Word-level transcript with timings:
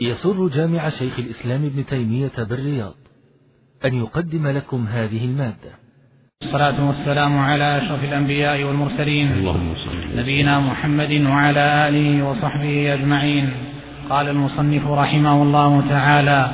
يسر 0.00 0.48
جامع 0.48 0.90
شيخ 0.90 1.18
الإسلام 1.18 1.64
ابن 1.64 1.86
تيمية 1.86 2.32
بالرياض 2.38 2.94
أن 3.84 3.94
يقدم 3.94 4.48
لكم 4.48 4.86
هذه 4.86 5.24
المادة. 5.24 5.72
الصلاة 6.42 6.86
والسلام 6.86 7.38
على 7.38 7.78
أشرف 7.78 8.04
الأنبياء 8.04 8.62
والمرسلين. 8.62 9.32
اللهم 9.32 9.74
صل 9.74 10.18
نبينا 10.18 10.60
محمد 10.60 11.26
وعلى 11.26 11.88
آله 11.88 12.22
وصحبه 12.22 12.94
أجمعين. 12.94 13.50
قال 14.10 14.28
المصنف 14.28 14.86
رحمه 14.86 15.42
الله 15.42 15.88
تعالى 15.88 16.50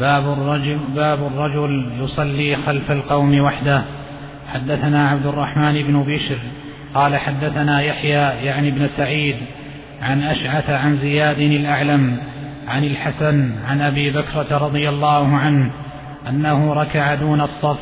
باب 0.00 0.32
الرجل 0.32 0.80
باب 0.94 1.26
الرجل 1.26 1.92
يصلي 2.00 2.56
خلف 2.56 2.90
القوم 2.90 3.40
وحده. 3.40 3.84
حدثنا 4.48 5.08
عبد 5.08 5.26
الرحمن 5.26 5.82
بن 5.82 6.02
بشر. 6.02 6.38
قال 6.94 7.16
حدثنا 7.16 7.82
يحيى 7.82 8.46
يعني 8.46 8.68
ابن 8.68 8.88
سعيد 8.96 9.36
عن 10.02 10.22
أشعث 10.22 10.70
عن 10.70 10.98
زياد 10.98 11.38
الأعلم 11.38 12.30
عن 12.70 12.84
الحسن 12.84 13.50
عن 13.68 13.80
أبي 13.80 14.10
بكرة 14.10 14.58
رضي 14.58 14.88
الله 14.88 15.36
عنه 15.36 15.70
أنه 16.28 16.72
ركع 16.72 17.14
دون 17.14 17.40
الصف 17.40 17.78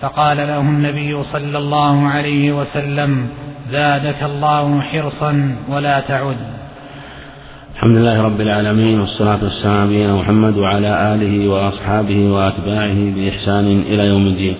فقال 0.00 0.36
له 0.36 0.60
النبي 0.60 1.22
صلى 1.22 1.58
الله 1.58 2.06
عليه 2.08 2.52
وسلم 2.52 3.28
زادك 3.70 4.22
الله 4.22 4.80
حرصا 4.80 5.56
ولا 5.68 6.00
تعد. 6.00 6.36
الحمد 7.74 7.96
لله 7.96 8.22
رب 8.22 8.40
العالمين 8.40 9.00
والصلاة 9.00 9.38
والسلام 9.42 9.88
على 9.88 10.12
محمد 10.12 10.56
وعلى 10.56 11.14
آله 11.14 11.48
وأصحابه 11.48 12.32
وأتباعه 12.32 13.14
بإحسان 13.14 13.66
إلى 13.80 14.06
يوم 14.06 14.26
الدين. 14.26 14.56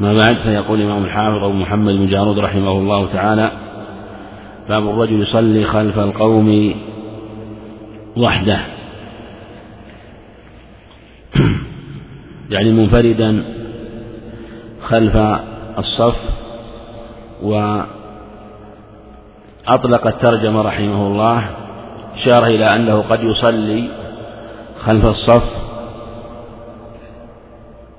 ما 0.00 0.14
بعد 0.14 0.36
فيقول 0.36 0.80
الإمام 0.80 1.04
الحافظ 1.04 1.44
أبو 1.44 1.52
محمد 1.52 1.94
بن 1.94 2.06
جارود 2.06 2.38
رحمه 2.38 2.72
الله 2.72 3.12
تعالى 3.12 3.50
باب 4.68 4.88
الرجل 4.88 5.22
يصلي 5.22 5.64
خلف 5.64 5.98
القوم 5.98 6.74
وحده. 8.18 8.60
يعني 12.50 12.72
منفردا 12.72 13.44
خلف 14.82 15.16
الصف 15.78 16.16
وأطلق 17.42 17.86
الترجمة 20.06 20.62
رحمه 20.62 21.06
الله 21.06 21.50
أشار 22.14 22.46
إلى 22.46 22.76
أنه 22.76 23.00
قد 23.00 23.22
يصلي 23.22 23.88
خلف 24.80 25.04
الصف 25.04 25.44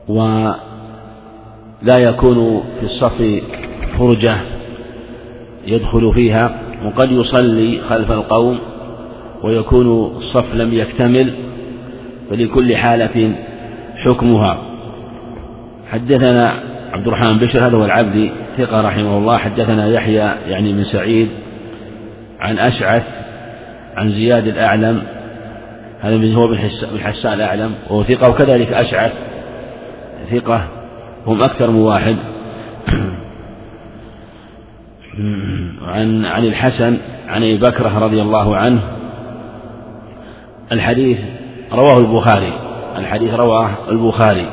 ولا 0.07 0.57
يكون 1.97 2.63
في 2.79 2.85
الصف 2.85 3.41
فرجة 3.97 4.37
يدخل 5.65 6.13
فيها 6.13 6.61
وقد 6.85 7.11
يصلي 7.11 7.81
خلف 7.89 8.11
القوم 8.11 8.59
ويكون 9.43 10.15
الصف 10.17 10.53
لم 10.53 10.73
يكتمل 10.73 11.33
فلكل 12.29 12.75
حالة 12.75 13.33
حكمها. 14.05 14.57
حدثنا 15.91 16.53
عبد 16.93 17.07
الرحمن 17.07 17.37
بشر 17.37 17.67
هذا 17.67 17.77
هو 17.77 17.85
العبدي 17.85 18.29
ثقة 18.57 18.81
رحمه 18.81 19.17
الله. 19.17 19.37
حدثنا 19.37 19.87
يحيى 19.87 20.31
يعني 20.47 20.73
من 20.73 20.83
سعيد 20.83 21.27
عن 22.39 22.59
أشعث 22.59 23.03
عن 23.97 24.11
زياد 24.11 24.47
الأعلم 24.47 25.03
هذا 26.01 26.33
هو 26.33 26.47
بن 26.47 26.59
حسان 27.03 27.33
الأعلم 27.33 27.73
وهو 27.89 28.03
ثقة 28.03 28.29
وكذلك 28.29 28.73
أشعث 28.73 29.11
ثقة 30.31 30.67
هم 31.27 31.41
أكثر 31.41 31.71
من 31.71 31.79
واحد. 31.79 32.15
عن 35.81 36.25
عن 36.25 36.45
الحسن 36.45 36.97
عن 37.27 37.43
أبي 37.43 37.57
بكرة 37.57 37.99
رضي 37.99 38.21
الله 38.21 38.55
عنه 38.55 38.81
الحديث 40.71 41.17
رواه 41.73 41.97
البخاري 41.97 42.53
الحديث 42.97 43.33
رواه 43.33 43.69
البخاري. 43.89 44.45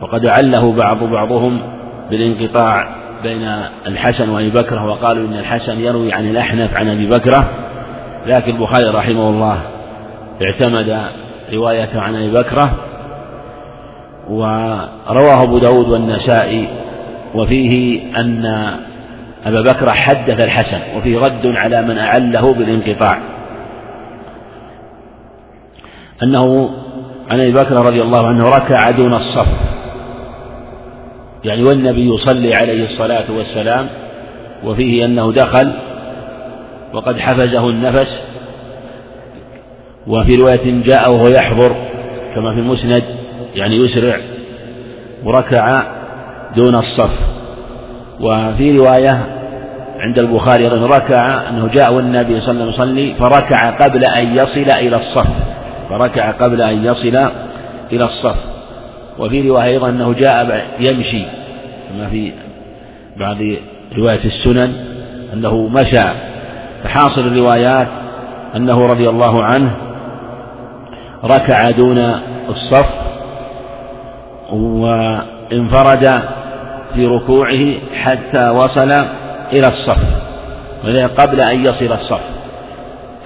وقد 0.00 0.26
عله 0.26 0.72
بعض 0.72 1.04
بعضهم 1.04 1.60
بالانقطاع 2.10 2.88
بين 3.22 3.48
الحسن 3.86 4.28
وأبي 4.28 4.50
بكره 4.50 4.86
وقالوا 4.86 5.28
إن 5.28 5.34
الحسن 5.34 5.80
يروي 5.80 6.12
عن 6.12 6.30
الأحنف 6.30 6.76
عن 6.76 6.88
أبي 6.88 7.06
بكره 7.06 7.50
لكن 8.26 8.52
البخاري 8.52 8.88
رحمه 8.88 9.28
الله 9.28 9.60
اعتمد 10.42 11.02
روايته 11.52 12.00
عن 12.00 12.14
أبي 12.14 12.30
بكره 12.30 12.70
ورواه 14.28 15.42
أبو 15.42 15.58
داود 15.58 15.88
والنسائي 15.88 16.68
وفيه 17.34 18.00
أن 18.16 18.46
أبا 19.46 19.60
بكر 19.60 19.92
حدث 19.92 20.40
الحسن 20.40 20.78
وفيه 20.96 21.18
رد 21.18 21.46
على 21.46 21.82
من 21.82 21.98
أعله 21.98 22.54
بالانقطاع. 22.54 23.18
أنه 26.22 26.70
عن 27.30 27.40
أبي 27.40 27.52
بكر 27.52 27.76
رضي 27.76 28.02
الله 28.02 28.26
عنه 28.26 28.48
ركع 28.48 28.90
دون 28.90 29.14
الصف. 29.14 29.46
يعني 31.44 31.62
والنبي 31.62 32.14
يصلي 32.14 32.54
عليه 32.54 32.84
الصلاة 32.84 33.24
والسلام 33.36 33.86
وفيه 34.64 35.04
أنه 35.04 35.32
دخل 35.32 35.72
وقد 36.94 37.18
حفزه 37.18 37.68
النفس. 37.70 38.20
وفي 40.06 40.34
رواية 40.34 40.82
جاء 40.82 41.12
وهو 41.12 41.28
يحضر 41.28 41.76
كما 42.34 42.54
في 42.54 42.60
المسند 42.60 43.02
يعني 43.54 43.76
يسرع 43.76 44.16
وركع 45.24 45.82
دون 46.56 46.74
الصف. 46.74 47.10
وفي 48.20 48.78
رواية 48.78 49.24
عند 50.00 50.18
البخاري 50.18 50.68
ركع 50.68 51.48
أنه 51.48 51.68
جاء 51.68 51.92
والنبي 51.94 52.40
صلى 52.40 52.50
الله 52.50 52.62
عليه 52.62 52.72
وسلم 52.72 52.98
يصلي 52.98 53.14
فركع 53.14 53.70
قبل 53.70 54.04
أن 54.04 54.36
يصل 54.36 54.70
إلى 54.70 54.96
الصف. 54.96 55.26
فركع 55.88 56.30
قبل 56.30 56.62
أن 56.62 56.84
يصل 56.84 57.30
إلى 57.92 58.04
الصف. 58.04 58.36
وفي 59.18 59.48
رواية 59.48 59.64
أيضا 59.64 59.88
أنه 59.88 60.12
جاء 60.12 60.66
يمشي. 60.80 61.22
كما 61.88 62.08
في 62.08 62.32
بعض 63.16 63.36
رواية 63.98 64.24
السنن 64.24 64.74
أنه 65.32 65.68
مشى. 65.68 66.08
فحاصل 66.84 67.20
الروايات 67.20 67.88
أنه 68.56 68.86
رضي 68.86 69.08
الله 69.08 69.44
عنه 69.44 69.76
ركع 71.24 71.70
دون 71.70 71.98
الصف 72.48 72.88
وانفرد 74.52 76.22
في 76.94 77.06
ركوعه 77.06 77.74
حتى 77.94 78.48
وصل 78.48 78.90
إلى 79.52 79.68
الصف 79.68 80.00
قبل 81.18 81.40
أن 81.40 81.64
يصل 81.64 81.92
الصف. 81.92 82.20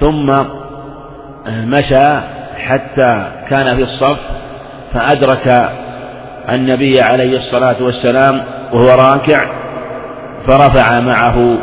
ثم 0.00 0.44
مشى 1.48 2.20
حتى 2.58 3.26
كان 3.50 3.76
في 3.76 3.82
الصف 3.82 4.18
فأدرك 4.94 5.70
النبي 6.48 7.00
عليه 7.00 7.38
الصلاة 7.38 7.76
والسلام 7.80 8.42
وهو 8.72 8.88
راكع 8.88 9.46
فرفع 10.46 11.00
معه. 11.00 11.56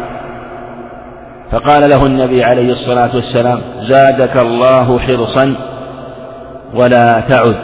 فقال 1.52 1.90
له 1.90 2.06
النبي 2.06 2.44
عليه 2.44 2.72
الصلاة 2.72 3.16
والسلام 3.16 3.62
زادك 3.82 4.42
الله 4.42 5.00
حرصا 5.00 5.56
ولا 6.74 7.24
تعد. 7.30 7.56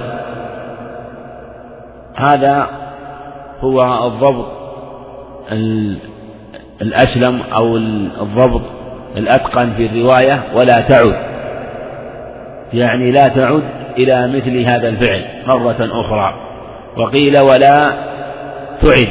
هذا 2.15 2.67
هو 3.59 4.07
الضبط 4.07 4.47
الأسلم 6.81 7.41
أو 7.55 7.77
الضبط 7.77 8.61
الأتقن 9.17 9.73
في 9.77 9.85
الرواية 9.85 10.41
ولا 10.55 10.81
تعد. 10.81 11.15
يعني 12.75 13.11
لا 13.11 13.27
تعد 13.27 13.63
إلى 13.97 14.27
مثل 14.27 14.65
هذا 14.65 14.89
الفعل 14.89 15.25
مرة 15.47 15.75
أخرى. 15.79 16.33
وقيل 16.97 17.37
ولا 17.37 17.93
تعد 18.81 19.07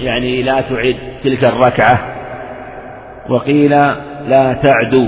يعني 0.00 0.42
لا 0.42 0.60
تعد 0.60 0.96
تلك 1.24 1.44
الركعة. 1.44 1.98
وقيل 3.28 3.70
لا 4.28 4.52
تعدو 4.62 5.06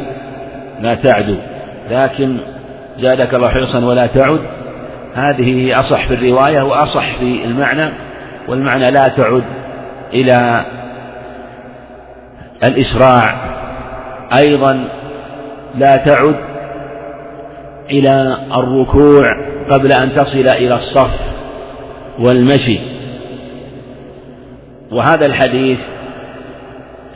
لا 0.81 0.95
تعدو 0.95 1.37
لكن 1.91 2.39
زادك 2.99 3.35
الله 3.35 3.49
حرصا 3.49 3.85
ولا 3.85 4.07
تعد. 4.07 4.41
هذه 5.15 5.81
أصح 5.81 6.07
في 6.07 6.15
الرواية 6.15 6.63
وأصح 6.63 7.17
في 7.17 7.45
المعنى 7.45 7.91
والمعنى 8.49 8.91
لا 8.91 9.09
تعد 9.09 9.45
إلى 10.15 10.65
الإسراع. 12.65 13.35
أيضا 14.39 14.85
لا 15.75 15.97
تعد 15.97 16.52
إلى 17.91 18.37
الركوع 18.57 19.25
قبل 19.71 19.93
أن 19.93 20.15
تصل 20.15 20.49
إلى 20.49 20.75
الصف 20.75 21.11
والمشي. 22.19 22.79
وهذا 24.93 25.27
الحديث 25.27 25.79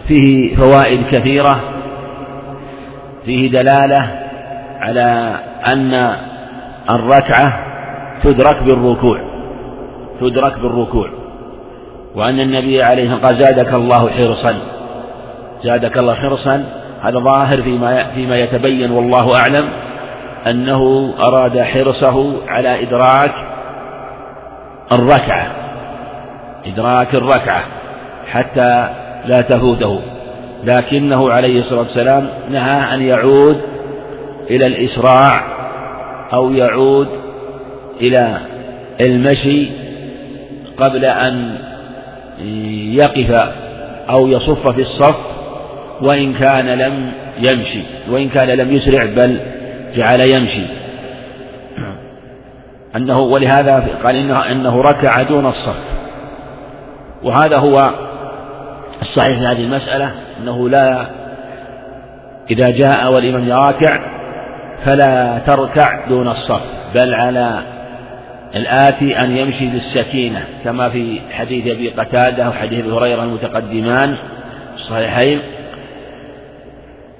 فيه 0.08 0.56
فوائد 0.56 1.00
كثيرة 1.10 1.60
فيه 3.24 3.50
دلالة 3.50 4.10
على 4.80 5.36
أن 5.66 6.16
الركعة 6.90 7.66
تدرك 8.24 8.62
بالركوع 8.62 9.20
تدرك 10.20 10.58
بالركوع. 10.58 11.08
وأن 12.14 12.40
النبي 12.40 12.82
عليه 12.82 13.14
قال 13.14 13.44
زادك 13.44 13.74
الله 13.74 14.10
حرصا. 14.10 14.54
زادك 15.64 15.98
الله 15.98 16.14
حرصا 16.14 16.64
هذا 17.02 17.18
ظاهر 17.18 17.62
فيما 17.62 18.04
فيما 18.14 18.36
يتبين 18.36 18.90
والله 18.90 19.36
أعلم. 19.36 19.68
أنه 20.46 21.14
أراد 21.18 21.60
حرصه 21.60 22.48
على 22.48 22.82
إدراك 22.82 23.34
الركعة 24.92 25.46
إدراك 26.66 27.14
الركعة 27.14 27.64
حتى 28.26 28.88
لا 29.26 29.40
تفوته 29.40 30.00
لكنه 30.64 31.30
عليه 31.30 31.60
الصلاة 31.60 31.80
والسلام 31.80 32.28
نهى 32.50 32.94
أن 32.94 33.02
يعود 33.02 33.60
إلى 34.50 34.66
الإسراع 34.66 35.40
أو 36.32 36.50
يعود 36.50 37.08
إلى 38.00 38.38
المشي 39.00 39.68
قبل 40.78 41.04
أن 41.04 41.58
يقف 42.94 43.50
أو 44.10 44.26
يصف 44.26 44.68
في 44.68 44.80
الصف 44.82 45.16
وإن 46.02 46.34
كان 46.34 46.66
لم 46.66 47.12
يمشي 47.38 47.82
وإن 48.10 48.28
كان 48.28 48.48
لم 48.48 48.72
يسرع 48.72 49.04
بل 49.04 49.40
جعل 49.96 50.20
يمشي. 50.20 50.66
أنه 52.96 53.20
ولهذا 53.20 53.88
قال 54.04 54.16
إنه, 54.16 54.52
إنه 54.52 54.82
ركع 54.82 55.22
دون 55.22 55.46
الصف. 55.46 55.76
وهذا 57.22 57.56
هو 57.58 57.90
الصحيح 59.02 59.38
في 59.38 59.46
هذه 59.46 59.64
المسألة 59.64 60.10
أنه 60.40 60.68
لا 60.68 61.06
إذا 62.50 62.70
جاء 62.70 63.12
والإمام 63.12 63.52
راكع 63.52 64.00
فلا 64.84 65.38
تركع 65.46 66.06
دون 66.08 66.28
الصف 66.28 66.62
بل 66.94 67.14
على 67.14 67.62
الآتي 68.56 69.18
أن 69.18 69.36
يمشي 69.36 69.66
بالسكينة 69.66 70.44
كما 70.64 70.88
في 70.88 71.20
حديث 71.30 71.66
أبي 71.66 71.88
قتادة 71.88 72.48
وحديث 72.48 72.84
أبي 72.84 72.92
هريرة 72.92 73.22
المتقدمان 73.22 74.16
الصحيحين. 74.74 75.40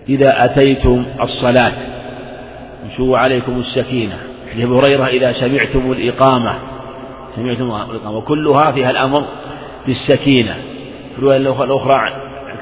إذا 0.09 0.45
أتيتم 0.45 1.05
الصلاة 1.23 1.73
امشوا 2.87 3.19
عليكم 3.19 3.61
السكينة؟ 3.61 4.19
حديث 4.53 4.65
أبي 4.65 4.75
هريرة 4.75 5.07
إذا 5.07 5.33
سمعتم 5.33 5.93
الإقامة 5.93 6.55
سمعتم 7.37 7.65
الإقامة 7.65 8.17
وكلها 8.17 8.73
فيها 8.73 8.91
الأمر 8.91 9.25
بالسكينة. 9.87 10.55
في 11.13 11.19
الرواية 11.19 11.37
الأخرى 11.37 12.11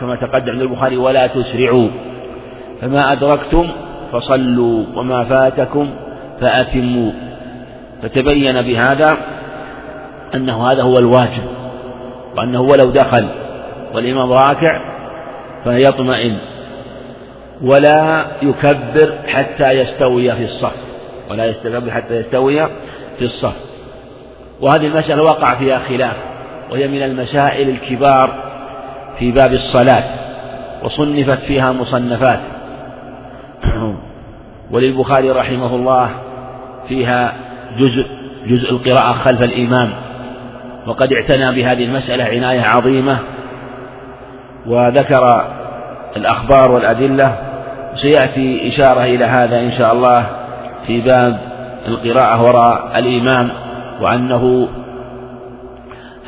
كما 0.00 0.17
تقدم 0.17 0.53
عند 0.53 0.62
البخاري 0.62 0.97
ولا 0.97 1.26
تسرعوا. 1.26 1.88
فما 2.81 3.12
أدركتم 3.12 3.69
فصلوا 4.12 4.85
وما 4.97 5.25
فاتكم 5.25 5.91
فأتموا. 6.41 7.12
فتبين 8.03 8.62
بهذا 8.62 9.17
أنه 10.35 10.73
هذا 10.73 10.82
هو 10.82 10.99
الواجب 10.99 11.43
وأنه 12.37 12.61
ولو 12.61 12.91
دخل 12.91 13.27
والإمام 13.94 14.32
راكع 14.32 14.81
فيطمئن. 15.65 16.37
ولا 17.62 18.27
يكبر 18.43 19.15
حتى 19.27 19.71
يستوي 19.71 20.33
في 20.33 20.45
الصف. 20.45 20.77
ولا 21.31 21.47
يستكبر 21.47 21.91
حتى 21.91 22.17
يستوي 22.17 22.67
في 23.19 23.25
الصف. 23.25 23.55
وهذه 24.61 24.87
المسألة 24.87 25.23
وقع 25.23 25.55
فيها 25.55 25.79
خلاف 25.79 26.17
وهي 26.71 26.89
من 26.89 27.03
المسائل 27.03 27.69
الكبار 27.69 28.31
في 29.19 29.33
باب 29.33 29.53
الصلاة 29.53 30.05
وصنفت 30.83 31.39
فيها 31.39 31.73
مصنفات. 31.73 32.41
وللبخاري 34.71 35.31
رحمه 35.31 35.75
الله 35.75 36.11
فيها 36.89 37.33
جزء 37.79 38.06
جزء 38.47 38.71
القراءة 38.71 39.12
خلف 39.12 39.43
الإمام. 39.43 39.91
وقد 40.87 41.12
اعتنى 41.12 41.53
بهذه 41.53 41.85
المسألة 41.85 42.25
عناية 42.25 42.61
عظيمة 42.61 43.19
وذكر 44.67 45.45
الأخبار 46.17 46.73
والأدلة. 46.73 47.39
سيأتي 47.95 48.69
إشارة 48.69 49.05
إلى 49.05 49.25
هذا 49.25 49.61
إن 49.61 49.73
شاء 49.73 49.93
الله 49.93 50.27
في 50.87 51.01
باب 51.01 51.39
القراءة 51.89 52.43
وراء 52.43 52.99
الإمام 52.99 53.51
وأنه 54.01 54.69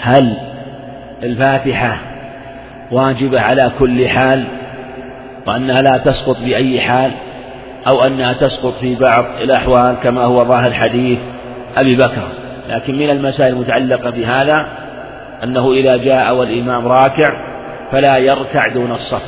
هل 0.00 0.36
الفاتحة 1.22 1.98
واجبة 2.92 3.40
على 3.40 3.70
كل 3.78 4.08
حال 4.08 4.44
وأنها 5.46 5.82
لا 5.82 5.98
تسقط 5.98 6.36
بأي 6.38 6.80
حال 6.80 7.10
أو 7.86 8.04
أنها 8.04 8.32
تسقط 8.32 8.74
في 8.80 8.94
بعض 8.94 9.24
الأحوال 9.42 9.94
كما 10.02 10.24
هو 10.24 10.44
ظاهر 10.44 10.72
حديث 10.72 11.18
أبي 11.76 11.96
بكر. 11.96 12.22
لكن 12.68 12.94
من 12.94 13.10
المسائل 13.10 13.52
المتعلقة 13.52 14.10
بهذا 14.10 14.66
أنه 15.44 15.72
إذا 15.72 15.96
جاء 15.96 16.34
والإمام 16.34 16.88
راكع 16.88 17.30
فلا 17.92 18.18
يركع 18.18 18.68
دون 18.68 18.92
الصف. 18.92 19.22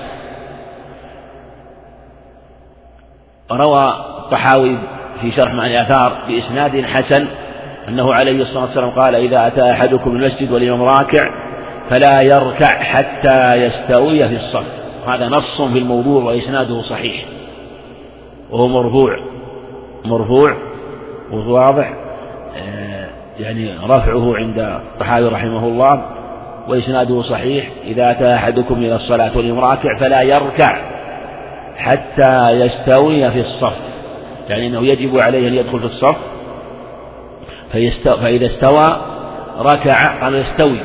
روى 3.53 3.95
الطحاوي 4.19 4.79
في 5.21 5.33
شرح 5.33 5.53
مع 5.53 5.67
الآثار 5.67 6.13
بإسناد 6.29 6.85
حسن 6.85 7.27
أنه 7.89 8.15
عليه 8.15 8.43
الصلاة 8.43 8.65
والسلام 8.65 8.91
قال 8.91 9.15
إذا 9.15 9.47
أتى 9.47 9.71
أحدكم 9.73 10.11
المسجد 10.11 10.53
والإمام 10.53 10.83
راكع 10.83 11.31
فلا 11.91 12.23
يركع 12.23 12.83
حتى 12.83 13.55
يستوي 13.55 14.29
في 14.29 14.37
الصف. 14.37 14.67
هذا 15.07 15.29
نص 15.29 15.63
في 15.63 15.79
الموضوع 15.79 16.25
وإسناده 16.25 16.81
صحيح. 16.83 17.25
وهو 18.51 18.69
مرفوع. 18.69 19.21
مرفوع 20.05 20.57
وهو 21.33 21.55
واضح. 21.55 21.95
آه، 22.57 23.09
يعني 23.41 23.71
رفعه 23.85 24.37
عند 24.37 24.59
الطحاوي 24.59 25.29
رحمه 25.29 25.67
الله 25.67 26.03
وإسناده 26.69 27.23
صحيح. 27.23 27.71
إذا 27.85 28.11
أتى 28.11 28.35
أحدكم 28.35 28.75
إلى 28.75 28.97
الصلاة 28.97 29.37
والإمام 29.37 29.65
راكع 29.65 29.99
فلا 30.01 30.23
يركع 30.23 30.98
حتى 31.79 32.51
يستوي 32.51 33.31
في 33.31 33.41
الصف. 33.41 33.77
يعني 34.49 34.67
أنه 34.67 34.87
يجب 34.87 35.19
عليه 35.19 35.49
أن 35.49 35.55
يدخل 35.55 35.79
في 35.79 35.85
الصف. 35.85 36.17
فإذا 38.05 38.47
استوى 38.47 39.01
ركع 39.61 40.21
قال 40.21 40.35
يستوي. 40.35 40.79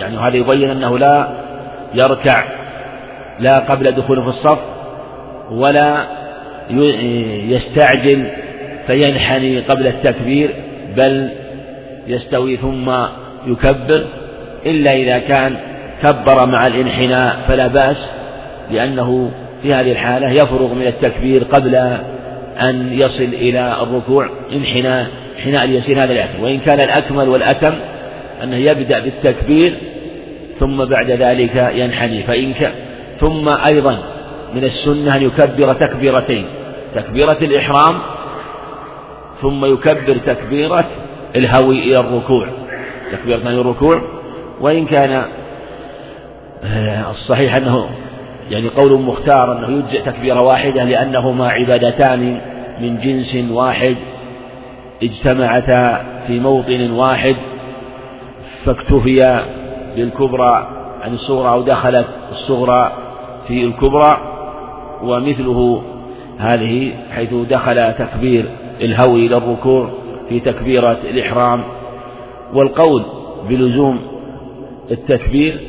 يعني 0.00 0.16
هذا 0.16 0.36
يبين 0.36 0.70
أنه 0.70 0.98
لا 0.98 1.28
يركع 1.94 2.44
لا 3.40 3.58
قبل 3.58 3.92
دخوله 3.92 4.22
في 4.22 4.28
الصف 4.28 4.58
ولا 5.50 6.06
يستعجل 7.50 8.30
فينحني 8.86 9.60
قبل 9.60 9.86
التكبير 9.86 10.54
بل 10.96 11.30
يستوي 12.06 12.56
ثم 12.56 12.92
يكبر. 13.46 14.04
إلا 14.66 14.92
إذا 14.94 15.18
كان 15.18 15.56
كبر 16.02 16.46
مع 16.46 16.66
الانحناء 16.66 17.36
فلا 17.48 17.66
بأس 17.66 17.96
لأنه 18.70 19.30
في 19.66 19.74
هذه 19.74 19.92
الحالة 19.92 20.30
يفرغ 20.30 20.74
من 20.74 20.86
التكبير 20.86 21.44
قبل 21.44 21.74
أن 22.60 22.92
يصل 22.92 23.22
إلى 23.22 23.76
الركوع 23.82 24.30
انحناء 24.52 25.06
انحناء 25.38 25.64
اليسير 25.64 26.04
هذا 26.04 26.12
الأكمل 26.12 26.44
وإن 26.44 26.58
كان 26.58 26.80
الأكمل 26.80 27.28
والأتم 27.28 27.74
أنه 28.42 28.56
يبدأ 28.56 29.00
بالتكبير 29.00 29.74
ثم 30.60 30.84
بعد 30.84 31.10
ذلك 31.10 31.72
ينحني. 31.74 32.22
فإن 32.22 32.52
كان 32.52 32.72
ثم 33.20 33.48
أيضا 33.48 33.98
من 34.54 34.64
السنة 34.64 35.16
أن 35.16 35.22
يكبر 35.22 35.72
تكبيرتين. 35.72 36.46
تكبيرة 36.94 37.38
الإحرام 37.42 37.98
ثم 39.42 39.64
يكبر 39.64 40.16
تكبيرة 40.26 40.84
الهوي 41.36 41.78
إلى 41.78 42.00
الركوع. 42.00 42.48
تكبيرة 43.12 43.60
الركوع. 43.60 44.02
وإن 44.60 44.86
كان 44.86 45.22
آه، 46.64 47.10
الصحيح 47.10 47.54
أنه 47.54 47.88
يعني 48.50 48.68
قول 48.68 49.00
مختار 49.00 49.58
أنه 49.58 49.78
يجزئ 49.78 50.02
تكبيرة 50.02 50.42
واحدة 50.42 50.84
لأنهما 50.84 51.48
عبادتان 51.48 52.40
من 52.80 52.98
جنس 53.00 53.50
واحد 53.50 53.96
اجتمعتا 55.02 56.04
في 56.26 56.40
موطن 56.40 56.90
واحد 56.90 57.36
فاكتفي 58.64 59.44
بالكبرى 59.96 60.68
عن 61.02 61.14
الصغرى 61.14 61.48
أو 61.48 61.62
دخلت 61.62 62.06
الصغرى 62.32 62.92
في 63.48 63.64
الكبرى 63.64 64.18
ومثله 65.02 65.82
هذه 66.38 66.92
حيث 67.14 67.34
دخل 67.34 67.94
تكبير 67.94 68.44
الهوي 68.80 69.26
إلى 69.26 69.36
الركوع 69.36 69.90
في 70.28 70.40
تكبيرة 70.40 70.98
الإحرام. 71.10 71.64
والقول 72.54 73.02
بلزوم 73.48 74.00
التكبير 74.90 75.60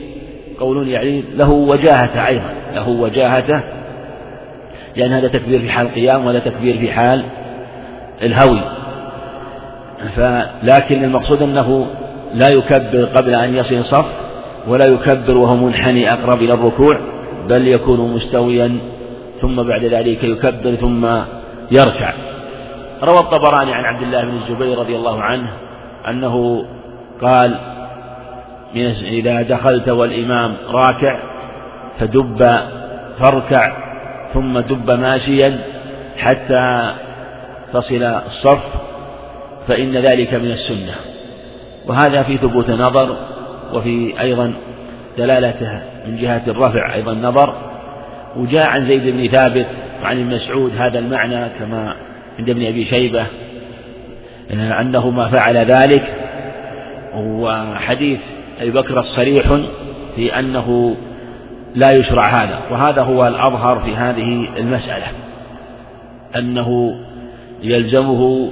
قول 0.60 0.88
يعني 0.88 1.24
له 1.36 1.50
وجاهة 1.50 2.28
أيضا 2.28 2.54
له 2.76 2.90
وجاهته 2.90 3.64
لأن 4.96 5.14
هذا 5.14 5.28
تكبير 5.28 5.60
في 5.60 5.70
حال 5.70 5.86
القيام 5.86 6.26
وهذا 6.26 6.40
تكبير 6.40 6.78
في 6.78 6.92
حال 6.92 7.24
الهوي. 8.22 8.62
فلكن 10.16 11.04
المقصود 11.04 11.42
أنه 11.42 11.88
لا 12.34 12.50
يكبر 12.50 13.06
قبل 13.16 13.34
أن 13.34 13.56
يصل 13.56 13.86
صف 13.86 14.06
ولا 14.68 14.86
يكبر 14.86 15.38
وهو 15.38 15.56
منحني 15.56 16.14
أقرب 16.14 16.42
إلى 16.42 16.54
الركوع 16.54 17.00
بل 17.50 17.68
يكون 17.68 18.14
مستويا 18.14 18.78
ثم 19.42 19.56
بعد 19.56 19.86
ذلك 19.86 20.24
يكبر 20.24 20.76
ثم 20.76 21.06
يركع. 21.72 22.14
روى 23.04 23.20
الطبراني 23.20 23.74
عن 23.74 23.84
عبد 23.84 24.02
الله 24.02 24.22
بن 24.22 24.38
الزبير 24.38 24.78
رضي 24.78 24.96
الله 24.96 25.22
عنه 25.22 25.54
أنه 26.08 26.66
قال 27.22 27.56
إذا 28.86 29.42
دخلت 29.42 29.90
والإمام 29.90 30.56
راكع 30.70 31.20
فدب 32.00 32.60
فاركع 33.20 33.78
ثم 34.34 34.60
دب 34.60 34.92
ماشيا 34.92 35.60
حتى 36.18 36.94
تصل 37.74 38.04
الصف 38.04 38.60
فإن 39.68 39.92
ذلك 39.92 40.34
من 40.34 40.52
السنة. 40.52 40.96
وهذا 41.88 42.24
في 42.24 42.38
ثبوت 42.38 42.70
نظر 42.70 43.18
وفي 43.74 44.22
أيضا 44.22 44.54
دلالته 45.18 45.82
من 46.08 46.18
جهة 46.18 46.42
الرفع 46.48 46.94
أيضا 46.94 47.14
نظر. 47.14 47.56
وجاء 48.36 48.68
عن 48.68 48.88
زيد 48.88 49.16
بن 49.16 49.38
ثابت 49.38 49.68
وعن 50.04 50.20
ابن 50.20 50.36
مسعود 50.36 50.72
هذا 50.78 51.00
المعنى 51.00 51.50
كما 51.60 51.96
عند 52.40 52.50
ابن 52.50 52.66
أبي 52.66 52.86
شيبة 52.86 53.26
أنه 54.52 55.10
ما 55.10 55.30
فعل 55.30 55.58
ذلك. 55.58 56.04
وحديث 57.16 58.20
أبي 58.62 58.72
بكر 58.72 59.00
الصريح 59.00 59.58
في 60.16 60.40
أنه 60.40 60.96
لا 61.76 61.88
يشرع 61.94 62.44
هذا 62.44 62.60
وهذا 62.72 63.02
هو 63.02 63.28
الأظهر 63.28 63.80
في 63.80 63.96
هذه 63.96 64.50
المسألة 64.58 65.06
أنه 66.36 66.96
يلزمه 67.64 68.52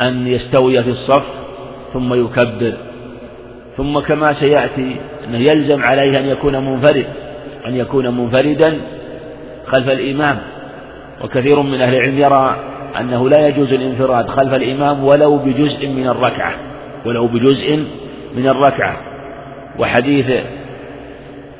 أن 0.00 0.26
يستوي 0.26 0.82
في 0.82 0.90
الصف 0.90 1.24
ثم 1.92 2.14
يكبر 2.14 2.72
ثم 3.76 3.98
كما 3.98 4.34
سيأتي 4.34 4.96
أنه 5.24 5.38
يلزم 5.38 5.82
عليه 5.82 6.18
أن 6.18 6.26
يكون 6.26 6.64
منفرد 6.64 7.06
أن 7.66 7.76
يكون 7.76 8.08
منفردا 8.08 8.78
خلف 9.66 9.88
الإمام 9.88 10.38
وكثير 11.24 11.62
من 11.62 11.80
أهل 11.80 11.94
العلم 11.94 12.18
يرى 12.18 12.56
أنه 13.00 13.28
لا 13.28 13.48
يجوز 13.48 13.72
الانفراد 13.72 14.28
خلف 14.28 14.54
الإمام 14.54 15.04
ولو 15.04 15.36
بجزء 15.38 15.88
من 15.88 16.06
الركعة 16.06 16.54
ولو 17.06 17.26
بجزء 17.26 17.84
من 18.36 18.48
الركعة 18.48 18.96
وحديث 19.78 20.44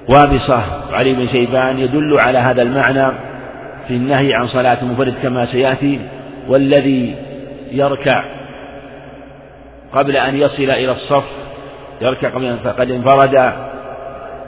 وابصة 0.08 0.62
وعلي 0.92 1.14
بن 1.14 1.26
شيبان 1.28 1.78
يدل 1.78 2.18
على 2.18 2.38
هذا 2.38 2.62
المعنى 2.62 3.06
في 3.88 3.94
النهي 3.94 4.34
عن 4.34 4.46
صلاة 4.46 4.78
المنفرد 4.82 5.14
كما 5.22 5.46
سيأتي 5.46 6.00
والذي 6.48 7.14
يركع 7.72 8.24
قبل 9.92 10.16
أن 10.16 10.36
يصل 10.36 10.62
إلى 10.62 10.92
الصف 10.92 11.24
يركع 12.00 12.28
قبل 12.28 12.44
أن 12.44 12.56
فقد 12.64 12.90
انفرد 12.90 13.52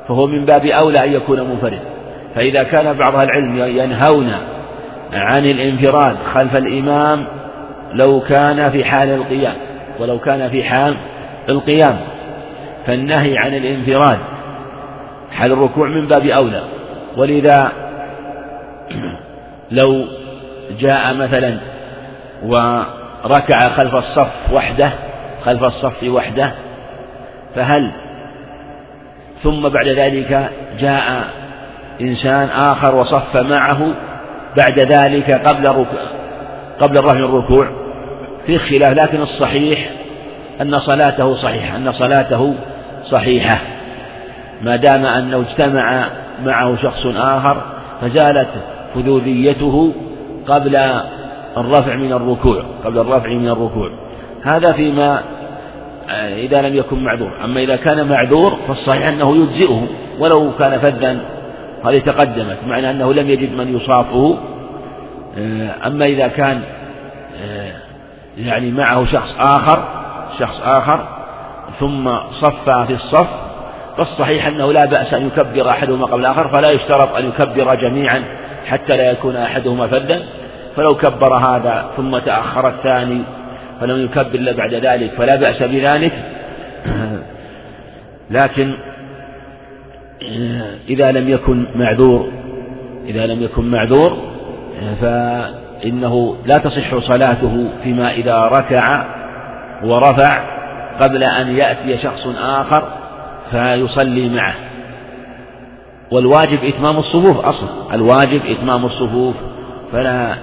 فهو 0.09 0.27
من 0.27 0.45
باب 0.45 0.67
أولى 0.67 1.05
أن 1.05 1.13
يكون 1.13 1.41
منفرد 1.41 1.81
فإذا 2.35 2.63
كان 2.63 2.93
بعض 2.93 3.15
العلم 3.15 3.59
ينهون 3.59 4.33
عن 5.13 5.45
الانفراد 5.45 6.17
خلف 6.35 6.57
الإمام 6.57 7.27
لو 7.93 8.21
كان 8.21 8.71
في 8.71 8.85
حال 8.85 9.09
القيام 9.09 9.55
ولو 9.99 10.19
كان 10.19 10.49
في 10.49 10.65
حال 10.65 10.97
القيام 11.49 11.97
فالنهي 12.87 13.39
عن 13.39 13.55
الانفراد 13.55 14.19
حال 15.33 15.53
الركوع 15.53 15.89
من 15.89 16.09
باب 16.09 16.27
أولى. 16.27 16.63
ولذا 17.17 17.73
لو 19.71 20.05
جاء 20.81 21.15
مثلا 21.15 21.59
وركع 22.43 23.69
خلف 23.69 23.95
الصف 23.95 24.53
وحده 24.53 24.91
خلف 25.45 25.65
الصف 25.65 26.03
وحده 26.03 26.53
فهل 27.55 27.93
ثم 29.43 29.69
بعد 29.69 29.89
ذلك 29.89 30.51
جاء 30.81 31.25
إنسان 32.01 32.49
آخر 32.49 32.95
وصف 32.95 33.37
معه 33.37 33.95
بعد 34.57 34.79
ذلك 34.79 35.31
قبل 35.31 35.87
قبل 36.81 36.99
الرفع 36.99 37.19
الركوع؟ 37.19 37.69
في 38.47 38.59
خلاف 38.59 38.97
لكن 38.97 39.23
الصحيح 39.23 39.91
أن 40.61 40.79
صلاته 40.79 41.35
صحيحة 41.35 41.77
أن 41.77 41.93
صلاته 41.93 42.55
صحيحة. 43.05 43.59
ما 44.63 44.77
دام 44.77 45.07
أنه 45.07 45.45
اجتمع 45.49 46.07
معه 46.45 46.77
شخص 46.83 47.07
آخر 47.07 47.63
فزالت 48.01 48.49
فذوذيته 48.95 49.93
قبل 50.49 50.77
الرفع 51.57 51.97
من 51.97 52.13
الركوع 52.13 52.65
قبل 52.85 52.99
الرفع 52.99 53.29
من 53.29 53.49
الركوع. 53.49 53.91
هذا 54.43 54.73
فيما 54.73 55.23
إذا 56.37 56.63
لم 56.63 56.77
يكن 56.77 57.05
معذور. 57.05 57.33
أما 57.45 57.61
إذا 57.61 57.77
كان 57.77 58.09
معذور 58.09 58.59
فالصحيح 58.69 59.07
أنه 59.07 59.37
يجزئه 59.37 59.87
ولو 60.19 60.51
كان 60.59 60.79
فذا 60.79 61.17
هذه 61.85 61.99
تقدمت 61.99 62.59
معنى 62.67 62.91
أنه 62.91 63.13
لم 63.13 63.29
يجد 63.29 63.55
من 63.55 63.77
يصافه. 63.77 64.39
أما 65.87 66.05
إذا 66.05 66.29
كان 66.29 66.61
يعني 68.39 68.71
معه 68.71 69.05
شخص 69.05 69.35
آخر 69.39 70.00
شخص 70.39 70.61
آخر 70.63 71.09
ثم 71.81 72.11
صفى 72.31 72.85
في 72.87 72.93
الصف 72.93 73.29
فالصحيح 73.97 74.47
أنه 74.47 74.73
لا 74.73 74.85
بأس 74.85 75.15
أن 75.15 75.27
يكبر 75.27 75.71
أحدهما 75.71 76.07
قبل 76.07 76.21
الآخر 76.21 76.49
فلا 76.49 76.71
يشترط 76.71 77.17
أن 77.17 77.29
يكبر 77.29 77.75
جميعا 77.75 78.25
حتى 78.67 78.97
لا 78.97 79.11
يكون 79.11 79.37
أحدهما 79.37 79.87
فذا 79.87 80.23
فلو 80.77 80.95
كبر 80.95 81.35
هذا 81.35 81.91
ثم 81.97 82.19
تأخر 82.19 82.69
الثاني 82.69 83.23
فلم 83.81 84.05
يكبر 84.05 84.35
إلا 84.35 84.53
بعد 84.53 84.75
ذلك 84.75 85.11
فلا 85.13 85.37
بأس 85.37 85.63
بذلك. 85.63 86.13
لكن 88.31 88.75
إذا 90.89 91.13
لم 91.13 91.29
يكن 91.29 91.67
معذور 91.75 92.33
إذا 93.07 93.27
لم 93.27 93.43
يكن 93.43 93.71
معذور 93.71 94.19
فإنه 95.01 96.37
لا 96.47 96.59
تصح 96.59 96.99
صلاته 96.99 97.69
فيما 97.83 98.13
إذا 98.13 98.37
ركع 98.37 99.05
ورفع 99.85 100.41
قبل 101.01 101.25
أن 101.25 101.57
يأتي 101.57 101.99
شخص 101.99 102.27
آخر 102.43 102.83
فيصلي 103.51 104.29
معه. 104.29 104.55
والواجب 106.11 106.65
إتمام 106.65 106.99
الصفوف 106.99 107.39
أصلا 107.39 107.69
الواجب 107.93 108.41
إتمام 108.47 108.85
الصفوف. 108.85 109.35
فلا 109.93 110.35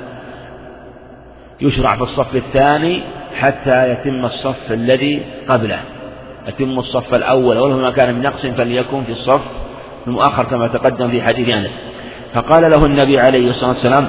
يشرع 1.62 1.96
في 1.96 2.01
الصف 2.01 2.36
الثاني 2.36 3.01
حتى 3.39 3.91
يتم 3.91 4.25
الصف 4.25 4.72
الذي 4.72 5.22
قبله. 5.50 5.79
يتم 6.48 6.79
الصف 6.79 7.13
الأول. 7.13 7.58
ولو 7.58 7.91
كان 7.91 8.15
من 8.15 8.22
نقص 8.22 8.46
فليكن 8.46 9.03
في 9.03 9.12
الصف 9.12 9.41
المؤخر 10.08 10.44
كما 10.44 10.67
تقدم 10.67 11.10
في 11.10 11.22
حديث 11.22 11.56
أنس. 11.56 11.72
فقال 12.34 12.72
له 12.72 12.86
النبي 12.86 13.20
عليه 13.20 13.50
الصلاة 13.50 13.70
والسلام 13.70 14.08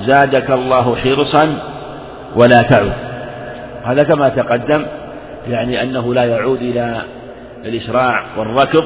زادك 0.00 0.50
الله 0.50 0.96
حرصا 0.96 1.58
ولا 2.36 2.62
تعد. 2.62 3.11
هذا 3.84 4.02
كما 4.02 4.28
تقدم 4.28 4.86
يعني 5.48 5.82
أنه 5.82 6.14
لا 6.14 6.24
يعود 6.24 6.62
إلى 6.62 7.02
الإسراع 7.64 8.24
والركض 8.38 8.84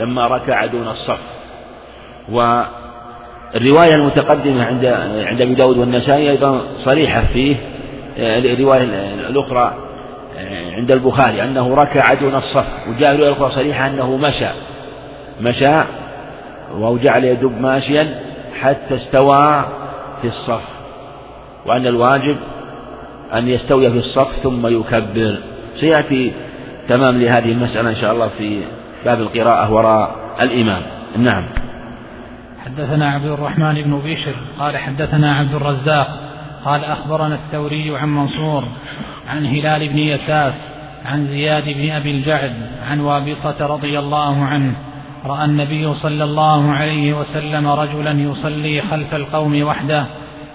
لما 0.00 0.26
ركع 0.26 0.66
دون 0.66 0.88
الصف. 0.88 1.18
والرواية 2.28 3.94
المتقدمة 3.94 4.64
عند 4.66 4.86
عند 5.26 5.40
أبي 5.40 5.54
داود 5.54 5.78
والنسائي 5.78 6.30
أيضا 6.30 6.60
صريحة 6.84 7.22
فيه 7.32 7.56
الرواية 8.18 8.82
الأخرى 9.28 9.74
عند 10.72 10.90
البخاري 10.90 11.42
أنه 11.42 11.74
ركع 11.74 12.14
دون 12.14 12.34
الصف 12.34 12.66
وجاء 12.88 13.14
الرواية 13.14 13.32
الأخرى 13.32 13.50
صريحة 13.50 13.86
أنه 13.86 14.16
مشى 14.16 14.48
مشى 15.40 15.82
وجعل 16.74 17.24
يدب 17.24 17.60
ماشيا 17.60 18.14
حتى 18.60 18.94
استوى 18.94 19.64
في 20.22 20.28
الصف 20.28 20.62
وأن 21.66 21.86
الواجب 21.86 22.36
أن 23.34 23.48
يستوي 23.48 23.90
في 23.90 23.98
الصف 23.98 24.28
ثم 24.42 24.66
يكبر. 24.66 25.36
سيأتي 25.80 26.32
تمام 26.88 27.18
لهذه 27.18 27.52
المسألة 27.52 27.90
إن 27.90 27.96
شاء 27.96 28.12
الله 28.12 28.28
في 28.38 28.60
باب 29.04 29.20
القراءة 29.20 29.72
وراء 29.72 30.16
الإمام. 30.40 30.82
نعم. 31.18 31.48
حدثنا 32.64 33.10
عبد 33.10 33.26
الرحمن 33.26 33.82
بن 33.82 33.98
بشر 34.04 34.34
قال 34.58 34.76
حدثنا 34.76 35.34
عبد 35.34 35.54
الرزاق 35.54 36.08
قال 36.64 36.84
أخبرنا 36.84 37.34
الثوري 37.34 37.96
عن 37.96 38.08
منصور 38.08 38.64
عن 39.28 39.46
هلال 39.46 39.88
بن 39.88 39.98
يساف 39.98 40.54
عن 41.04 41.26
زياد 41.26 41.64
بن 41.64 41.90
أبي 41.90 42.10
الجعد 42.10 42.52
عن 42.90 43.00
وابصة 43.00 43.66
رضي 43.66 43.98
الله 43.98 44.44
عنه 44.44 44.74
رأى 45.24 45.44
النبي 45.44 45.94
صلى 45.94 46.24
الله 46.24 46.72
عليه 46.72 47.14
وسلم 47.14 47.68
رجلا 47.68 48.10
يصلي 48.10 48.82
خلف 48.82 49.14
القوم 49.14 49.62
وحده 49.62 50.06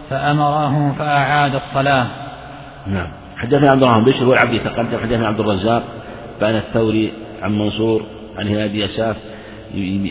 فأمره 0.10 0.96
فأعاد 1.00 1.56
الصلاة. 1.56 2.08
نعم. 2.88 3.08
حدثنا 3.38 3.72
عبد 3.72 3.84
الرحمن 3.84 4.04
بشر 4.04 4.26
والعبد 4.26 4.60
تقدم 4.60 4.98
حدثنا 5.04 5.28
عبد 5.28 5.40
الرزاق 5.40 5.84
بان 6.42 6.56
الثوري 6.56 7.14
عن 7.42 7.58
منصور 7.58 8.04
عن 8.38 8.48
هلال 8.48 8.76
يساف 8.76 9.16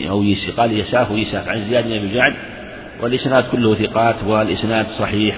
أو 0.09 0.23
قال 0.57 0.79
يساف 0.79 1.11
ويساف 1.11 1.47
عن 1.47 1.65
زياد 1.69 1.83
بن 1.83 1.93
أبي 1.93 2.05
الجعد 2.05 2.33
والإسناد 3.01 3.43
كله 3.51 3.75
ثقات 3.75 4.15
والإسناد 4.27 4.85
صحيح. 4.99 5.37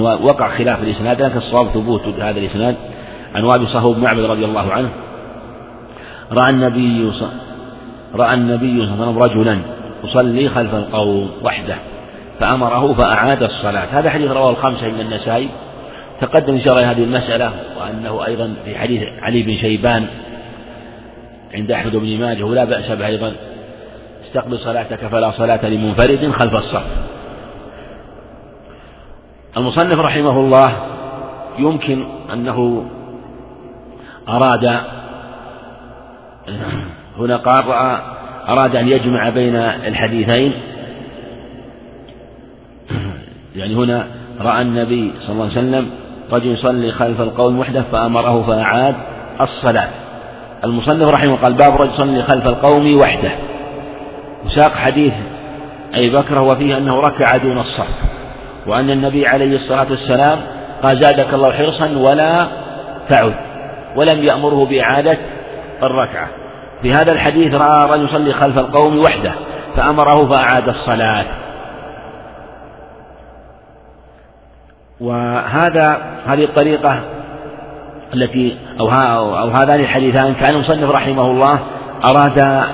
وقع 0.00 0.58
خلاف 0.58 0.82
الإسناد 0.82 1.22
لكن 1.22 1.36
الصواب 1.36 1.68
ثبوت 1.68 2.06
هذا 2.06 2.38
الإسناد. 2.38 2.76
عن 3.34 3.44
وابصة 3.44 3.94
بن 3.94 4.00
معبد 4.02 4.24
رضي 4.24 4.44
الله 4.44 4.72
عنه. 4.72 4.90
رأى 6.32 6.50
النبي 6.50 7.12
رأى 8.14 8.34
النبي 8.34 8.86
صلى 8.86 8.94
الله 8.94 9.04
عليه 9.04 9.12
وسلم 9.12 9.18
رجلا 9.18 9.58
يصلي 10.04 10.48
خلف 10.48 10.74
القوم 10.74 11.30
وحده 11.42 11.76
فأمره 12.40 12.94
فأعاد 12.94 13.42
الصلاة. 13.42 13.86
هذا 13.92 14.10
حديث 14.10 14.30
رواه 14.30 14.50
الخمسة 14.50 14.88
من 14.88 15.00
النسائي. 15.00 15.48
تقدم 16.20 16.56
الله 16.56 16.90
هذه 16.90 17.04
المسألة 17.04 17.52
وأنه 17.80 18.26
أيضا 18.26 18.54
في 18.64 18.78
حديث 18.78 19.02
علي 19.22 19.42
بن 19.42 19.54
شيبان 19.54 20.06
عند 21.54 21.70
أحمد 21.70 21.96
بن 21.96 22.20
ماجه 22.20 22.42
ولا 22.42 22.64
بأس 22.64 22.90
به 22.90 23.06
أيضا. 23.06 23.32
استقبل 24.26 24.58
صلاتك 24.58 25.06
فلا 25.06 25.30
صلاة 25.30 25.66
لمنفرد 25.66 26.30
خلف 26.30 26.54
الصف. 26.54 26.82
المصنف 29.56 29.98
رحمه 29.98 30.40
الله 30.40 30.72
يمكن 31.58 32.04
أنه 32.32 32.86
أراد 34.28 34.80
هنا 37.18 37.36
قال 37.36 37.64
أراد 38.48 38.76
أن 38.76 38.88
يجمع 38.88 39.28
بين 39.28 39.56
الحديثين. 39.56 40.52
يعني 43.56 43.74
هنا 43.74 44.06
رأى 44.40 44.62
النبي 44.62 45.12
صلى 45.20 45.32
الله 45.32 45.44
عليه 45.44 45.52
وسلم 45.52 45.90
رجل 46.32 46.52
يصلي 46.52 46.92
خلف 46.92 47.20
القوم 47.20 47.58
وحده 47.58 47.82
فأمره 47.92 48.42
فأعاد 48.42 48.94
الصلاة. 49.40 49.88
المصنف 50.64 51.08
رحمه 51.08 51.36
قال 51.36 51.52
باب 51.52 51.82
رجل 51.82 51.90
يصلي 51.94 52.22
خلف 52.22 52.46
القوم 52.46 52.98
وحده. 52.98 53.30
وساق 54.44 54.74
حديث 54.74 55.12
أي 55.94 56.10
بكر 56.10 56.38
وفيه 56.38 56.76
أنه 56.76 57.00
ركع 57.00 57.36
دون 57.36 57.58
الصف. 57.58 57.88
وأن 58.66 58.90
النبي 58.90 59.26
عليه 59.26 59.56
الصلاة 59.56 59.86
والسلام 59.90 60.38
قال 60.82 60.96
زادك 60.96 61.34
الله 61.34 61.52
حرصا 61.52 61.90
ولا 61.96 62.46
تعد. 63.08 63.34
ولم 63.96 64.24
يأمره 64.24 64.66
بإعادة 64.66 65.18
الركعة. 65.82 66.28
في 66.82 66.92
هذا 66.92 67.12
الحديث 67.12 67.54
رأى 67.54 67.90
رجل 67.90 68.04
يصلي 68.04 68.32
خلف 68.32 68.58
القوم 68.58 68.98
وحده 68.98 69.32
فأمره 69.76 70.26
فأعاد 70.26 70.68
الصلاة. 70.68 71.24
وهذا 75.00 75.98
هذه 76.26 76.44
الطريقة 76.44 77.00
التي 78.14 78.56
أو, 78.80 78.88
أو 79.38 79.48
هذان 79.48 79.80
الحديثان 79.80 80.34
كان 80.34 80.54
المصنف 80.54 80.90
رحمه 80.90 81.30
الله 81.30 81.58
أراد 82.04 82.64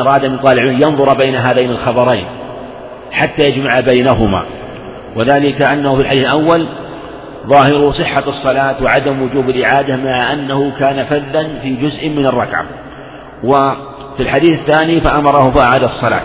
أراد 0.00 0.26
من 0.26 0.38
طالع 0.38 0.62
ينظر 0.62 1.14
بين 1.14 1.36
هذين 1.36 1.70
الخبرين 1.70 2.24
حتى 3.12 3.42
يجمع 3.42 3.80
بينهما. 3.80 4.44
وذلك 5.16 5.62
أنه 5.62 5.94
في 5.94 6.00
الحديث 6.00 6.22
الأول 6.22 6.66
ظاهر 7.46 7.92
صحة 7.92 8.22
الصلاة 8.28 8.74
وعدم 8.82 9.22
وجوب 9.22 9.48
الإعادة 9.48 9.96
مع 9.96 10.32
أنه 10.32 10.72
كان 10.78 11.04
فذا 11.04 11.48
في 11.62 11.76
جزء 11.76 12.08
من 12.08 12.26
الركعة. 12.26 12.64
وفي 13.44 14.20
الحديث 14.20 14.60
الثاني 14.60 15.00
فأمره 15.00 15.50
فأعاد 15.50 15.82
الصلاة. 15.82 16.22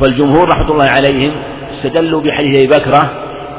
فالجمهور 0.00 0.48
رحمة 0.48 0.70
الله 0.70 0.84
عليهم 0.84 1.32
استدلوا 1.84 2.20
بحديث 2.20 2.54
أبي 2.54 2.66
بكرة 2.66 3.10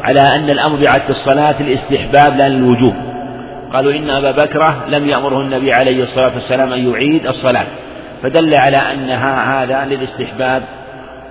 على 0.04 0.22
أن 0.22 0.50
الأمر 0.50 0.76
بإعادة 0.76 1.10
الصلاة 1.10 1.56
الاستحباب 1.60 2.38
لا 2.38 2.50
للوجوب. 2.50 2.94
قالوا 3.74 3.94
إن 3.94 4.10
أبا 4.10 4.32
بكرة 4.32 4.86
لم 4.90 5.08
يأمره 5.08 5.42
النبي 5.42 5.74
عليه 5.74 6.04
الصلاة 6.04 6.32
والسلام 6.36 6.74
أن 6.74 6.92
يعيد 6.92 7.28
الصلاة. 7.28 7.66
فدل 8.24 8.56
على 8.56 8.78
أنها 8.78 9.64
هذا 9.64 9.86
للاستحباب 9.86 10.64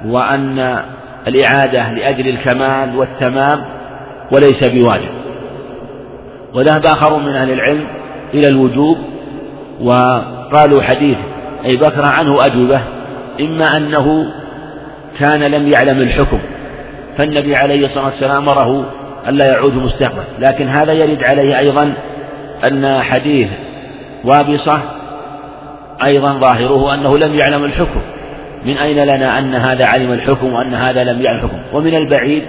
وأن 0.07 0.83
الإعادة 1.29 1.93
لأجل 1.93 2.29
الكمال 2.29 2.97
والتمام 2.97 3.65
وليس 4.33 4.65
بواجب. 4.65 5.11
وذهب 6.55 6.87
آخر 6.87 7.19
من 7.19 7.33
أهل 7.33 7.51
العلم 7.51 7.87
إلى 8.35 8.49
الوجوب 8.49 8.99
وقالوا 9.81 10.83
حديث 10.83 11.17
أي 11.65 11.77
بكر 11.77 12.05
عنه 12.21 12.47
أجوبة 12.47 12.81
إما 13.41 13.77
أنه 13.77 14.27
كان 15.19 15.41
لم 15.41 15.69
يعلم 15.69 16.01
الحكم. 16.01 16.39
فالنبي 17.21 17.57
عليه 17.57 17.87
الصلاة 17.87 18.05
والسلام 18.05 18.49
أمره 18.49 18.87
ألا 19.29 19.47
يعود 19.47 19.75
مستقبل. 19.75 20.23
لكن 20.39 20.69
هذا 20.69 20.93
يرد 20.93 21.25
عليه 21.25 21.59
أيضا 21.59 21.95
أن 22.65 23.03
حديث 23.03 23.49
وابصة 24.25 24.81
أيضا 26.05 26.33
ظاهره 26.33 26.95
أنه 26.95 27.19
لم 27.19 27.35
يعلم 27.35 27.65
الحكم. 27.65 28.01
من 28.65 28.77
أين 28.77 29.05
لنا 29.05 29.39
أن 29.39 29.55
هذا 29.55 29.87
علم 29.87 30.13
الحكم 30.13 30.53
وأن 30.53 30.75
هذا 30.75 31.05
لم 31.05 31.23
يعلم 31.23 31.39
الحكم؟ 31.39 31.59
ومن 31.73 31.95
البعيد 31.95 32.43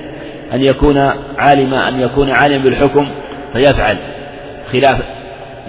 أن 0.54 0.62
يكون 0.62 1.12
عالم 1.38 1.74
أن 1.74 2.02
يكون 2.02 2.30
عالم 2.30 2.64
بالحكم 2.64 3.08
فيفعل 3.54 3.98
خلاف 4.72 4.98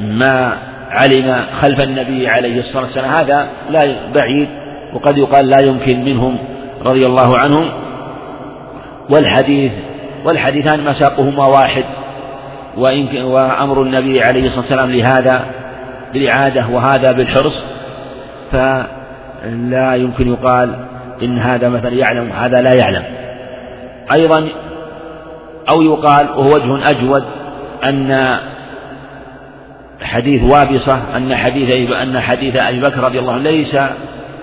ما 0.01 0.57
علم 0.91 1.45
خلف 1.61 1.81
النبي 1.81 2.29
عليه 2.29 2.61
الصلاة 2.61 2.85
والسلام. 2.85 3.11
هذا 3.11 3.47
لا 3.71 3.95
بعيد 4.15 4.49
وقد 4.95 5.19
يقال 5.19 5.49
لا 5.49 5.63
يمكن 5.63 6.05
منهم 6.05 6.39
رضي 6.85 7.07
الله 7.07 7.39
عنهم. 7.39 7.69
والحديث 9.11 9.73
والحديثان 10.25 10.85
مساقهما 10.85 11.47
واحد. 11.47 11.85
وإن 12.77 13.23
وأمر 13.23 13.83
النبي 13.83 14.23
عليه 14.23 14.47
الصلاة 14.47 14.61
والسلام 14.61 14.91
لهذا 14.91 15.45
بالإعادة 16.13 16.67
وهذا 16.69 17.13
بالحرص. 17.13 17.65
فلا 18.53 19.95
يمكن 19.95 20.29
يقال 20.29 20.75
إن 21.23 21.39
هذا 21.39 21.69
مثلا 21.69 21.93
يعلم 21.93 22.33
هذا 22.33 22.63
لا 22.63 22.73
يعلم. 22.73 23.03
أيضا 24.13 24.49
أو 25.69 25.83
يقال 25.83 26.29
وهو 26.31 26.55
وجه 26.55 26.91
أجود 26.91 27.25
أن 27.85 28.37
حديث 30.03 30.43
وابصة 30.43 31.17
أن 31.17 31.35
حديث 31.35 31.93
أن 31.93 32.21
حديث 32.21 32.57
أبي 32.57 32.81
بكر 32.81 33.01
رضي 33.01 33.19
الله 33.19 33.33
عنه 33.33 33.43
ليس 33.43 33.77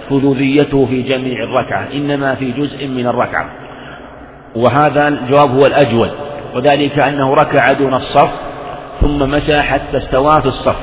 فذوذيته 0.09 0.85
في 0.85 1.01
جميع 1.01 1.43
الركعة 1.43 1.87
إنما 1.93 2.35
في 2.35 2.51
جزء 2.51 2.87
من 2.87 3.07
الركعة. 3.07 3.68
وهذا 4.55 5.07
الجواب 5.07 5.57
هو 5.57 5.65
الأجود 5.65 6.09
وذلك 6.55 6.99
أنه 6.99 7.33
ركع 7.33 7.71
دون 7.71 7.93
الصف 7.93 8.29
ثم 9.01 9.19
مشى 9.19 9.61
حتى 9.61 9.97
استوى 9.97 10.41
في 10.41 10.47
الصف 10.47 10.75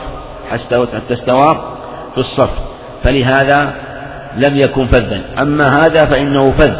حتى 0.51 0.87
استوى 1.11 1.55
في 2.15 2.21
الصف 2.21 2.51
فلهذا 3.03 3.73
لم 4.37 4.57
يكن 4.57 4.87
فذا. 4.87 5.21
أما 5.43 5.85
هذا 5.85 6.05
فإنه 6.05 6.51
فذ 6.51 6.75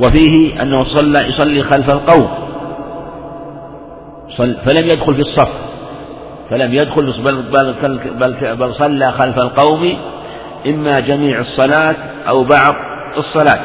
وفيه 0.00 0.62
أنه 0.62 0.84
صلى 0.84 1.28
يصلي 1.28 1.62
خلف 1.62 1.90
القوم 1.90 2.28
فلم 4.64 4.88
يدخل 4.88 5.14
في 5.14 5.20
الصف 5.20 5.48
فلم 6.50 6.74
يدخل 6.74 7.12
بل, 7.22 7.42
بل, 7.42 7.74
بل, 8.18 8.56
بل 8.56 8.74
صلى 8.74 9.12
خلف 9.12 9.38
القوم 9.38 9.92
إما 10.66 11.00
جميع 11.00 11.40
الصلاة 11.40 11.96
أو 12.28 12.44
بعض 12.44 12.74
الصلاة. 13.16 13.60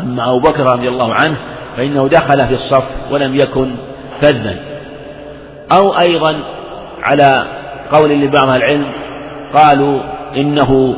أما 0.00 0.30
أبو 0.30 0.38
بكر 0.38 0.66
رضي 0.66 0.88
الله 0.88 1.14
عنه 1.14 1.36
فإنه 1.76 2.08
دخل 2.08 2.46
في 2.46 2.54
الصف 2.54 2.84
ولم 3.10 3.34
يكن 3.36 3.70
فذا. 4.20 4.56
أو 5.72 5.98
أيضا 5.98 6.36
على 7.02 7.46
قول 7.92 8.10
لبعض 8.10 8.48
العلم 8.48 8.86
قالوا 9.54 10.00
إنه 10.36 10.96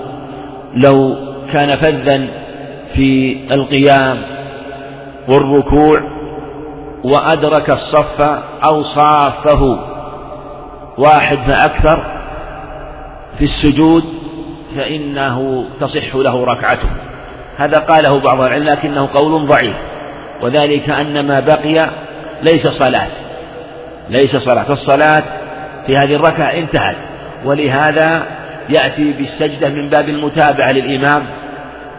لو 0.74 1.16
كان 1.52 1.76
فذا 1.76 2.26
في 2.94 3.38
القيام 3.54 4.18
والركوع 5.28 6.00
وأدرك 7.04 7.70
الصف 7.70 8.20
أو 8.64 8.82
صافه 8.82 9.78
واحد 10.98 11.38
فأكثر 11.38 12.04
في 13.38 13.44
السجود 13.44 14.04
فإنه 14.76 15.64
تصح 15.80 16.14
له 16.16 16.44
ركعته. 16.44 16.88
هذا 17.58 17.78
قاله 17.78 18.20
بعض 18.20 18.40
العلم 18.40 18.64
لكنه 18.64 19.08
قول 19.14 19.46
ضعيف. 19.46 19.76
وذلك 20.42 20.90
أن 20.90 21.26
ما 21.26 21.40
بقي 21.40 21.90
ليس 22.42 22.66
صلاة. 22.66 23.08
ليس 24.10 24.36
صلاة. 24.36 24.62
فالصلاة 24.62 25.22
في 25.86 25.96
هذه 25.96 26.14
الركعة 26.14 26.52
انتهت. 26.52 26.96
ولهذا 27.44 28.22
يأتي 28.68 29.12
بالسجدة 29.12 29.68
من 29.68 29.88
باب 29.88 30.08
المتابعة 30.08 30.72
للإمام 30.72 31.22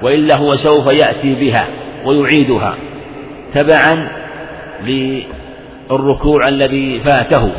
وإلا 0.01 0.35
هو 0.35 0.55
سوف 0.55 0.87
يأتي 0.87 1.35
بها 1.35 1.65
ويعيدها. 2.05 2.75
تبعا 3.53 4.07
للركوع 4.83 6.47
الذي 6.47 6.99
فاته. 6.99 7.51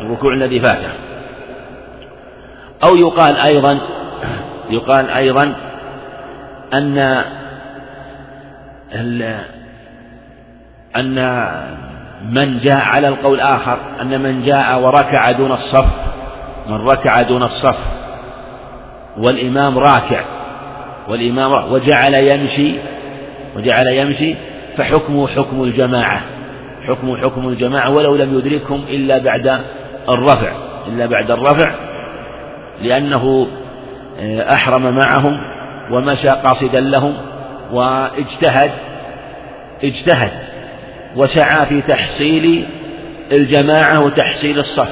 الركوع 0.00 0.34
الذي 0.34 0.60
فاته. 0.60 0.90
أو 2.84 2.96
يقال 2.96 3.36
أيضا 3.36 3.78
يقال 4.70 5.10
أيضا 5.10 5.54
أن 6.74 7.22
أن 10.96 11.32
من 12.30 12.58
جاء 12.58 12.78
على 12.78 13.08
القول 13.08 13.34
الآخر 13.34 13.78
أن 14.00 14.22
من 14.22 14.44
جاء 14.44 14.80
وركع 14.80 15.32
دون 15.32 15.52
الصف 15.52 15.86
من 16.68 16.74
ركع 16.74 17.22
دون 17.22 17.42
الصف 17.42 17.78
والإمام 19.16 19.78
راكع 19.78 20.24
والإمام 21.08 21.72
وجعل 21.72 22.14
يمشي 22.14 22.74
وجعل 23.56 23.86
يمشي 23.86 24.34
فحكمه 24.76 25.28
حكم 25.28 25.62
الجماعة 25.62 26.20
حكمه 26.88 27.16
حكم 27.16 27.48
الجماعة 27.48 27.90
ولو 27.90 28.16
لم 28.16 28.38
يدركهم 28.38 28.84
إلا 28.90 29.18
بعد 29.18 29.60
الرفع 30.08 30.52
إلا 30.88 31.06
بعد 31.06 31.30
الرفع 31.30 31.74
لأنه 32.82 33.48
آه، 34.20 34.54
أحرم 34.54 34.94
معهم 34.94 35.40
ومشى 35.90 36.28
قاصدا 36.28 36.80
لهم 36.80 37.14
واجتهد 37.72 38.70
اجتهد 39.84 40.30
وسعى 41.16 41.66
في 41.66 41.82
تحصيل 41.82 42.66
الجماعة 43.32 44.00
وتحصيل 44.00 44.58
الصف 44.58 44.88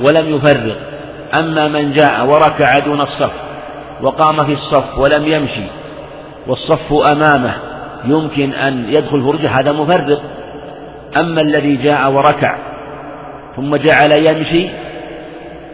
ولم 0.00 0.36
يفرق 0.36 0.76
أما 1.38 1.68
من 1.68 1.92
جاء 1.92 2.26
وركع 2.26 2.78
دون 2.78 3.00
الصف 3.00 3.32
وقام 4.02 4.44
في 4.44 4.52
الصف 4.52 4.98
ولم 4.98 5.26
يمشي 5.26 5.64
والصف 6.46 6.92
أمامه 6.92 7.54
يمكن 8.04 8.52
أن 8.52 8.86
يدخل 8.88 9.22
فرجة 9.22 9.60
هذا 9.60 9.72
مفرط. 9.72 10.20
أما 11.16 11.40
الذي 11.40 11.76
جاء 11.76 12.10
وركع 12.10 12.58
ثم 13.56 13.76
جعل 13.76 14.12
يمشي 14.12 14.68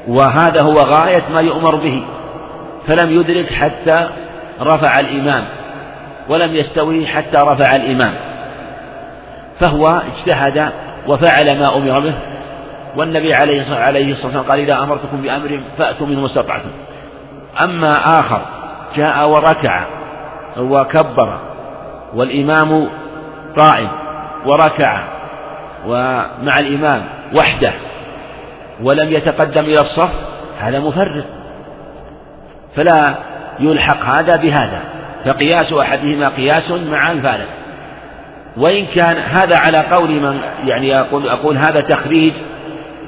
وهذا 0.08 0.62
هو 0.62 0.76
غاية 0.76 1.22
ما 1.34 1.40
يؤمر 1.40 1.76
به 1.76 2.04
فلم 2.86 3.20
يدرك 3.20 3.52
حتى 3.52 4.08
رفع 4.60 5.00
الإمام. 5.00 5.44
ولم 6.28 6.54
يستوي 6.54 7.06
حتى 7.06 7.36
رفع 7.36 7.72
الإمام. 7.76 8.14
فهو 9.60 9.88
اجتهد 9.88 10.72
وفعل 11.08 11.58
ما 11.58 11.76
أمر 11.76 12.00
به. 12.00 12.14
والنبي 12.96 13.34
عليه 13.34 13.62
الصلاة 13.62 14.06
والسلام 14.08 14.42
قال 14.42 14.60
إذا 14.60 14.82
أمرتكم 14.82 15.22
بأمر 15.22 15.60
فأتوا 15.78 16.06
منه 16.06 16.26
استطعتم. 16.26 16.70
أما 17.64 18.20
آخر 18.20 18.40
جاء 18.96 19.28
وركع 19.28 19.84
وكبر 20.58 21.38
والإمام 22.14 22.88
قائم 23.56 23.88
وركع 24.46 25.02
ومع 25.86 26.58
الإمام 26.58 27.02
وحده 27.38 27.72
ولم 28.82 29.08
يتقدم 29.12 29.64
إلى 29.64 29.80
الصف 29.80 30.10
هذا 30.58 30.80
مفرط. 30.80 31.24
فلا 32.76 33.14
يلحق 33.60 34.04
هذا 34.04 34.36
بهذا. 34.36 34.80
فقياس 35.24 35.72
أحدهما 35.72 36.28
قياس 36.28 36.70
مع 36.70 37.12
الفارق. 37.12 37.48
وإن 38.56 38.86
كان 38.86 39.16
هذا 39.16 39.56
على 39.56 39.78
قول 39.78 40.10
من 40.10 40.40
يعني 40.64 41.00
أقول, 41.00 41.28
أقول 41.28 41.56
هذا 41.56 41.80
تخريج 41.80 42.32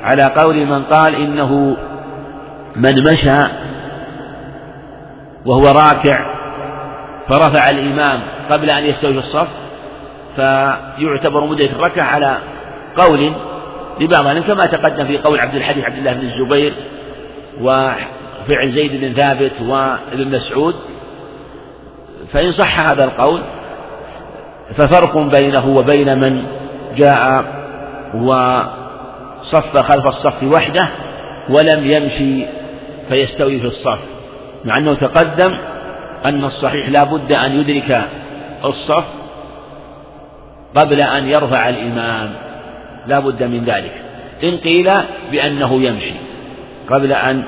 على 0.02 0.24
قول 0.24 0.66
من 0.66 0.82
قال 0.82 1.14
إنه 1.14 1.76
من 2.76 3.04
مشى 3.04 3.48
وهو 5.46 5.64
راكع 5.64 6.34
فرفع 7.28 7.70
الإمام 7.70 8.20
قبل 8.50 8.70
أن 8.70 8.84
يستوي 8.84 9.18
الصف 9.18 9.48
فيعتبر 10.36 11.44
مدة 11.44 11.64
الركعة 11.64 12.04
على 12.04 12.38
قول 12.96 13.32
لبعض 14.00 14.38
كما 14.38 14.66
تقدم 14.66 15.04
في 15.04 15.18
قول 15.18 15.40
عبد 15.40 15.54
الحديث 15.54 15.84
عبد 15.84 15.98
الله 15.98 16.12
بن 16.12 16.26
الزبير 16.26 16.72
وفعل 17.60 18.72
زيد 18.72 19.00
بن 19.00 19.12
ثابت 19.12 19.52
وابن 19.60 20.36
مسعود. 20.36 20.74
فإن 22.34 22.52
صح 22.52 22.80
هذا 22.80 23.04
القول 23.04 23.40
ففرق 24.76 25.18
بينه 25.18 25.66
وبين 25.68 26.18
من 26.18 26.44
جاء 26.96 27.44
وصف 28.14 29.76
خلف 29.76 30.06
الصف 30.06 30.42
وحده 30.42 30.88
ولم 31.50 31.84
يمشي 31.84 32.46
فيستوي 33.08 33.60
في 33.60 33.66
الصف 33.66 33.98
مع 34.64 34.78
أنه 34.78 34.94
تقدم 34.94 35.58
أن 36.24 36.44
الصحيح 36.44 36.88
لا 36.88 37.04
بد 37.04 37.32
أن 37.32 37.60
يدرك 37.60 38.02
الصف 38.64 39.04
قبل 40.74 41.00
أن 41.00 41.28
يرفع 41.28 41.68
الإمام 41.68 42.32
لا 43.06 43.18
بد 43.18 43.42
من 43.42 43.64
ذلك. 43.64 43.92
إن 44.44 44.56
قيل 44.56 44.90
بأنه 45.30 45.82
يمشي 45.82 46.14
قبل 46.90 47.12
أن 47.12 47.42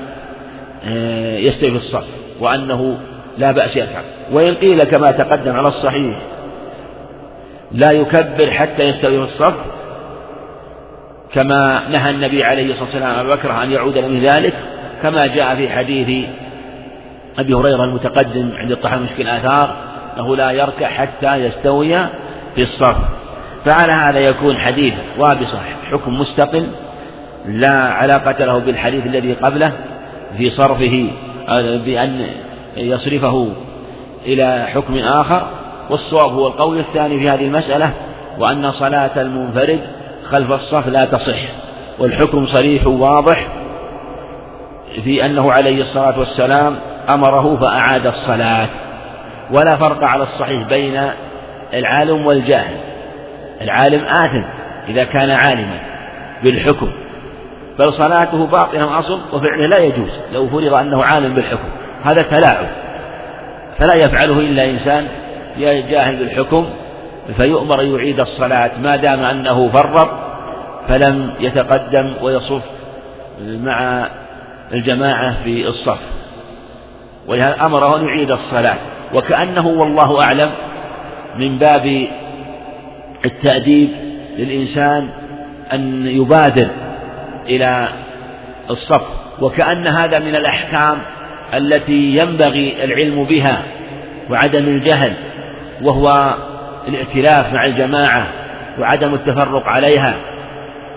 آه، 0.85 1.37
يستوي 1.37 1.71
في 1.71 1.77
الصف 1.77 2.05
وأنه 2.39 2.97
لا 3.37 3.51
بأس 3.51 3.75
يركع 3.75 4.01
وإن 4.31 4.55
قيل 4.55 4.83
كما 4.83 5.11
تقدم 5.11 5.55
على 5.55 5.67
الصحيح 5.67 6.19
لا 7.71 7.91
يكبر 7.91 8.51
حتى 8.51 8.83
يستوي 8.83 9.23
الصف 9.23 9.53
كما 11.33 11.83
نهى 11.89 12.09
النبي 12.11 12.43
عليه 12.43 12.71
الصلاة 12.71 12.83
والسلام 12.83 13.19
أبا 13.19 13.35
بكر 13.35 13.63
أن 13.63 13.71
يعود 13.71 13.97
من 13.97 14.19
ذلك 14.19 14.53
كما 15.03 15.27
جاء 15.27 15.55
في 15.55 15.69
حديث 15.69 16.25
أبي 17.39 17.53
هريرة 17.53 17.83
المتقدم 17.83 18.51
عند 18.55 18.71
الطحاوي 18.71 19.03
مشكل 19.03 19.23
الآثار 19.23 19.75
أنه 20.17 20.35
لا 20.35 20.51
يركع 20.51 20.87
حتى 20.87 21.35
يستوي 21.35 21.97
في 22.55 22.61
الصف. 22.61 22.95
فعلى 23.65 23.91
هذا 23.91 24.19
يكون 24.19 24.57
حديث 24.57 24.93
وابصة 25.17 25.59
حكم 25.91 26.19
مستقل 26.19 26.67
لا 27.45 27.71
علاقة 27.71 28.45
له 28.45 28.59
بالحديث 28.59 29.05
الذي 29.05 29.33
قبله 29.33 29.71
في 30.37 30.49
صرفه 30.49 31.07
بأن 31.85 32.27
يصرفه 32.77 33.47
إلى 34.25 34.67
حكم 34.73 34.97
آخر 34.97 35.47
والصواب 35.89 36.33
هو 36.33 36.47
القول 36.47 36.79
الثاني 36.79 37.19
في 37.19 37.29
هذه 37.29 37.45
المسألة 37.45 37.91
وأن 38.39 38.71
صلاة 38.71 39.21
المنفرد 39.21 39.79
خلف 40.29 40.51
الصف 40.51 40.87
لا 40.87 41.05
تصح 41.05 41.39
والحكم 41.99 42.45
صريح 42.45 42.87
واضح 42.87 43.47
في 45.03 45.25
أنه 45.25 45.51
عليه 45.51 45.81
الصلاة 45.81 46.19
والسلام 46.19 46.75
أمره 47.09 47.57
فأعاد 47.61 48.07
الصلاة 48.07 48.67
ولا 49.51 49.75
فرق 49.75 50.03
على 50.03 50.23
الصحيح 50.23 50.67
بين 50.67 51.11
العالم 51.73 52.25
والجاهل. 52.25 52.77
العالم 53.61 54.05
آثم 54.05 54.43
إذا 54.87 55.03
كان 55.03 55.29
عالما 55.29 55.79
بالحكم 56.43 56.91
بل 57.79 57.93
صلاته 57.93 58.45
باطلة 58.45 58.99
أصل 58.99 59.19
وفعله 59.33 59.67
لا 59.67 59.77
يجوز 59.77 60.09
لو 60.33 60.47
فرض 60.47 60.73
أنه 60.73 61.03
عالم 61.03 61.33
بالحكم. 61.33 61.69
هذا 62.03 62.21
تلاعب. 62.21 62.67
فلا 63.79 63.93
يفعله 63.93 64.39
إلا 64.39 64.69
إنسان 64.69 65.07
جاهل 65.59 66.15
بالحكم 66.15 66.69
فيؤمر 67.37 67.83
يعيد 67.83 68.19
الصلاة 68.19 68.71
ما 68.83 68.95
دام 68.95 69.19
أنه 69.19 69.69
فرط 69.69 70.09
فلم 70.87 71.33
يتقدم 71.39 72.13
ويصف 72.21 72.61
مع 73.41 74.07
الجماعة 74.73 75.43
في 75.43 75.67
الصف. 75.67 75.99
ولهذا 77.27 77.65
أمره 77.65 77.97
أن 77.97 78.07
يعيد 78.07 78.31
الصلاة. 78.31 78.77
وكأنه 79.13 79.67
والله 79.67 80.23
أعلم 80.23 80.49
من 81.37 81.57
باب 81.57 82.07
التأديب 83.25 83.89
للإنسان 84.37 85.09
أن 85.73 86.07
يبادر 86.07 86.67
إلى 87.45 87.87
الصف. 88.69 89.01
وكأن 89.41 89.87
هذا 89.87 90.19
من 90.19 90.35
الأحكام 90.35 90.97
التي 91.53 92.17
ينبغي 92.17 92.83
العلم 92.83 93.23
بها 93.23 93.63
وعدم 94.29 94.63
الجهل 94.63 95.13
وهو 95.81 96.35
الائتلاف 96.87 97.53
مع 97.53 97.65
الجماعة 97.65 98.27
وعدم 98.79 99.13
التفرق 99.13 99.67
عليها 99.67 100.15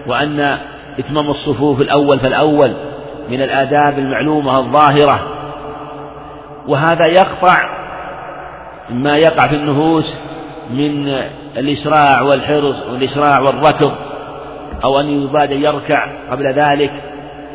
وأن 0.07 0.59
إتمام 0.99 1.31
الصفوف 1.31 1.81
الأول 1.81 2.19
فالأول 2.19 2.73
من 3.31 3.43
الآداب 3.43 3.99
المعلومة 3.99 4.59
الظاهرة. 4.59 5.21
وهذا 6.69 7.07
يقطع 7.07 7.81
ما 8.91 9.17
يقع 9.17 9.47
في 9.47 9.55
النفوس 9.55 10.15
من 10.71 11.23
الإسراع 11.57 12.23
والحرص 12.23 12.77
والإسراع 12.93 13.41
والركض 13.41 13.93
أو 14.85 15.01
أن 15.01 15.23
يبادر 15.23 15.57
يركع 15.57 16.31
قبل 16.31 16.53
ذلك 16.53 16.93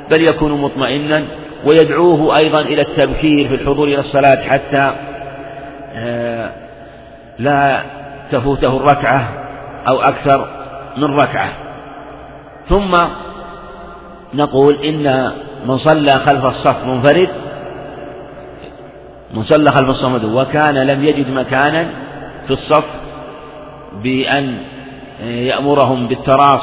بل 0.10 0.22
يكون 0.22 0.62
مطمئنا. 0.62 1.24
ويدعوه 1.66 2.38
أيضا 2.38 2.62
إلى 2.62 2.82
التبكير 2.82 3.48
في 3.48 3.56
الحضور 3.56 3.88
إلى 3.88 4.00
الصلاة 4.00 4.42
حتى 4.42 4.92
آه، 5.96 6.50
لا 7.40 7.82
تفوته 8.32 8.78
الركعة 8.78 9.30
أو 9.88 10.02
أكثر 10.02 10.48
من 10.98 11.20
ركعة. 11.20 11.50
ثم 12.70 12.98
نقول 14.34 14.76
إن 14.76 15.32
من 15.66 15.78
صلى 15.78 16.12
خلف 16.12 16.46
الصف 16.46 16.86
منفرد 16.86 17.30
من 19.34 19.44
صلى 19.44 19.72
خلف 19.72 19.90
الصف 19.90 20.24
وكان 20.24 20.76
لم 20.76 21.04
يجد 21.04 21.30
مكانا 21.30 21.88
في 22.48 22.54
الصف 22.54 22.86
بأن 24.04 24.58
يأمرهم 25.24 26.08
بالتراص 26.08 26.62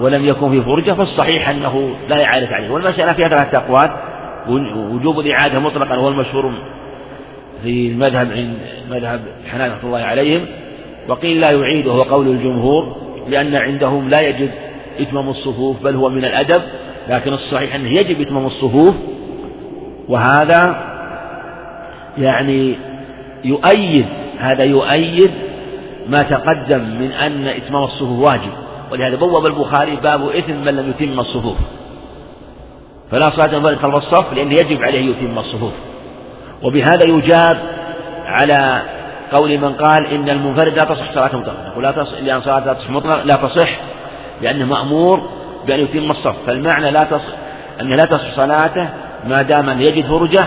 ولم 0.00 0.24
يكن 0.24 0.50
في 0.50 0.62
فرجة 0.62 0.92
فالصحيح 0.92 1.48
أنه 1.48 1.96
لا 2.08 2.16
يعرف 2.16 2.48
عليه. 2.52 2.70
والمسألة 2.70 3.12
فيها 3.12 3.28
ثلاثة 3.28 3.58
أقوال 3.58 3.90
وجوب 4.48 5.20
الإعادة 5.20 5.58
مطلقا 5.58 5.94
هو 5.94 6.08
المشهور 6.08 6.52
في 7.62 7.88
المذهب 7.88 8.32
عند 8.32 8.58
مذهب 8.90 9.20
رحمة 9.46 9.78
الله 9.84 9.98
عليهم 9.98 10.46
وقيل 11.08 11.40
لا 11.40 11.50
يعيد 11.50 11.86
وهو 11.86 12.02
قول 12.02 12.28
الجمهور 12.28 12.96
لأن 13.28 13.54
عندهم 13.54 14.08
لا 14.08 14.20
يجب 14.20 14.50
إتمام 15.00 15.28
الصفوف 15.28 15.82
بل 15.82 15.96
هو 15.96 16.08
من 16.08 16.24
الأدب 16.24 16.62
لكن 17.08 17.32
الصحيح 17.32 17.74
أنه 17.74 17.88
يجب 17.88 18.20
إتمام 18.20 18.46
الصفوف 18.46 18.94
وهذا 20.08 20.76
يعني 22.18 22.74
يؤيد 23.44 24.06
هذا 24.38 24.64
يؤيد 24.64 25.30
ما 26.08 26.22
تقدم 26.22 26.78
من 26.78 27.12
أن 27.12 27.46
إتمام 27.46 27.82
الصفوف 27.82 28.18
واجب 28.18 28.52
ولهذا 28.92 29.16
بوب 29.16 29.46
البخاري 29.46 29.96
باب 29.96 30.28
إثم 30.28 30.64
من 30.64 30.76
لم 30.76 30.90
يتم 30.90 31.20
الصفوف. 31.20 31.56
فلا 33.12 33.30
صلاة 33.30 33.58
منفرد 33.58 33.76
خلف 33.76 33.94
الصف 33.94 34.32
لأنه 34.32 34.54
يجب 34.54 34.82
عليه 34.82 35.10
يتم 35.10 35.38
الصفوف. 35.38 35.72
وبهذا 36.62 37.04
يجاب 37.04 37.58
على 38.24 38.82
قول 39.32 39.58
من 39.58 39.72
قال 39.72 40.06
إن 40.06 40.28
المنفرد 40.28 40.78
لا 40.78 40.84
تصح 40.84 41.14
صلاته 41.14 41.38
مطلقا 41.38 41.68
نقول 41.68 41.84
لا 41.84 41.90
تصح 41.90 42.20
لأن 42.20 42.40
صلاته 42.40 42.66
لا 42.66 42.72
تصح 42.74 42.90
مطلقا 42.90 43.24
لا 43.24 43.36
تصح 43.36 43.68
لأنه 44.42 44.64
مأمور 44.64 45.28
بأن 45.66 45.80
يتم 45.80 46.10
الصف. 46.10 46.34
فالمعنى 46.46 46.90
لا 46.90 47.04
تصح 47.04 47.34
أنه 47.80 47.96
لا 47.96 48.04
تصح 48.04 48.36
صلاته 48.36 48.88
ما 49.24 49.42
دام 49.42 49.68
أن 49.68 49.80
يجد 49.80 50.06
فرجة 50.06 50.44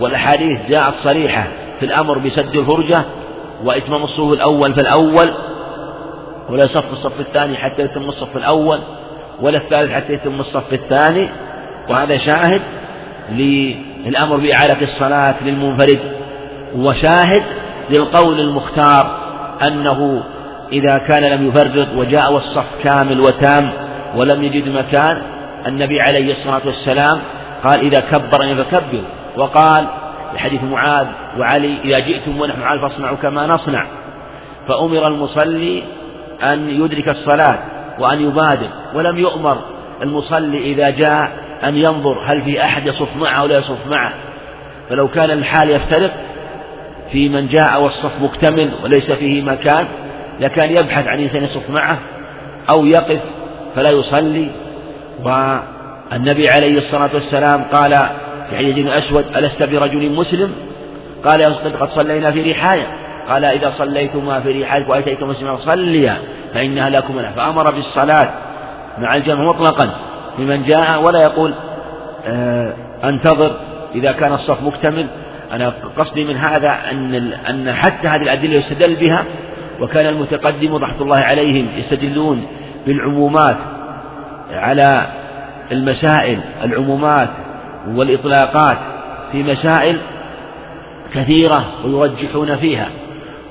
والأحاديث 0.00 0.60
جاءت 0.68 0.94
صريحة 1.04 1.48
في 1.80 1.86
الأمر 1.86 2.18
بسد 2.18 2.56
الفرجة 2.56 3.02
وإتمام 3.64 4.02
الصف 4.02 4.32
الأول 4.32 4.74
فالأول 4.74 5.32
ولا 6.48 6.64
يصف 6.64 6.92
الصف 6.92 7.20
الثاني 7.20 7.56
حتى 7.56 7.82
يتم 7.82 8.08
الصف 8.08 8.36
الأول 8.36 8.78
ولا 9.40 9.58
الثالث 9.58 9.92
حتى 9.92 10.12
يتم 10.12 10.40
الصف 10.40 10.72
الثاني. 10.72 11.28
وهذا 11.88 12.16
شاهد 12.16 12.62
للأمر 13.30 14.36
بإعادة 14.36 14.82
الصلاة 14.82 15.34
للمنفرد 15.44 16.00
وشاهد 16.76 17.42
للقول 17.90 18.40
المختار 18.40 19.18
أنه 19.66 20.22
إذا 20.72 20.98
كان 20.98 21.22
لم 21.22 21.48
يفرط 21.48 21.88
وجاء 21.96 22.32
والصف 22.32 22.66
كامل 22.82 23.20
وتام 23.20 23.72
ولم 24.16 24.42
يجد 24.42 24.68
مكان 24.68 25.22
النبي 25.66 26.00
عليه 26.00 26.32
الصلاة 26.32 26.60
والسلام 26.66 27.20
قال 27.64 27.80
إذا 27.80 28.00
كبر 28.00 28.42
أن 28.42 28.56
فكبروا 28.56 29.02
وقال 29.36 29.86
لحديث 30.34 30.62
معاذ 30.62 31.06
وعلي 31.38 31.76
إذا 31.84 31.98
جئتم 31.98 32.40
ونحن 32.40 32.62
عال 32.62 32.80
فاصنعوا 32.80 33.16
كما 33.16 33.46
نصنع. 33.46 33.86
فأمر 34.68 35.06
المصلي 35.06 35.82
أن 36.42 36.70
يدرك 36.70 37.08
الصلاة 37.08 37.58
وأن 37.98 38.20
يبادر 38.20 38.68
ولم 38.94 39.18
يؤمر 39.18 39.58
المصلي 40.02 40.58
إذا 40.58 40.90
جاء 40.90 41.32
أن 41.64 41.76
ينظر 41.76 42.24
هل 42.26 42.42
في 42.42 42.64
أحد 42.64 42.86
يصف 42.86 43.16
معه 43.16 43.40
أو 43.40 43.46
لا 43.46 43.58
يصف 43.58 43.86
معه. 43.90 44.12
فلو 44.90 45.08
كان 45.08 45.30
الحال 45.30 45.70
يفترق 45.70 46.10
في 47.12 47.28
من 47.28 47.48
جاء 47.48 47.82
والصف 47.82 48.22
مكتمل 48.22 48.70
وليس 48.84 49.10
فيه 49.10 49.42
مكان 49.42 49.86
لكان 50.40 50.70
يبحث 50.70 51.06
عن 51.06 51.20
إنسان 51.20 51.44
يصف 51.44 51.70
معه 51.70 51.98
أو 52.70 52.86
يقف 52.86 53.20
فلا 53.76 53.90
يصلي. 53.90 54.50
والنبي 55.24 56.48
عليه 56.48 56.78
الصلاة 56.78 57.10
والسلام 57.14 57.64
قال 57.72 57.98
في 58.50 58.56
حديث 58.56 58.86
أسود 58.86 59.24
ألست 59.36 59.62
برجل 59.62 60.12
مسلم؟ 60.12 60.52
قال 61.24 61.40
يا 61.40 61.48
قد 61.48 61.88
صلينا 61.90 62.30
في 62.30 62.52
رحاية. 62.52 62.86
قال 63.28 63.44
إذا 63.44 63.74
صليتما 63.78 64.40
في 64.40 64.62
رحالك 64.62 64.88
وأتيتم 64.88 65.28
مسلما 65.28 65.56
صليا 65.56 66.16
فإنها 66.54 66.90
لكم 66.90 67.22
فأمر 67.36 67.70
بالصلاة 67.70 68.30
مع 68.98 69.16
الجمع 69.16 69.48
مطلقا. 69.48 69.90
لمن 70.38 70.62
جاء 70.62 71.02
ولا 71.02 71.22
يقول 71.22 71.54
آه 72.26 72.72
انتظر 73.04 73.56
إذا 73.94 74.12
كان 74.12 74.32
الصف 74.32 74.62
مكتمل. 74.62 75.06
أنا 75.52 75.72
قصدي 75.96 76.24
من 76.24 76.36
هذا 76.36 76.78
أن 76.90 77.14
أن 77.50 77.72
حتى 77.72 78.08
هذه 78.08 78.22
الأدلة 78.22 78.54
يستدل 78.54 78.94
بها 78.94 79.24
وكان 79.80 80.06
المتقدم 80.06 80.74
رحمة 80.74 81.02
الله 81.02 81.16
عليهم 81.16 81.68
يستدلون 81.76 82.46
بالعمومات 82.86 83.56
على 84.50 85.06
المسائل 85.72 86.40
العمومات 86.64 87.28
والإطلاقات 87.88 88.78
في 89.32 89.42
مسائل 89.42 89.98
كثيرة 91.14 91.64
ويرجحون 91.84 92.56
فيها. 92.56 92.88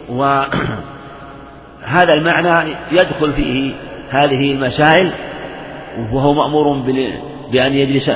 وهذا 0.10 0.54
المعنى 2.17 2.76
يدخل 2.91 3.34
فيه 3.34 3.72
هذه 4.10 4.52
المسائل 4.52 5.12
وهو 6.13 6.34
مأمور 6.34 6.77
بأن 7.51 7.73
يجلس 7.73 8.12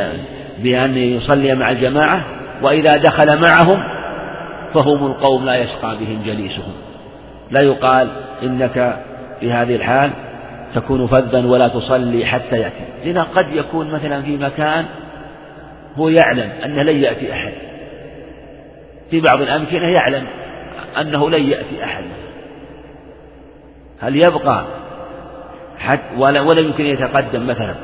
بأن 0.59 0.97
يصلي 0.97 1.55
مع 1.55 1.71
الجماعة 1.71 2.25
وإذا 2.61 2.97
دخل 2.97 3.41
معهم 3.41 3.83
فهم 4.73 5.05
القوم 5.05 5.45
لا 5.45 5.55
يشقى 5.55 5.97
بهم 5.97 6.21
جليسهم. 6.25 6.73
لا 7.51 7.61
يقال 7.61 8.07
إنك 8.43 8.99
في 9.39 9.51
هذه 9.51 9.75
الحال 9.75 10.11
تكون 10.75 11.07
فذا 11.07 11.45
ولا 11.45 11.67
تصلي 11.67 12.25
حتى 12.25 12.59
يأتي. 12.59 12.83
لأن 13.05 13.17
قد 13.17 13.53
يكون 13.53 13.91
مثلا 13.91 14.21
في 14.21 14.37
مكان 14.37 14.85
هو 15.97 16.09
يعلم 16.09 16.49
أنه 16.65 16.83
لن 16.83 17.03
يأتي 17.03 17.33
أحد. 17.33 17.53
في 19.11 19.21
بعض 19.21 19.41
الأمكنة 19.41 19.87
يعلم 19.87 20.23
أنه 21.01 21.29
لن 21.29 21.43
يأتي 21.43 21.83
أحد. 21.83 22.03
هل 23.99 24.15
يبقى 24.15 24.65
حتى 25.79 26.15
ولا, 26.17 26.41
ولا 26.41 26.61
يمكن 26.61 26.85
يتقدم 26.85 27.47
مثلا. 27.47 27.75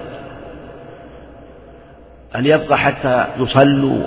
هل 2.34 2.48
يبقى 2.48 2.78
حتى 2.78 3.26
يصلوا 3.38 4.04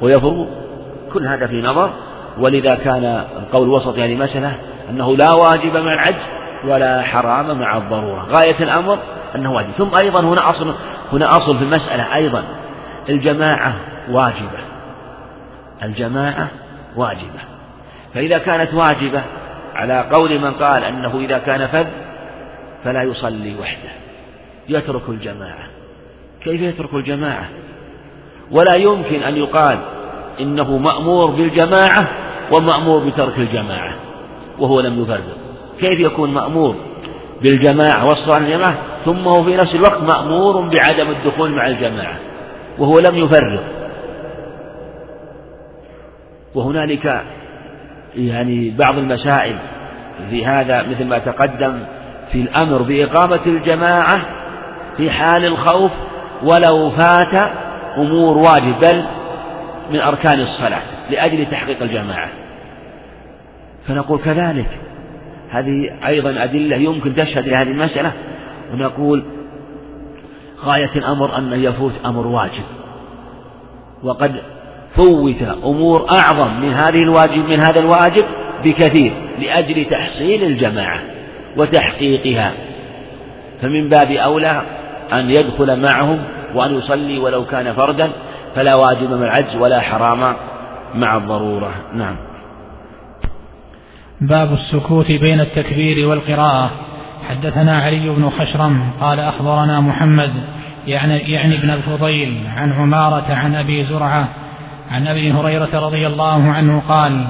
ويفروا. 0.00 0.46
كل 1.12 1.26
هذا 1.26 1.46
في 1.46 1.62
نظر. 1.62 1.90
ولذا 2.38 2.74
كان 2.74 3.24
القول 3.38 3.62
الوسط 3.62 3.98
يعني 3.98 4.14
مسألة 4.14 4.56
أنه 4.90 5.16
لا 5.16 5.32
واجب 5.32 5.76
مع 5.76 5.94
العجز 5.94 6.22
ولا 6.64 7.02
حرام 7.02 7.58
مع 7.58 7.76
الضرورة. 7.76 8.26
غاية 8.30 8.56
الأمر 8.60 8.98
أنه 9.34 9.52
واجب. 9.52 9.70
ثم 9.78 9.94
أيضا 9.96 10.20
هنا 10.20 10.50
أصل 10.50 10.74
هنا 11.12 11.36
أصل 11.36 11.58
في 11.58 11.64
المسألة 11.64 12.14
أيضا. 12.14 12.44
الجماعة 13.08 13.74
واجبة. 14.10 14.58
الجماعة 15.82 16.48
واجبة. 16.96 17.40
فإذا 18.14 18.38
كانت 18.38 18.74
واجبة 18.74 19.22
على 19.74 20.04
قول 20.12 20.38
من 20.38 20.50
قال 20.50 20.84
أنه 20.84 21.16
إذا 21.20 21.38
كان 21.38 21.66
فذ 21.66 21.86
فلا 22.84 23.02
يصلي 23.02 23.54
وحده. 23.60 23.90
يترك 24.68 25.08
الجماعة. 25.08 25.68
كيف 26.44 26.60
يترك 26.60 26.94
الجماعة؟ 26.94 27.48
ولا 28.50 28.74
يمكن 28.74 29.22
أن 29.22 29.36
يقال 29.36 29.78
إنه 30.40 30.78
مأمور 30.78 31.30
بالجماعة 31.30 32.08
ومأمور 32.52 33.04
بترك 33.04 33.38
الجماعة 33.38 33.94
وهو 34.58 34.80
لم 34.80 35.02
يفرق. 35.02 35.36
كيف 35.80 36.00
يكون 36.00 36.34
مأمور 36.34 36.74
بالجماعة 37.42 38.08
والصلاة 38.08 38.38
الجماعة؟ 38.38 38.76
ثم 39.04 39.28
هو 39.28 39.44
في 39.44 39.56
نفس 39.56 39.74
الوقت 39.74 40.02
مأمور 40.02 40.60
بعدم 40.60 41.10
الدخول 41.10 41.50
مع 41.50 41.66
الجماعة 41.66 42.16
وهو 42.78 42.98
لم 42.98 43.14
يفرق. 43.14 43.64
وهنالك 46.54 47.22
يعني 48.16 48.70
بعض 48.70 48.98
المسائل 48.98 49.56
في 50.30 50.46
هذا 50.46 50.82
مثل 50.82 51.04
ما 51.04 51.18
تقدم 51.18 51.80
في 52.34 52.40
الأمر 52.40 52.82
بإقامة 52.82 53.40
الجماعة 53.46 54.20
في 54.96 55.10
حال 55.10 55.44
الخوف 55.44 55.90
ولو 56.42 56.90
فات 56.90 57.50
أمور 57.96 58.38
واجب 58.38 58.80
بل 58.80 59.04
من 59.92 60.00
أركان 60.00 60.40
الصلاة 60.40 60.82
لأجل 61.10 61.46
تحقيق 61.50 61.82
الجماعة. 61.82 62.28
فنقول 63.88 64.18
كذلك. 64.18 64.66
هذه 65.50 66.06
أيضا 66.06 66.44
أدلة 66.44 66.76
يمكن 66.76 67.14
تشهد 67.14 67.48
لهذه 67.48 67.68
المسألة 67.68 68.12
ونقول 68.72 69.24
غاية 70.64 70.90
الأمر 70.96 71.38
أن 71.38 71.64
يفوت 71.64 71.92
أمر 72.04 72.26
واجب. 72.26 72.64
وقد 74.02 74.42
فوت 74.96 75.42
أمور 75.64 76.06
أعظم 76.10 76.60
من 76.60 76.72
هذه 76.72 77.02
الواجب 77.02 77.48
من 77.48 77.60
هذا 77.60 77.80
الواجب 77.80 78.24
بكثير 78.64 79.12
لأجل 79.38 79.84
تحصيل 79.84 80.44
الجماعة. 80.44 81.13
وتحقيقها. 81.56 82.52
فمن 83.62 83.88
باب 83.88 84.10
أولى 84.10 84.62
أن 85.12 85.30
يدخل 85.30 85.82
معهم 85.82 86.18
وأن 86.54 86.78
يصلي 86.78 87.18
ولو 87.18 87.44
كان 87.44 87.72
فردا 87.72 88.10
فلا 88.54 88.74
واجب 88.74 89.10
مع 89.10 89.26
العجز 89.26 89.56
ولا 89.56 89.80
حرام 89.80 90.34
مع 90.94 91.16
الضرورة. 91.16 91.74
نعم. 91.94 92.16
باب 94.20 94.52
السكوت 94.52 95.12
بين 95.12 95.40
التكبير 95.40 96.08
والقراءة. 96.08 96.70
حدثنا 97.28 97.78
علي 97.78 98.08
بن 98.08 98.30
خشرم 98.30 98.90
قال 99.00 99.20
أخبرنا 99.20 99.80
محمد 99.80 100.32
يعني, 100.86 101.18
يعني 101.18 101.58
ابن 101.58 101.70
الفضيل 101.70 102.46
عن 102.56 102.72
عمارة 102.72 103.34
عن 103.34 103.54
أبي 103.54 103.84
زرعة 103.84 104.28
عن 104.90 105.06
أبي 105.06 105.32
هريرة 105.32 105.86
رضي 105.86 106.06
الله 106.06 106.50
عنه 106.50 106.82
قال 106.88 107.26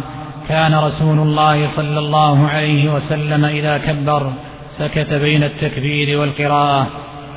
كان 0.49 0.75
رسول 0.75 1.19
الله 1.19 1.69
صلى 1.77 1.99
الله 1.99 2.49
عليه 2.49 2.95
وسلم 2.95 3.45
إذا 3.45 3.79
كبر 3.79 4.33
سكت 4.79 5.13
بين 5.13 5.43
التكبير 5.43 6.21
والقراءة. 6.21 6.87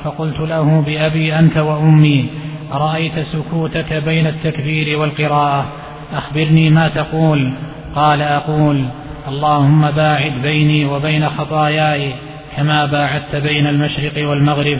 فقلت 0.04 0.40
له 0.40 0.84
بأبي 0.86 1.38
أنت 1.38 1.56
وأمي 1.56 2.28
أرأيت 2.72 3.12
سكوتك 3.32 3.92
بين 3.92 4.26
التكبير 4.26 4.98
والقراءة؟ 4.98 5.66
أخبرني 6.14 6.70
ما 6.70 6.88
تقول. 6.88 7.54
قال 7.94 8.22
أقول 8.22 8.84
اللهم 9.28 9.90
باعد 9.90 10.32
بيني 10.42 10.84
وبين 10.84 11.28
خطاياي 11.28 12.12
كما 12.56 12.86
باعدت 12.86 13.36
بين 13.36 13.66
المشرق 13.66 14.28
والمغرب. 14.28 14.78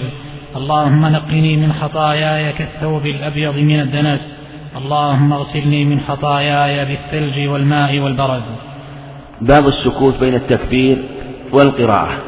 اللهم 0.57 1.07
نقني 1.07 1.57
من 1.57 1.73
خطاياي 1.73 2.53
كالثوب 2.53 3.07
الأبيض 3.07 3.59
من 3.59 3.81
الدنس. 3.81 4.21
اللهم 4.77 5.33
اغسلني 5.33 5.85
من 5.85 6.01
خطاياي 6.01 6.85
بالثلج 6.85 7.49
والماء 7.49 7.99
والبرد. 7.99 8.43
باب 9.41 9.67
السكوت 9.67 10.21
بين 10.21 10.35
التكبير 10.35 10.99
والقراءة. 11.53 12.19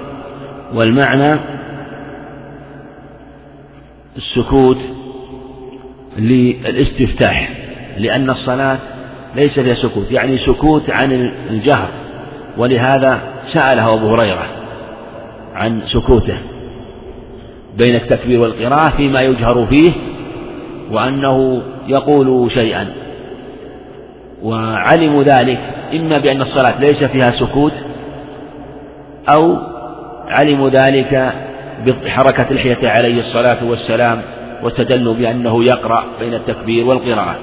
والمعنى 0.74 1.40
السكوت 4.16 4.78
للاستفتاح 6.18 7.50
لأن 7.98 8.30
الصلاة 8.30 8.78
ليس 9.36 9.60
فيها 9.60 9.74
سكوت 9.74 10.10
يعني 10.10 10.38
سكوت 10.38 10.90
عن 10.90 11.12
الجهر. 11.50 11.88
ولهذا 12.58 13.20
سأله 13.52 13.94
أبو 13.94 14.14
هريرة 14.14 14.46
عن 15.54 15.82
سكوته 15.86 16.38
بين 17.78 17.94
التكبير 17.94 18.40
والقراءة 18.40 18.96
فيما 18.96 19.22
يجهر 19.22 19.66
فيه 19.66 19.92
وأنه 20.90 21.62
يقول 21.90 22.50
شيئا. 22.52 22.86
وعلموا 24.42 25.22
ذلك 25.22 25.60
إما 25.94 26.18
بأن 26.18 26.42
الصلاة 26.42 26.80
ليس 26.80 27.04
فيها 27.04 27.30
سكوت 27.30 27.72
أو 29.28 29.56
علموا 30.28 30.70
ذلك 30.70 31.32
بحركة 31.86 32.54
لحيته 32.54 32.90
عليه 32.90 33.20
الصلاة 33.20 33.64
والسلام 33.64 34.22
واستدلوا 34.62 35.14
بأنه 35.14 35.64
يقرأ 35.64 36.04
بين 36.20 36.34
التكبير 36.34 36.86
والقراءة. 36.86 37.36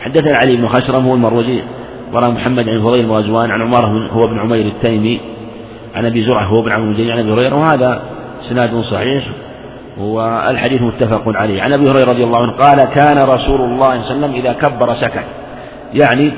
حدثنا 0.00 0.36
علي 0.36 0.56
بن 0.56 0.68
خشرم 0.68 1.06
هو 1.06 1.14
المروزي 1.14 1.62
وراى 2.12 2.30
محمد 2.30 2.68
عن 2.68 2.82
فضيل 2.82 3.10
وغزوان 3.10 3.50
عن 3.50 3.62
عمر 3.62 4.08
هو 4.10 4.24
ابن 4.24 4.38
عمير 4.38 4.66
التيمي 4.66 5.20
عن 5.94 6.06
أبي 6.06 6.22
زرعة 6.22 6.44
هو 6.44 6.60
ابن 6.60 6.72
عمرو 6.72 7.12
عن 7.12 7.18
أبي 7.18 7.32
هريرة 7.32 7.56
وهذا 7.56 8.02
اسناد 8.46 8.80
صحيح. 8.80 9.24
والحديث 10.00 10.82
متفق 10.82 11.22
عليه. 11.36 11.62
عن 11.62 11.72
أبي 11.72 11.90
هريرة 11.90 12.10
رضي 12.10 12.24
الله 12.24 12.38
عنه 12.38 12.52
قال 12.52 12.84
كان 12.84 13.18
رسول 13.18 13.60
الله 13.60 13.86
صلى 13.86 13.86
الله 13.86 13.86
عليه 13.86 14.04
وسلم 14.04 14.34
إذا 14.34 14.52
كبر 14.52 14.94
سكت. 14.94 15.24
يعني 15.94 16.32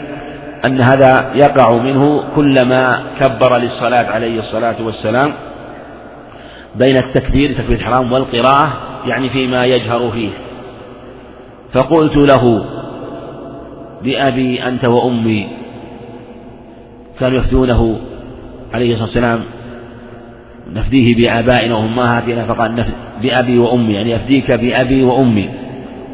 أن 0.64 0.80
هذا 0.80 1.30
يقع 1.34 1.72
منه 1.72 2.22
كلما 2.36 3.02
كبر 3.20 3.56
للصلاة 3.56 4.06
عليه 4.12 4.40
الصلاة 4.40 4.76
والسلام 4.84 5.32
بين 6.76 6.96
التكبير 6.96 7.52
تكبير 7.52 7.78
الحرام 7.78 8.12
والقراءة 8.12 8.72
يعني 9.06 9.28
فيما 9.28 9.64
يجهر 9.64 10.10
فيه. 10.10 10.30
فقلت 11.72 12.16
له 12.16 12.64
بأبي 14.02 14.62
أنت 14.62 14.84
وأمي. 14.84 15.48
كانوا 17.20 17.38
يفدونه 17.38 17.98
عليه 18.74 18.92
الصلاة 18.92 19.06
والسلام 19.06 19.44
نفديه 20.74 21.16
بآبائنا 21.16 21.74
وأمهاتنا 21.74 22.44
فقال 22.44 22.84
بأبي 23.22 23.58
وأمي 23.58 23.94
يعني 23.94 24.10
يفديك 24.10 24.50
بأبي 24.50 25.02
وأمي. 25.02 25.48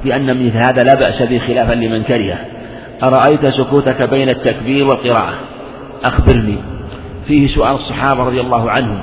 في 0.03 0.17
أن 0.17 0.47
مثل 0.47 0.57
هذا 0.57 0.83
لا 0.83 0.95
بأس 0.95 1.23
به 1.23 1.39
خلافا 1.39 1.73
لمن 1.73 2.03
كرهه 2.03 2.39
أرأيت 3.03 3.47
سكوتك 3.47 4.03
بين 4.03 4.29
التكبير 4.29 4.87
والقراءة؟ 4.87 5.35
أخبرني. 6.05 6.57
فيه 7.27 7.47
سؤال 7.47 7.75
الصحابة 7.75 8.25
رضي 8.25 8.41
الله 8.41 8.71
عنهم 8.71 8.99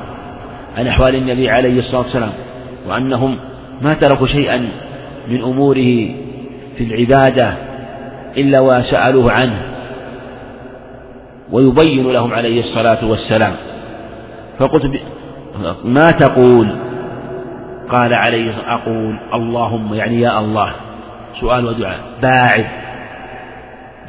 عن 0.77 0.87
أحوال 0.87 1.15
النبي 1.15 1.49
عليه 1.49 1.79
الصلاة 1.79 2.01
والسلام 2.01 2.31
وأنهم 2.87 3.37
ما 3.81 3.93
تركوا 3.93 4.27
شيئا 4.27 4.69
من 5.27 5.41
أموره 5.41 6.09
في 6.77 6.81
العبادة 6.81 7.53
إلا 8.37 8.59
وسألوه 8.59 9.31
عنه 9.31 9.61
ويبين 11.51 12.11
لهم 12.11 12.33
عليه 12.33 12.59
الصلاة 12.59 13.05
والسلام. 13.05 13.53
فقلت 14.59 14.99
ما 15.83 16.11
تقول؟ 16.11 16.67
قال 17.89 18.13
عليه 18.13 18.53
أقول 18.67 19.19
اللهم 19.33 19.93
يعني 19.93 20.21
يا 20.21 20.39
الله. 20.39 20.73
سؤال 21.41 21.65
ودعاء. 21.65 21.99
باعد 22.21 22.65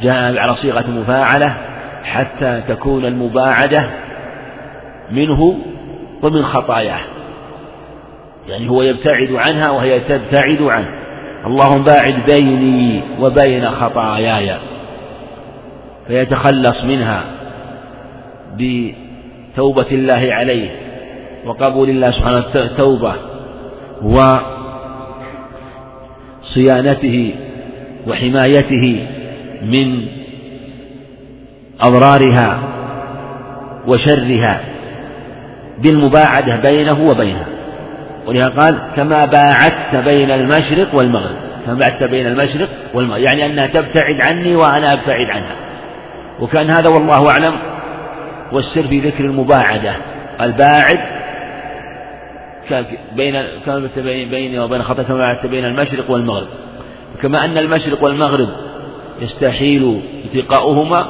جاء 0.02 0.38
على 0.38 0.54
صيغة 0.54 0.90
مفاعلة 0.90 1.56
حتى 2.04 2.62
تكون 2.68 3.04
المباعدة 3.04 3.90
منه 5.10 5.58
ومن 6.22 6.42
خطاياه. 6.42 7.00
يعني 8.48 8.70
هو 8.70 8.82
يبتعد 8.82 9.32
عنها 9.32 9.70
وهي 9.70 10.00
تبتعد 10.00 10.62
عنه. 10.62 10.88
اللهم 11.46 11.84
باعد 11.84 12.14
بيني 12.26 13.02
وبين 13.20 13.70
خطاياي. 13.70 14.56
فيتخلص 16.06 16.84
منها 16.84 17.24
بتوبة 18.56 19.86
الله 19.92 20.28
عليه. 20.30 20.85
وقبول 21.46 21.88
الله 21.88 22.10
سبحانه 22.10 22.44
التوبة 22.54 23.14
وصيانته 26.42 27.34
وحمايته 28.06 29.06
من 29.62 30.06
أضرارها 31.80 32.58
وشرها 33.86 34.60
بالمباعدة 35.78 36.56
بينه 36.56 37.08
وبينها. 37.08 37.46
ولهذا 38.26 38.48
قال 38.48 38.78
كما 38.96 39.24
باعدت 39.24 39.96
بين 40.04 40.30
المشرق 40.30 40.94
والمغرب. 40.94 41.36
كما 41.66 41.74
باعدت 41.74 42.04
بين 42.04 42.26
المشرق 42.26 42.68
والمغرب. 42.94 43.20
يعني 43.20 43.46
أنها 43.46 43.66
تبتعد 43.66 44.20
عني 44.20 44.56
وأنا 44.56 44.92
أبتعد 44.92 45.30
عنها. 45.30 45.56
وكان 46.40 46.70
هذا 46.70 46.88
والله 46.88 47.30
أعلم. 47.30 47.52
والسر 48.52 48.82
في 48.82 49.00
ذكر 49.00 49.24
المباعدة. 49.24 49.92
الباعد 50.40 51.15
بين 53.16 53.42
كما 53.66 53.88
بيني 53.96 54.58
وبين 54.58 54.82
خطأ 54.82 55.02
كما 55.02 55.18
باعدت 55.18 55.46
بين 55.46 55.64
المشرق 55.64 56.10
والمغرب. 56.10 56.48
كما 57.22 57.44
أن 57.44 57.58
المشرق 57.58 58.04
والمغرب 58.04 58.48
يستحيل 59.20 60.00
التقاؤهما 60.24 61.06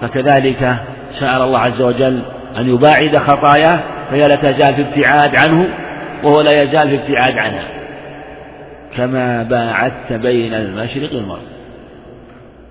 فكذلك 0.00 0.76
سأل 1.20 1.42
الله 1.42 1.58
عز 1.58 1.80
وجل 1.82 2.22
أن 2.58 2.74
يباعد 2.74 3.18
خطاياه 3.18 3.80
فهي 4.10 4.28
لا 4.28 4.36
تزال 4.36 4.74
في 4.74 4.82
ابتعاد 4.82 5.36
عنه 5.36 5.68
وهو 6.24 6.40
لا 6.40 6.62
يزال 6.62 6.88
في 6.88 6.94
ابتعاد 6.94 7.38
عنها. 7.38 7.64
كما 8.96 9.42
باعدت 9.42 10.12
بين 10.12 10.54
المشرق 10.54 11.14
والمغرب. 11.14 11.42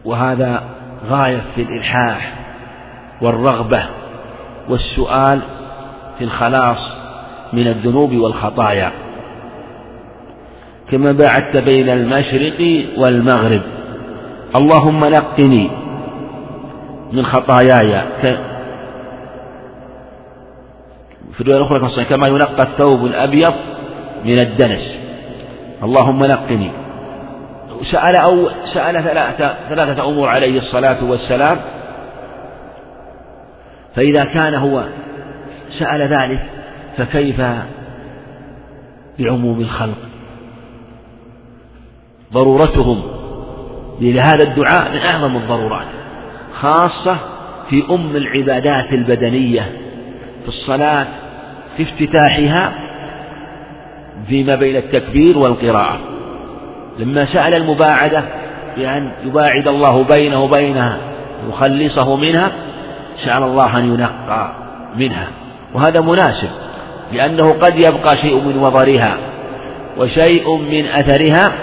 وهذا 0.05 0.63
غاية 1.09 1.41
في 1.55 1.61
الإلحاح 1.61 2.33
والرغبة 3.21 3.85
والسؤال 4.69 5.39
في 6.17 6.23
الخلاص 6.23 6.91
من 7.53 7.67
الذنوب 7.67 8.13
والخطايا. 8.13 8.91
كما 10.91 11.11
باعدت 11.11 11.57
بين 11.57 11.89
المشرق 11.89 12.85
والمغرب. 12.97 13.61
اللهم 14.55 15.05
نقني 15.05 15.69
من 17.13 17.25
خطاياي. 17.25 18.01
في 21.33 21.41
الرواية 21.41 21.77
الأخرى 21.77 22.05
كما 22.05 22.27
ينقى 22.27 22.63
الثوب 22.63 23.05
الأبيض 23.05 23.53
من 24.25 24.39
الدنس. 24.39 24.99
اللهم 25.83 26.19
نقني. 26.19 26.71
سأل 27.91 28.15
أو 28.15 28.49
سأل 28.73 29.03
ثلاثة, 29.03 29.53
ثلاثة 29.69 30.09
أمور 30.09 30.29
عليه 30.29 30.57
الصلاة 30.57 31.03
والسلام. 31.03 31.57
فإذا 33.95 34.23
كان 34.23 34.53
هو 34.53 34.83
سأل 35.79 36.01
ذلك 36.01 36.58
فكيف 36.99 37.41
بعموم 39.19 39.59
الخلق؟ 39.59 39.97
ضرورتهم 42.33 43.01
لهذا 44.01 44.43
الدعاء 44.43 44.91
من 44.91 44.97
أعظم 44.97 45.35
الضرورات 45.35 45.87
خاصة 46.59 47.17
في 47.69 47.83
أم 47.89 48.15
العبادات 48.15 48.93
البدنية 48.93 49.61
في 50.43 50.47
الصلاة 50.47 51.07
في 51.77 51.83
افتتاحها 51.83 52.73
فيما 54.27 54.55
بين 54.55 54.75
التكبير 54.75 55.37
والقراءة. 55.37 55.99
لما 56.99 57.25
سأل 57.25 57.53
المباعدة 57.53 58.23
بأن 58.77 59.11
يباعد 59.25 59.67
الله 59.67 60.03
بينه 60.03 60.43
وبينها 60.43 60.97
يخلصه 61.49 62.15
منها 62.15 62.51
سأل 63.25 63.43
الله 63.43 63.79
أن 63.79 63.93
ينقى 63.93 64.51
منها 64.95 65.27
وهذا 65.73 66.01
مناسب. 66.01 66.49
لأنه 67.13 67.51
قد 67.51 67.79
يبقى 67.79 68.17
شيء 68.17 68.39
من 68.43 68.57
وضرها 68.57 69.17
وشيء 69.97 70.57
من 70.57 70.85
أثرها 70.85 71.53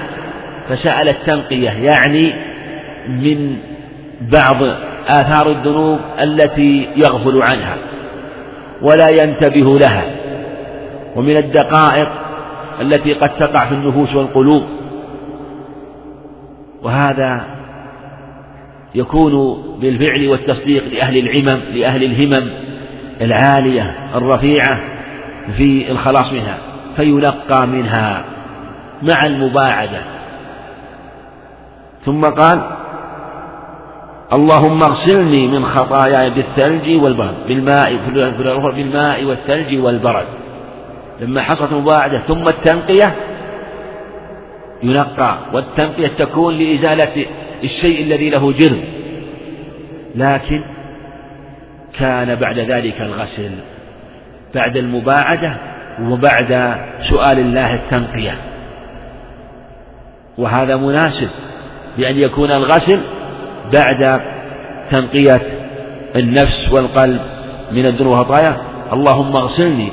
فسأل 0.68 1.08
التنقية 1.08 1.70
يعني 1.70 2.32
من 3.08 3.56
بعض 4.20 4.56
آثار 5.08 5.50
الذنوب 5.50 5.98
التي 6.20 6.88
يغفل 6.96 7.42
عنها 7.42 7.76
ولا 8.82 9.08
ينتبه 9.08 9.78
لها 9.78 10.04
ومن 11.16 11.36
الدقائق 11.36 12.08
التي 12.80 13.12
قد 13.12 13.30
تقع 13.38 13.66
في 13.66 13.74
النفوس 13.74 14.14
والقلوب 14.14 14.62
وهذا 16.82 17.44
يكون 18.94 19.62
بالفعل 19.80 20.28
والتصديق 20.28 20.84
لأهل 20.92 21.16
العمم 21.18 21.60
لأهل 21.74 22.02
الهمم 22.04 22.50
العالية 23.20 23.94
الرفيعة 24.14 24.95
في 25.56 25.90
الخلاص 25.90 26.32
منها 26.32 26.58
فينقى 26.96 27.66
منها 27.66 28.24
مع 29.02 29.26
المباعدة. 29.26 30.00
ثم 32.04 32.24
قال 32.24 32.60
اللهم 34.32 34.82
اغسلني 34.82 35.46
من 35.48 35.66
خطاياي 35.66 36.30
بالثلج 36.30 37.02
والبرد 37.02 37.34
بالماء 37.48 37.96
بالماء 38.74 39.24
والثلج 39.24 39.78
والبرد. 39.78 40.26
لما 41.20 41.42
حصلت 41.42 41.72
المباعدة 41.72 42.22
ثم 42.28 42.48
التنقية 42.48 43.14
ينقى 44.82 45.38
والتنقية 45.52 46.08
تكون 46.18 46.54
لإزالة 46.54 47.26
الشيء 47.64 48.02
الذي 48.02 48.30
له 48.30 48.52
جرم. 48.52 48.84
لكن 50.14 50.64
كان 51.98 52.34
بعد 52.34 52.58
ذلك 52.58 53.00
الغسل. 53.00 53.50
بعد 54.54 54.76
المباعدة 54.76 55.56
وبعد 56.02 56.76
سؤال 57.10 57.38
الله 57.38 57.74
التنقية. 57.74 58.34
وهذا 60.38 60.76
مناسب 60.76 61.28
بأن 61.98 62.16
يكون 62.16 62.50
الغسل 62.50 63.00
بعد 63.72 64.20
تنقية 64.90 65.40
النفس 66.16 66.72
والقلب 66.72 67.20
من 67.72 67.86
الذنوب 67.86 68.12
والخطايا. 68.12 68.56
اللهم 68.92 69.36
اغسلني. 69.36 69.92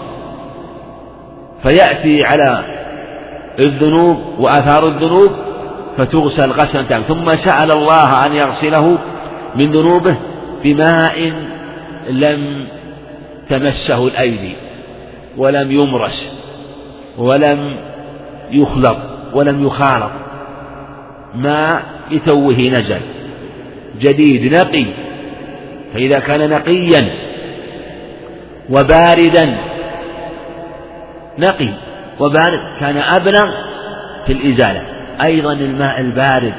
فيأتي 1.64 2.24
على 2.24 2.64
الذنوب 3.60 4.18
وآثار 4.39 4.88
الذنوب 4.88 5.32
فتغسل 5.97 6.51
غسلا 6.51 6.82
تاما 6.82 7.04
ثم 7.04 7.26
سأل 7.26 7.72
الله 7.72 8.26
أن 8.26 8.34
يغسله 8.34 8.97
من 9.56 9.72
ذنوبه 9.72 10.16
بماء 10.64 11.34
لم 12.10 12.68
تمسه 13.50 14.08
الأيدي 14.08 14.54
ولم 15.38 15.72
يمرس 15.72 16.28
ولم 17.18 17.78
يخلط 18.52 18.98
ولم 19.34 19.66
يخالط 19.66 20.12
ماء 21.36 21.84
لتوه 22.12 22.54
نزل 22.54 23.02
جديد 24.00 24.54
نقي 24.54 24.86
فإذا 25.94 26.20
كان 26.20 26.50
نقيا 26.50 27.10
وباردا 28.70 29.58
نقي 31.39 31.70
وبارد 32.20 32.60
كان 32.80 32.98
أبلغ 32.98 33.52
في 34.26 34.34
الإزالة 34.34 34.82
أيضا 35.22 35.54
الماء 35.54 36.00
البارد 36.00 36.54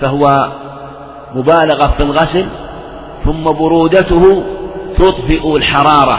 فهو 0.00 0.52
مبالغة 1.34 1.94
في 1.96 2.02
الغسل 2.02 2.46
ثم 3.24 3.44
برودته 3.44 4.44
تطفئ 4.98 5.56
الحرارة 5.56 6.18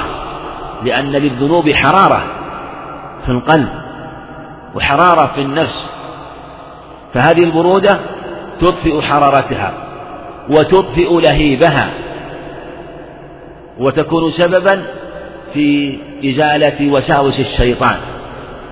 لأن 0.83 1.11
للذنوب 1.11 1.69
حرارة 1.69 2.23
في 3.25 3.31
القلب 3.31 3.69
وحرارة 4.75 5.31
في 5.35 5.41
النفس. 5.41 5.85
فهذه 7.13 7.43
البرودة 7.43 7.99
تطفئ 8.61 9.01
حرارتها 9.01 9.73
وتطفئ 10.49 11.21
لهيبها 11.21 11.89
وتكون 13.79 14.31
سببا 14.31 14.83
في 15.53 15.99
إزالة 16.25 16.91
وساوس 16.91 17.39
الشيطان. 17.39 17.97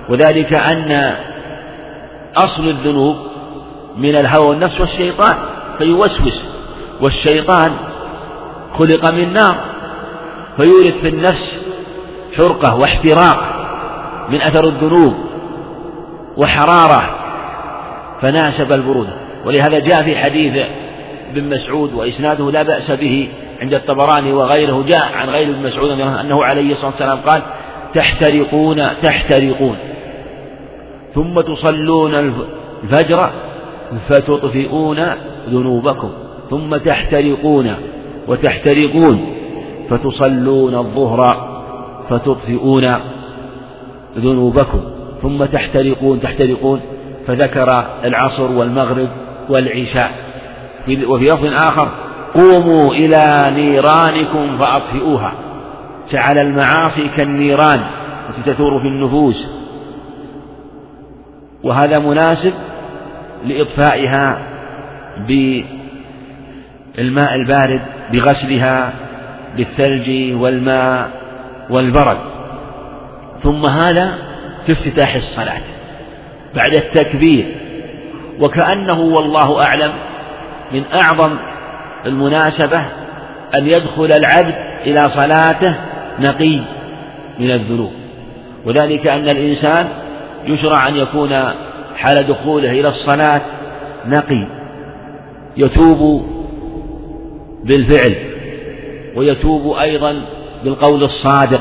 وذلك 0.08 0.54
أن 0.54 1.14
أصل 2.36 2.68
الذنوب 2.68 3.16
من 3.96 4.16
الهوى 4.16 4.46
والنفس 4.46 4.80
والشيطان 4.80 5.34
فيوسوس. 5.78 6.42
والشيطان 7.00 7.72
خلق 8.78 9.10
من 9.10 9.32
نار 9.32 9.54
فيورث 10.58 10.94
في 11.00 11.08
النفس 11.08 11.58
حرقة 12.36 12.76
واحتراق 12.76 13.54
من 14.30 14.40
أثر 14.40 14.68
الذنوب 14.68 15.14
وحرارة 16.36 17.18
فناسب 18.20 18.72
البرودة. 18.72 19.12
ولهذا 19.44 19.78
جاء 19.78 20.02
في 20.02 20.16
حديث 20.16 20.64
ابن 21.30 21.48
مسعود 21.48 21.94
وإسناده 21.94 22.50
لا 22.50 22.62
بأس 22.62 22.90
به 22.90 23.28
عند 23.62 23.74
الطبراني 23.74 24.32
وغيره 24.32 24.84
جاء 24.88 25.12
عن 25.14 25.28
غير 25.28 25.48
ابن 25.48 25.66
مسعود 25.66 25.90
أنه 26.00 26.44
عليه 26.44 26.72
الصلاة 26.72 26.90
والسلام 26.90 27.18
قال 27.18 27.42
تحترقون 27.94 28.82
تحترقون. 29.02 29.76
ثم 31.14 31.40
تصلون 31.40 32.14
الفجر 32.84 33.30
فتطفئون 34.08 35.04
ذنوبكم. 35.48 36.10
ثم 36.50 36.76
تحترقون 36.76 37.74
وتحترقون. 38.28 39.37
فتصلون 39.90 40.74
الظهر 40.74 41.48
فتطفئون 42.10 42.94
ذنوبكم 44.18 44.80
ثم 45.22 45.44
تحترقون 45.44 46.20
تحترقون 46.20 46.80
فذكر 47.26 47.84
العصر 48.04 48.52
والمغرب 48.52 49.08
والعشاء. 49.48 50.10
وفي 50.88 51.24
لفظ 51.24 51.44
آخر 51.44 51.88
قوموا 52.34 52.94
إلى 52.94 53.52
نيرانكم 53.54 54.58
فأطفئوها. 54.58 55.32
جعل 56.12 56.38
المعاصي 56.38 57.08
كالنيران 57.16 57.80
التي 58.28 58.52
تثور 58.52 58.80
في 58.80 58.88
النفوس. 58.88 59.46
وهذا 61.64 61.98
مناسب 61.98 62.52
لإطفائها 63.46 64.38
بالماء 66.96 67.34
البارد 67.34 67.82
بغسلها 68.12 68.92
بالثلج 69.58 70.32
والماء 70.42 71.10
والبرد. 71.70 72.18
ثم 73.42 73.66
هذا 73.66 74.18
في 74.66 74.72
افتتاح 74.72 75.14
الصلاة 75.14 75.60
بعد 76.54 76.74
التكبير. 76.74 77.46
وكأنه 78.40 79.00
والله 79.00 79.62
أعلم 79.62 79.92
من 80.72 80.82
أعظم 80.94 81.36
المناسبة 82.06 82.78
أن 83.54 83.66
يدخل 83.66 84.12
العبد 84.12 84.54
إلى 84.86 85.02
صلاته 85.02 85.76
نقي 86.20 86.60
من 87.38 87.50
الذنوب. 87.50 87.92
وذلك 88.64 89.06
أن 89.06 89.28
الإنسان 89.28 89.88
يشرع 90.46 90.88
أن 90.88 90.96
يكون 90.96 91.30
حال 91.96 92.26
دخوله 92.26 92.70
إلى 92.70 92.88
الصلاة 92.88 93.40
نقي 94.06 94.46
يتوب 95.56 96.26
بالفعل. 97.64 98.14
ويتوب 99.18 99.76
أيضا 99.76 100.22
بالقول 100.64 101.04
الصادق 101.04 101.60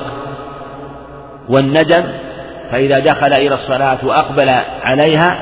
والندم 1.49 2.03
فإذا 2.71 2.99
دخل 2.99 3.33
إلى 3.33 3.55
الصلاة 3.55 3.97
وأقبل 4.03 4.49
عليها 4.83 5.39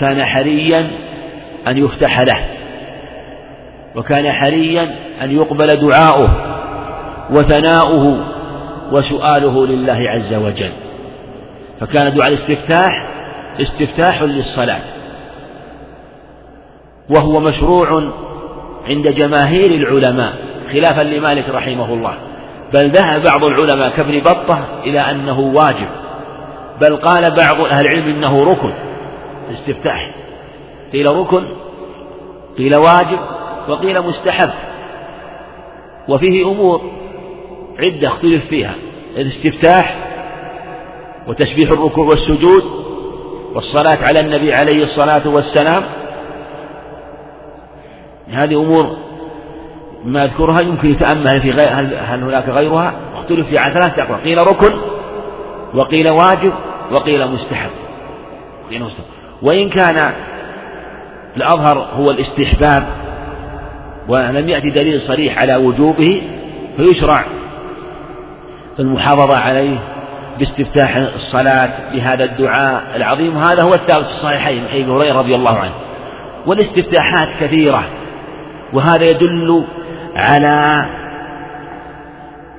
كان 0.00 0.24
حريا 0.24 0.90
أن 1.68 1.78
يفتح 1.78 2.20
له 2.20 2.44
وكان 3.96 4.32
حريا 4.32 4.94
أن 5.22 5.36
يقبل 5.36 5.66
دعاؤه 5.66 6.30
وثناؤه 7.30 8.24
وسؤاله 8.92 9.66
لله 9.66 10.10
عز 10.10 10.34
وجل. 10.34 10.72
فكان 11.80 12.14
دعاء 12.14 12.28
الاستفتاح 12.32 13.10
استفتاح 13.60 14.22
للصلاة 14.22 14.80
وهو 17.10 17.40
مشروع 17.40 18.12
عند 18.88 19.08
جماهير 19.08 19.70
العلماء. 19.70 20.49
خلافا 20.72 21.02
لمالك 21.02 21.48
رحمه 21.48 21.94
الله. 21.94 22.14
بل 22.72 22.90
ذهب 22.90 23.22
بعض 23.22 23.44
العلماء 23.44 23.90
كابن 23.90 24.20
بطة 24.20 24.64
إلى 24.84 25.00
أنه 25.00 25.40
واجب. 25.40 25.88
بل 26.80 26.96
قال 26.96 27.30
بعض 27.30 27.60
أهل 27.60 27.86
العلم 27.86 28.08
إنه 28.08 28.44
ركن 28.44 28.72
الاستفتاح 29.50 30.14
قيل 30.92 31.06
ركن 31.06 31.44
قيل 32.58 32.76
واجب 32.76 33.18
وقيل 33.68 34.00
مستحب. 34.00 34.50
وفيه 36.08 36.44
أمور 36.44 36.82
عدة 37.78 38.08
اختلف 38.08 38.46
فيها. 38.46 38.74
الاستفتاح 39.16 39.96
وتسبيح 41.28 41.70
الركوع 41.70 42.06
والسجود 42.06 42.64
والصلاة 43.54 43.98
على 44.04 44.20
النبي 44.20 44.54
عليه 44.54 44.84
الصلاة 44.84 45.28
والسلام. 45.28 45.84
هذه 48.28 48.54
أمور 48.54 48.96
ما 50.04 50.24
أذكرها 50.24 50.60
يمكن 50.60 50.90
يتأمل 50.90 51.40
في 51.40 51.50
غير 51.50 51.68
هل, 51.68 51.94
هل 51.94 52.22
هناك 52.22 52.48
غيرها؟ 52.48 52.94
اختلف 53.14 53.46
في 53.46 53.58
عن 53.58 53.76
أقوال. 53.76 54.22
قيل 54.24 54.38
ركن 54.38 54.74
وقيل 55.74 56.08
واجب 56.08 56.52
وقيل 56.92 57.30
مستحب. 57.30 57.70
قيل 58.70 58.82
مستحب. 58.84 59.04
وإن 59.42 59.68
كان 59.68 60.12
الأظهر 61.36 61.88
هو 61.96 62.10
الاستحباب 62.10 62.86
ولم 64.08 64.48
يأتي 64.48 64.70
دليل 64.70 65.00
صريح 65.00 65.40
على 65.40 65.56
وجوبه 65.56 66.22
فيشرع 66.76 67.24
المحافظة 68.78 69.36
عليه 69.36 69.78
باستفتاح 70.38 70.96
الصلاة 70.96 71.70
بهذا 71.92 72.24
الدعاء 72.24 72.82
العظيم. 72.96 73.38
هذا 73.38 73.62
هو 73.62 73.74
الثابت 73.74 74.06
في 74.06 74.12
الصحيحين 74.12 74.62
من 74.62 74.68
حديث 74.68 74.88
هريرة 74.88 75.18
رضي 75.18 75.34
الله 75.34 75.58
عنه. 75.58 75.74
والاستفتاحات 76.46 77.28
كثيرة 77.40 77.84
وهذا 78.72 79.04
يدل 79.04 79.64
على 80.20 80.86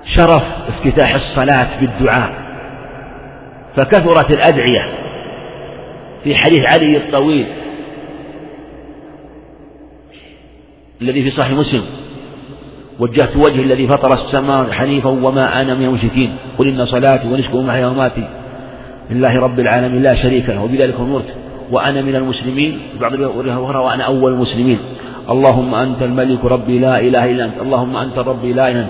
شرف 0.05 0.43
افتتاح 0.69 1.15
الصلاة 1.15 1.67
بالدعاء 1.81 2.33
فكثرت 3.75 4.31
الأدعية 4.31 4.85
في 6.23 6.35
حديث 6.35 6.65
علي 6.65 6.97
الطويل 6.97 7.45
الذي 11.01 11.23
في 11.23 11.29
صحيح 11.29 11.51
مسلم 11.51 11.83
وجهت 12.99 13.35
وجه 13.35 13.61
الذي 13.61 13.87
فطر 13.87 14.13
السماء 14.13 14.71
حنيفا 14.71 15.09
وما 15.09 15.61
أنا 15.61 15.75
من 15.75 15.85
المشركين 15.85 16.35
قل 16.57 16.67
إن 16.67 16.85
صلاتي 16.85 17.27
ونسكي 17.27 17.57
ومحيا 17.57 17.87
وماتي 17.87 18.27
لله 19.09 19.39
رب 19.39 19.59
العالمين 19.59 20.01
لا 20.01 20.15
شريك 20.15 20.49
له 20.49 20.63
وبذلك 20.63 20.95
أمرت 20.99 21.35
وأنا 21.71 22.01
من 22.01 22.15
المسلمين 22.15 22.79
بعض 23.01 23.13
الأخرى 23.13 23.79
وأنا 23.79 24.03
أول 24.03 24.33
المسلمين. 24.33 24.79
اللهم 25.29 25.75
أنت 25.75 26.03
الملك 26.03 26.45
ربي 26.45 26.79
لا 26.79 26.99
إله 26.99 27.31
إلا 27.31 27.45
أنت. 27.45 27.57
اللهم 27.61 27.95
أنت 27.97 28.19
ربي 28.19 28.53
لا 28.53 28.67
إله 28.67 28.81
أنت. 28.81 28.89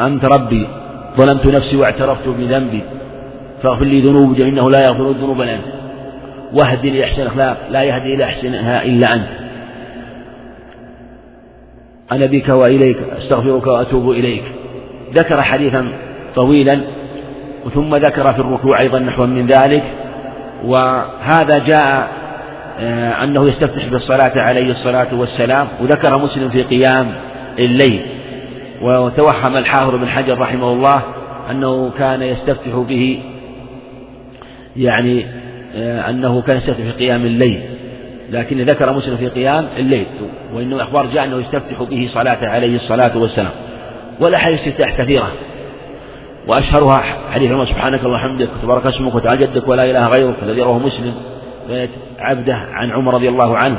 أنت 0.00 0.24
ربي. 0.24 0.68
ظلمت 1.16 1.46
نفسي 1.46 1.76
واعترفت 1.76 2.28
بذنبي. 2.28 2.82
فاغفر 3.62 3.84
لي 3.84 4.00
ذنوبي 4.00 4.48
إنه 4.48 4.70
لا 4.70 4.84
يغفر 4.84 5.10
الذنوب 5.10 5.42
إلا 5.42 5.54
أنت. 5.54 5.64
واهدني 6.52 7.00
لأحسن 7.00 7.22
الأخلاق 7.22 7.56
لا 7.70 7.82
يهدي 7.82 8.14
إلى 8.14 8.24
أحسنها 8.24 8.84
إلا 8.84 9.14
أنت. 9.14 9.28
أنا 12.12 12.26
بك 12.26 12.48
وإليك 12.48 12.96
أستغفرك 13.18 13.66
وأتوب 13.66 14.10
إليك. 14.10 14.44
ذكر 15.14 15.42
حديثا 15.42 15.88
طويلا 16.36 16.80
ثم 17.74 17.96
ذكر 17.96 18.32
في 18.32 18.38
الركوع 18.38 18.80
أيضا 18.80 18.98
نحو 18.98 19.26
من 19.26 19.46
ذلك. 19.46 19.82
وهذا 20.64 21.58
جاء 21.58 22.08
أنه 23.24 23.48
يستفتح 23.48 23.86
بالصلاة 23.86 24.32
عليه 24.36 24.70
الصلاة 24.70 25.14
والسلام 25.14 25.68
وذكر 25.80 26.18
مسلم 26.18 26.48
في 26.48 26.62
قيام 26.62 27.14
الليل. 27.58 28.00
وتوهم 28.82 29.56
الحافظ 29.56 29.94
بن 29.94 30.08
حجر 30.08 30.38
رحمه 30.38 30.72
الله 30.72 31.02
أنه 31.50 31.90
كان 31.98 32.22
يستفتح 32.22 32.76
به 32.88 33.20
يعني 34.76 35.26
آه، 35.76 36.10
أنه 36.10 36.42
كان 36.42 36.56
يستفتح 36.56 36.84
في 36.84 36.90
قيام 36.90 37.26
الليل. 37.26 37.62
لكن 38.30 38.60
ذكر 38.60 38.92
مسلم 38.92 39.16
في 39.16 39.28
قيام 39.28 39.66
الليل 39.78 40.06
وإنه 40.54 40.82
أخبار 40.82 41.06
جاء 41.06 41.24
أنه 41.24 41.40
يستفتح 41.40 41.82
به 41.82 42.08
صلاة 42.14 42.38
عليه 42.42 42.76
الصلاة 42.76 43.18
والسلام. 43.18 43.52
والأحاديث 44.20 44.60
استفتاح 44.60 44.96
كثيرة. 44.98 45.32
وأشهرها 46.46 47.02
حديث 47.30 47.52
عمر 47.52 47.66
سبحانك 47.66 48.00
اللهم 48.04 48.14
وبحمدك 48.14 48.48
تبارك 48.62 48.86
اسمك 48.86 49.14
وتعالى 49.14 49.46
جدك 49.46 49.68
ولا 49.68 49.90
إله 49.90 50.08
غيرك 50.08 50.34
الذي 50.42 50.62
رواه 50.62 50.78
مسلم. 50.78 51.14
عبده 52.18 52.54
عن 52.54 52.90
عمر 52.90 53.14
رضي 53.14 53.28
الله 53.28 53.58
عنه 53.58 53.78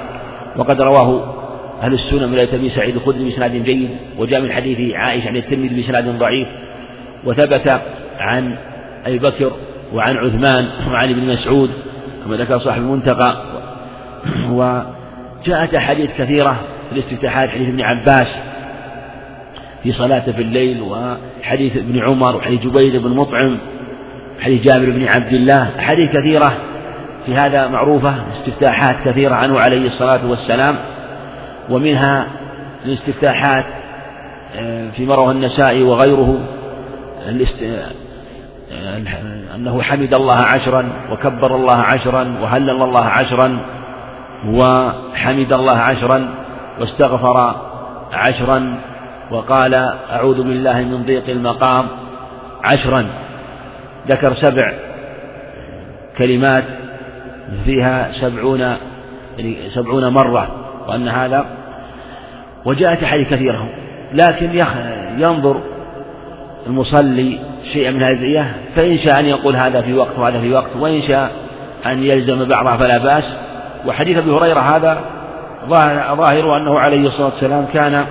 وقد 0.58 0.82
رواه 0.82 1.36
أهل 1.82 1.94
السنة 1.94 2.28
من 2.28 2.40
أبي 2.40 2.70
سعيد 2.70 2.96
الخدري 2.96 3.24
بإسناد 3.24 3.64
جيد 3.64 3.90
وجاء 4.18 4.42
من 4.42 4.52
حديث 4.52 4.96
عائشة 4.96 5.28
عن 5.28 5.36
الترمذي 5.36 5.82
بإسناد 5.82 6.20
ضعيف 6.20 6.48
وثبت 7.24 7.82
عن 8.20 8.56
أبي 9.06 9.20
بكر 9.20 9.52
وعن 9.94 10.18
عثمان 10.18 10.68
وعن 10.92 11.10
ابن 11.10 11.34
مسعود 11.34 11.72
كما 12.26 12.36
ذكر 12.36 12.60
صاحب 12.60 12.82
المنتقى 12.82 13.36
وجاءت 14.50 15.76
أحاديث 15.76 16.10
كثيرة 16.18 16.60
في 16.90 17.00
الاستفتاحات 17.00 17.50
حديث 17.50 17.68
ابن 17.68 17.82
عباس 17.82 18.28
في 19.84 19.94
صلاته 19.94 20.32
في 20.32 20.42
الليل 20.42 20.82
وحديث 20.82 21.78
ابن 21.78 22.00
عمر 22.00 22.36
وحديث 22.36 22.62
جبير 22.62 23.02
بن 23.02 23.16
مطعم 23.16 23.58
حديث 24.40 24.64
جابر 24.64 24.90
بن 24.90 25.08
عبد 25.08 25.34
الله 25.34 25.80
أحاديث 25.80 26.10
كثيرة 26.10 26.58
في 27.26 27.36
هذا 27.36 27.68
معروفة 27.68 28.16
استفتاحات 28.32 28.96
كثيرة 29.06 29.36
عنه 29.36 29.60
عليه 29.60 29.88
الصلاة 29.88 30.26
والسلام 30.26 30.76
ومنها 31.70 32.28
الاستفتاحات 32.86 33.66
آه، 34.56 34.90
في 34.90 35.06
مروه 35.06 35.32
النسائي 35.32 35.84
وغيره 35.84 36.40
آه، 37.28 39.02
أنه 39.56 39.82
حمد 39.82 40.14
الله 40.14 40.36
عشرا 40.36 40.90
وكبر 41.12 41.56
الله 41.56 41.76
عشرا 41.76 42.36
وهلل 42.42 42.82
الله 42.82 43.06
عشرا 43.06 43.60
وحمد 44.48 45.54
الله 45.54 45.78
عشرا 45.78 46.30
واستغفر 46.80 47.56
عشرا 48.14 48.78
وقال 49.32 49.74
أعوذ 50.12 50.44
بالله 50.44 50.82
من 50.82 51.04
ضيق 51.06 51.30
المقام 51.30 51.86
عشرا. 52.64 53.06
ذكر 54.08 54.34
سبع 54.34 54.74
كلمات 56.18 56.64
فيها 57.66 58.12
سبعون 58.12 58.60
يعني 58.60 59.58
سبعون 59.70 60.08
مرة 60.08 60.48
وأن 60.88 61.08
هذا 61.08 61.46
وجاءت 62.66 63.04
أحاديث 63.04 63.30
كثيرة. 63.30 63.70
لكن 64.14 64.56
ينظر 65.18 65.62
المصلي 66.68 67.40
شيئا 67.74 67.92
من 67.92 68.04
هذه 68.04 68.54
فإن 68.76 68.98
شاء 68.98 69.20
أن 69.20 69.26
يقول 69.26 69.56
هذا 69.56 69.82
في 69.82 69.94
وقت 69.94 70.20
وهذا 70.20 70.40
في 70.40 70.54
وقت 70.54 70.76
وإن 70.80 71.02
شاء 71.02 71.32
أن 71.86 72.04
يلزم 72.04 72.46
بعضها 72.46 72.78
فلا 72.78 72.98
بأس. 72.98 73.38
وحديث 73.88 74.18
أبي 74.18 74.32
هريرة 74.32 74.60
هذا 74.60 75.00
ظاهر 76.16 76.58
أنه 76.58 76.80
عليه 76.80 77.08
الصلاة 77.08 77.26
والسلام 77.26 77.66
كان 77.74 78.06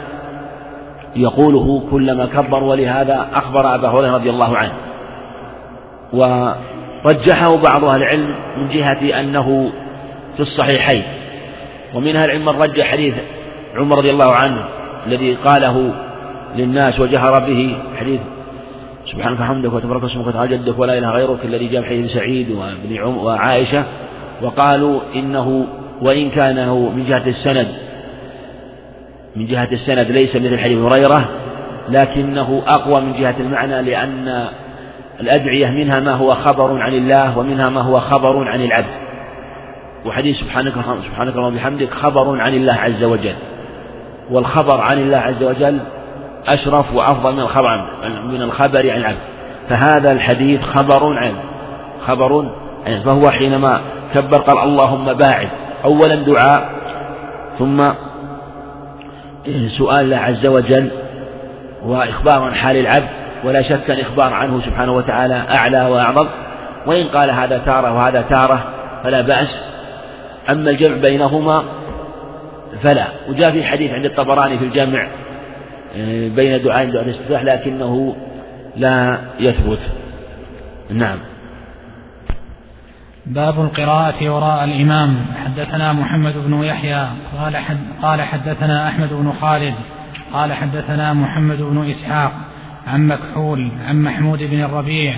يقوله 1.16 1.82
كلما 1.91 2.26
كبر 2.26 2.62
ولهذا 2.62 3.26
أخبر 3.35 3.74
أبا 3.74 3.89
هريرة 3.89 4.14
رضي 4.14 4.30
الله 4.30 4.57
عنه. 4.57 4.72
ورجحه 7.05 7.57
بعض 7.57 7.85
أهل 7.85 8.03
العلم 8.03 8.35
من 8.57 8.69
جهة 8.69 9.21
أنه 9.21 9.73
في 10.37 10.41
الصحيحين. 10.41 11.03
ومن 11.95 12.17
أهل 12.17 12.25
العلم 12.25 12.45
من 12.45 12.63
رجح 12.63 12.87
حديث 12.87 13.15
عمر 13.77 13.99
رضي 13.99 14.11
الله 14.11 14.35
عنه 14.35 14.65
الذي 15.07 15.35
قاله 15.35 15.95
للناس 16.57 17.01
وجهر 17.01 17.41
به 17.41 17.77
حديث 18.01 18.21
سبحانك 19.13 19.41
وحمدك 19.41 19.73
وتبارك 19.73 20.05
اسمك 20.05 20.27
وتعالى 20.27 20.57
جدك 20.57 20.79
ولا 20.79 20.99
إله 20.99 21.11
غيرك 21.11 21.39
الذي 21.45 21.67
جاء 21.67 21.83
حديث 21.83 22.13
سعيد 22.13 22.51
وابن 22.51 22.97
عم 22.97 23.17
وعائشة 23.17 23.85
وقالوا 24.43 25.01
إنه 25.15 25.67
وإن 26.03 26.31
كان 26.31 26.69
من 26.69 27.05
جهة 27.09 27.27
السند 27.27 27.69
من 29.37 29.47
جهة 29.47 29.69
السند 29.73 30.11
ليس 30.11 30.37
مثل 30.37 30.59
حديث 30.59 30.79
هريرة 30.79 31.29
لكنه 31.89 32.63
أقوى 32.67 33.01
من 33.01 33.13
جهة 33.13 33.35
المعنى 33.41 33.83
لأن 33.83 34.47
الأدعية 35.21 35.71
منها 35.71 36.01
ما 36.01 36.12
هو 36.12 36.35
خبر 36.35 36.81
عن 36.81 36.93
الله 36.93 37.39
ومنها 37.39 37.69
ما 37.69 37.81
هو 37.81 38.01
خبر 38.01 38.49
عن 38.49 38.61
العبد. 38.61 38.95
وحديث 40.07 40.37
سبحانك 40.37 40.73
سبحانك 41.05 41.37
وبحمدك 41.37 41.91
خبر 41.91 42.41
عن 42.41 42.55
الله 42.55 42.73
عز 42.73 43.05
وجل. 43.05 43.35
والخبر 44.31 44.81
عن 44.81 44.99
الله 44.99 45.19
عز 45.19 45.43
وجل 45.43 45.79
أشرف 46.49 46.95
وأفضل 46.95 47.33
من 47.33 47.41
الخبر 47.41 47.91
من 48.25 48.43
الخبر 48.43 48.91
عن 48.91 48.99
العبد. 48.99 49.19
فهذا 49.69 50.12
الحديث 50.12 50.62
خبر 50.62 51.19
عن 51.19 51.33
خبر 52.07 52.51
عن 52.87 53.01
فهو 53.01 53.31
حينما 53.31 53.81
كبر 54.15 54.39
قال 54.39 54.59
اللهم 54.59 55.12
باعد. 55.12 55.49
أولا 55.85 56.15
دعاء 56.15 56.71
ثم 57.59 57.91
سؤال 59.69 60.05
الله 60.05 60.17
عز 60.17 60.47
وجل 60.47 60.91
وإخبار 61.87 62.43
عن 62.43 62.55
حال 62.55 62.77
العبد. 62.77 63.24
ولا 63.45 63.63
شك 63.63 63.91
أن 63.91 64.01
إخبار 64.01 64.33
عنه 64.33 64.61
سبحانه 64.61 64.93
وتعالى 64.93 65.35
أعلى 65.51 65.83
وأعظم. 65.87 66.27
وإن 66.87 67.07
قال 67.07 67.31
هذا 67.31 67.59
تارة 67.59 67.93
وهذا 67.93 68.23
تارة 68.23 68.65
فلا 69.05 69.21
بأس. 69.21 69.49
أما 70.51 70.71
الجمع 70.71 70.97
بينهما 70.97 71.65
فلا. 72.83 73.07
وجاء 73.29 73.51
في 73.51 73.65
حديث 73.65 73.91
عند 73.91 74.05
الطبراني 74.05 74.59
في 74.59 74.65
الجمع 74.65 75.09
آه، 75.97 76.29
بين 76.29 76.63
دعاء 76.63 76.91
دعاء 76.91 77.05
الاستفتاح 77.05 77.43
لكنه 77.43 78.17
لا 78.77 79.19
يثبت. 79.41 79.81
نعم. 80.91 81.19
باب 83.27 83.61
القراءة 83.61 84.31
وراء 84.31 84.65
الإمام. 84.65 85.17
حدثنا 85.45 85.93
محمد 85.93 86.35
بن 86.47 86.65
يحيى 86.65 87.07
قال 87.39 87.57
قال 88.03 88.23
حدثنا 88.23 88.89
أحمد 88.89 89.09
بن 89.13 89.33
خالد 89.41 89.75
قال 90.33 90.53
حدثنا 90.53 91.13
محمد 91.13 91.63
بن 91.63 91.91
إسحاق 91.91 92.33
عن 92.87 93.07
مكحول 93.07 93.72
عن 93.89 94.03
محمود 94.03 94.39
بن 94.43 94.61
الربيع 94.61 95.14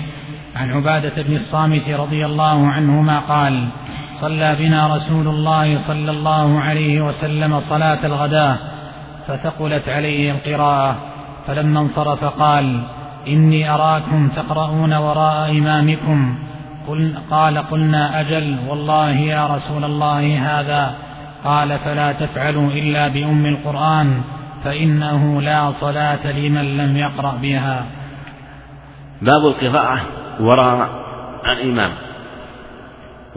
عن 0.56 0.72
عبادة 0.72 1.22
بن 1.22 1.36
الصامت 1.36 1.88
رضي 1.88 2.26
الله 2.26 2.66
عنهما 2.66 3.18
قال 3.18 3.68
صلى 4.20 4.56
بنا 4.58 4.96
رسول 4.96 5.28
الله 5.28 5.78
صلى 5.88 6.10
الله 6.10 6.60
عليه 6.60 7.00
وسلم 7.00 7.60
صلاة 7.68 8.06
الغداة 8.06 8.56
فثقلت 9.28 9.88
عليه 9.88 10.30
القراءة 10.32 10.96
فلما 11.46 11.80
انصرف 11.80 12.24
قال 12.24 12.82
إني 13.28 13.70
أراكم 13.70 14.28
تقرؤون 14.28 14.94
وراء 14.94 15.50
إمامكم 15.50 16.38
قل 16.88 17.14
قال 17.30 17.58
قلنا 17.58 18.20
أجل 18.20 18.56
والله 18.68 19.10
يا 19.10 19.46
رسول 19.46 19.84
الله 19.84 20.38
هذا. 20.38 20.94
قال 21.44 21.78
فلا 21.78 22.12
تفعلوا 22.12 22.70
إلا 22.70 23.08
بأم 23.08 23.46
القرآن 23.46 24.20
فإنه 24.66 25.42
لا 25.42 25.72
صلاة 25.80 26.32
لمن 26.32 26.76
لم 26.76 26.96
يقرأ 26.96 27.38
بها. 27.42 27.84
باب 29.22 29.46
القراءة 29.46 30.00
وراء 30.40 30.88
الإمام. 31.52 31.90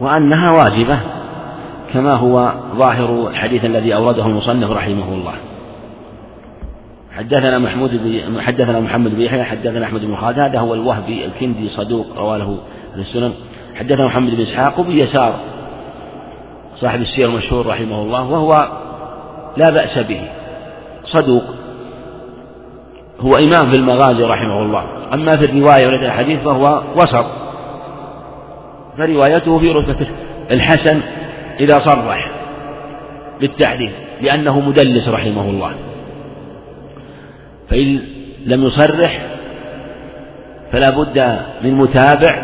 وأنها 0.00 0.50
واجبة 0.50 0.98
كما 1.92 2.12
هو 2.14 2.52
ظاهر 2.76 3.28
الحديث 3.28 3.64
الذي 3.64 3.94
أورده 3.94 4.26
المصنف 4.26 4.70
رحمه 4.70 5.14
الله. 5.14 5.34
حدثنا 7.16 7.58
محمود 7.58 7.90
بن 8.04 8.40
حدثنا 8.40 8.80
محمد 8.80 9.14
بن 9.14 9.20
يحيى 9.20 9.44
حدثنا 9.44 9.84
أحمد 9.86 10.04
بن 10.04 10.16
خالد 10.16 10.38
هذا 10.38 10.58
هو 10.58 10.74
الوهبي 10.74 11.24
الكندي 11.24 11.68
صدوق 11.68 12.06
رواه 12.16 12.36
له 12.36 12.58
السنن. 12.96 13.32
حدثنا 13.74 14.06
محمد 14.06 14.34
بن 14.34 14.42
إسحاق 14.42 14.80
وبن 14.80 14.92
يسار 14.92 15.34
صاحب 16.76 17.00
السير 17.00 17.28
المشهور 17.28 17.66
رحمه 17.66 18.02
الله 18.02 18.22
وهو 18.30 18.68
لا 19.56 19.70
بأس 19.70 19.98
به. 19.98 20.39
صدوق. 21.04 21.44
هو 23.20 23.36
إمام 23.36 23.70
في 23.70 23.76
المغازي 23.76 24.24
رحمه 24.24 24.62
الله. 24.62 24.84
أما 25.14 25.36
في 25.36 25.44
الرواية 25.44 25.86
ولد 25.86 26.02
الحديث 26.02 26.40
فهو 26.40 26.82
وسط. 26.96 27.26
فروايته 28.98 29.58
في 29.58 29.70
رتبة 29.72 30.06
الحسن 30.50 31.00
إذا 31.60 31.78
صرح 31.78 32.30
بالتحديث 33.40 33.92
لأنه 34.20 34.60
مدلس 34.60 35.08
رحمه 35.08 35.50
الله. 35.50 35.72
فإن 37.70 38.00
لم 38.46 38.64
يصرح 38.64 39.22
فلا 40.72 40.90
بد 40.90 41.38
من 41.62 41.74
متابع 41.74 42.42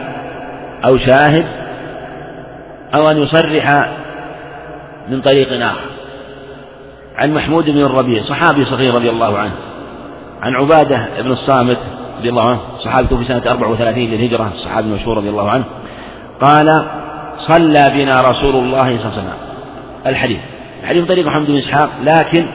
أو 0.85 0.99
شاهد 0.99 1.45
أو 2.95 3.11
أن 3.11 3.23
يصرح 3.23 3.91
من 5.09 5.21
طريق 5.21 5.63
آخر. 5.63 5.96
عن 7.17 7.35
محمود 7.35 7.71
بن 7.71 7.79
الربيع 7.79 8.23
صحابي 8.23 8.65
صغير 8.65 8.95
رضي 8.95 9.11
الله 9.11 9.39
عنه. 9.39 9.55
عن 10.43 10.55
عبادة 10.55 11.09
بن 11.21 11.33
الصامت 11.33 11.79
رضي 12.19 12.29
الله 12.29 12.51
عنه 12.51 12.61
صحابته 12.79 13.17
في 13.17 13.25
سنة 13.25 13.43
34 13.51 14.05
للهجرة 14.05 14.51
الصحابي 14.55 14.89
المشهور 14.89 15.17
رضي 15.17 15.29
الله 15.29 15.51
عنه. 15.51 15.65
قال 16.41 16.87
صلى 17.39 17.93
بنا 17.95 18.21
رسول 18.21 18.55
الله 18.55 18.85
صلى 18.85 18.95
الله 18.95 19.13
عليه 19.13 19.19
وسلم. 19.19 19.33
الحديث. 20.07 20.39
الحديث 20.83 21.05
طريق 21.05 21.27
محمد 21.27 21.47
بن 21.47 21.57
إسحاق 21.57 21.91
لكن 22.03 22.49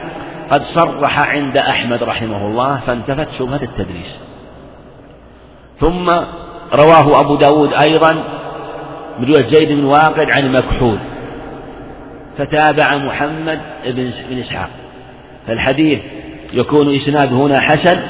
قد 0.50 0.62
صرح 0.74 1.18
عند 1.18 1.56
أحمد 1.56 2.02
رحمه 2.02 2.46
الله 2.46 2.80
فانتفت 2.86 3.28
شبهة 3.38 3.62
التدريس 3.62 4.16
ثم 5.80 6.10
رواه 6.74 7.20
أبو 7.20 7.34
داود 7.36 7.72
أيضا 7.72 8.12
من 9.18 9.28
رواية 9.28 9.46
زيد 9.46 9.72
بن 9.72 9.84
واقد 9.84 10.30
عن 10.30 10.52
مكحول. 10.52 10.98
فتابع 12.38 12.96
محمد 12.96 13.60
بن 14.30 14.38
إسحاق. 14.40 14.68
فالحديث 15.46 15.98
يكون 16.52 16.94
إسناده 16.94 17.36
هنا 17.36 17.60
حسن 17.60 18.00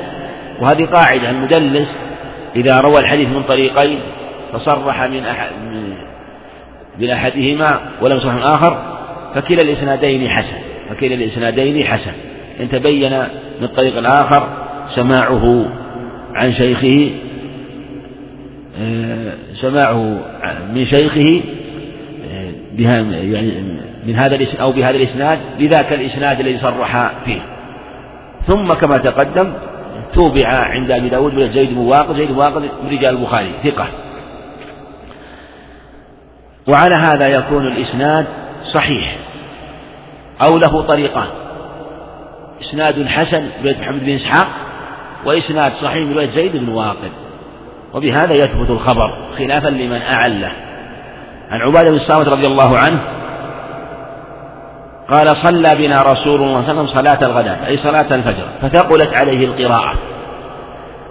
وهذه 0.60 0.84
قاعدة. 0.84 1.30
المدلس 1.30 1.88
إذا 2.56 2.80
روى 2.80 2.98
الحديث 2.98 3.28
من 3.28 3.42
طريقين 3.42 3.98
فصرح 4.52 5.02
من 5.02 5.24
أحد 5.24 5.50
من 6.98 7.10
أحدهما 7.10 7.80
ولم 8.00 8.16
يصرح 8.16 8.34
من 8.34 8.42
آخر 8.42 8.98
فكلا 9.34 9.62
الإسنادين 9.62 10.28
حسن 10.28 10.56
فكلا 10.90 11.14
الإسنادين 11.14 11.84
حسن. 11.84 12.12
إن 12.60 12.68
تبين 12.68 13.18
من 13.60 13.64
الطريق 13.64 13.98
الآخر 13.98 14.48
سماعه 14.94 15.66
عن 16.34 16.54
شيخه 16.54 17.10
آه، 18.80 19.32
سماعه 19.54 20.18
من 20.74 20.86
شيخه 20.86 21.40
آه، 22.32 22.50
بها 22.72 23.00
يعني 23.00 23.71
من 24.02 24.16
هذا 24.16 24.36
أو 24.60 24.72
بهذا 24.72 24.96
الإسناد 24.96 25.38
لذاك 25.58 25.92
الإسناد 25.92 26.40
الذي 26.40 26.58
صرح 26.58 27.10
فيه. 27.24 27.40
ثم 28.46 28.72
كما 28.72 28.98
تقدم 28.98 29.52
توبع 30.14 30.48
عند 30.48 30.90
أبي 30.90 31.08
داود 31.08 31.34
من 31.34 31.52
زيد 31.52 31.70
بن 31.70 31.78
واقد 31.78 32.16
زيد 32.16 32.28
بن 32.28 32.36
من 32.62 32.90
رجال 32.90 33.16
البخاري 33.16 33.50
ثقة. 33.64 33.86
وعلى 36.68 36.94
هذا 36.94 37.28
يكون 37.28 37.66
الإسناد 37.66 38.26
صحيح 38.64 39.16
أو 40.46 40.58
له 40.58 40.82
طريقان. 40.82 41.28
إسناد 42.60 42.94
حسن 43.08 43.48
برواية 43.62 43.78
محمد 43.80 44.04
بن 44.04 44.14
إسحاق 44.14 44.48
وإسناد 45.24 45.72
صحيح 45.72 46.08
برواية 46.08 46.30
زيد 46.30 46.56
بن 46.56 46.68
واقد. 46.68 47.10
وبهذا 47.94 48.34
يثبت 48.34 48.70
الخبر 48.70 49.28
خلافا 49.38 49.68
لمن 49.68 50.02
أعله. 50.10 50.52
عن 51.50 51.60
عبادة 51.60 51.90
بن 51.90 51.96
الصامت 51.96 52.28
رضي 52.28 52.46
الله 52.46 52.78
عنه 52.78 53.00
قال 55.10 55.36
صلى 55.36 55.74
بنا 55.78 56.02
رسول 56.02 56.42
الله 56.42 56.62
صلى 56.62 56.70
الله 56.70 56.70
عليه 56.70 56.72
وسلم 56.72 56.86
صلاة 56.86 57.26
الغداة 57.26 57.66
أي 57.66 57.76
صلاة 57.76 58.14
الفجر 58.14 58.44
فثقلت 58.62 59.20
عليه 59.20 59.46
القراءة 59.46 59.94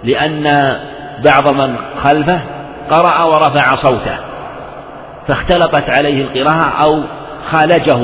لأن 0.04 0.76
بعض 1.24 1.48
من 1.48 1.76
خلفه 2.04 2.40
قرأ 2.90 3.24
ورفع 3.24 3.76
صوته 3.76 4.16
فاختلطت 5.28 5.98
عليه 5.98 6.22
القراءة 6.22 6.82
أو 6.82 7.00
خالجه 7.50 7.98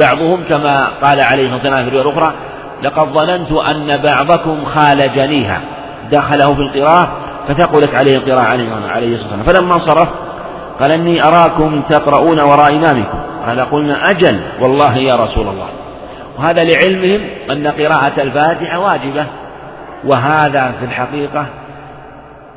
بعضهم 0.00 0.44
كما 0.48 0.88
قال 1.02 1.20
عليه 1.20 1.42
الصلاة 1.42 1.54
والسلام 1.54 1.84
في 1.84 1.88
الرواية 1.88 2.08
الأخرى 2.08 2.34
لقد 2.82 3.08
ظننت 3.08 3.52
أن 3.52 3.96
بعضكم 4.02 4.64
خالجنيها 4.64 5.60
دخله 6.12 6.54
في 6.54 6.60
القراءة 6.60 7.08
فثقلت 7.48 7.98
عليه 7.98 8.16
القراءة 8.16 8.46
عليه 8.88 9.14
الصلاة 9.14 9.38
والسلام. 9.38 9.42
فلما 9.42 9.74
انصرف 9.74 10.08
قال 10.80 10.90
إني 10.90 11.22
أراكم 11.24 11.82
تقرؤون 11.82 12.40
وراء 12.40 12.76
إمامكم. 12.76 13.18
قال 13.46 13.60
قلنا 13.60 14.10
أجل 14.10 14.40
والله 14.60 14.96
يا 14.96 15.16
رسول 15.16 15.48
الله. 15.48 15.68
وهذا 16.38 16.64
لعلمهم 16.64 17.20
أن 17.50 17.66
قراءة 17.66 18.22
الفاتحة 18.22 18.78
واجبة. 18.78 19.26
وهذا 20.04 20.74
في 20.78 20.84
الحقيقة 20.84 21.46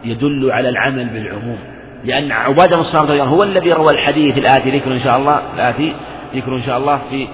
يدل 0.03 0.51
على 0.51 0.69
العمل 0.69 1.05
بالعموم. 1.05 1.57
لأن 2.03 2.31
عبادة 2.31 2.75
بن 2.75 2.81
الصامت 2.81 3.11
هو 3.11 3.43
الذي 3.43 3.73
روى 3.73 3.91
الحديث 3.91 4.37
الآتي 4.37 4.69
ذكر 4.69 4.91
إن 4.91 4.99
شاء 4.99 5.17
الله 5.17 5.39
الآتي 5.55 5.93
ذكر 6.35 6.55
إن 6.55 6.63
شاء 6.63 6.77
الله 6.77 6.99
في 7.09 7.27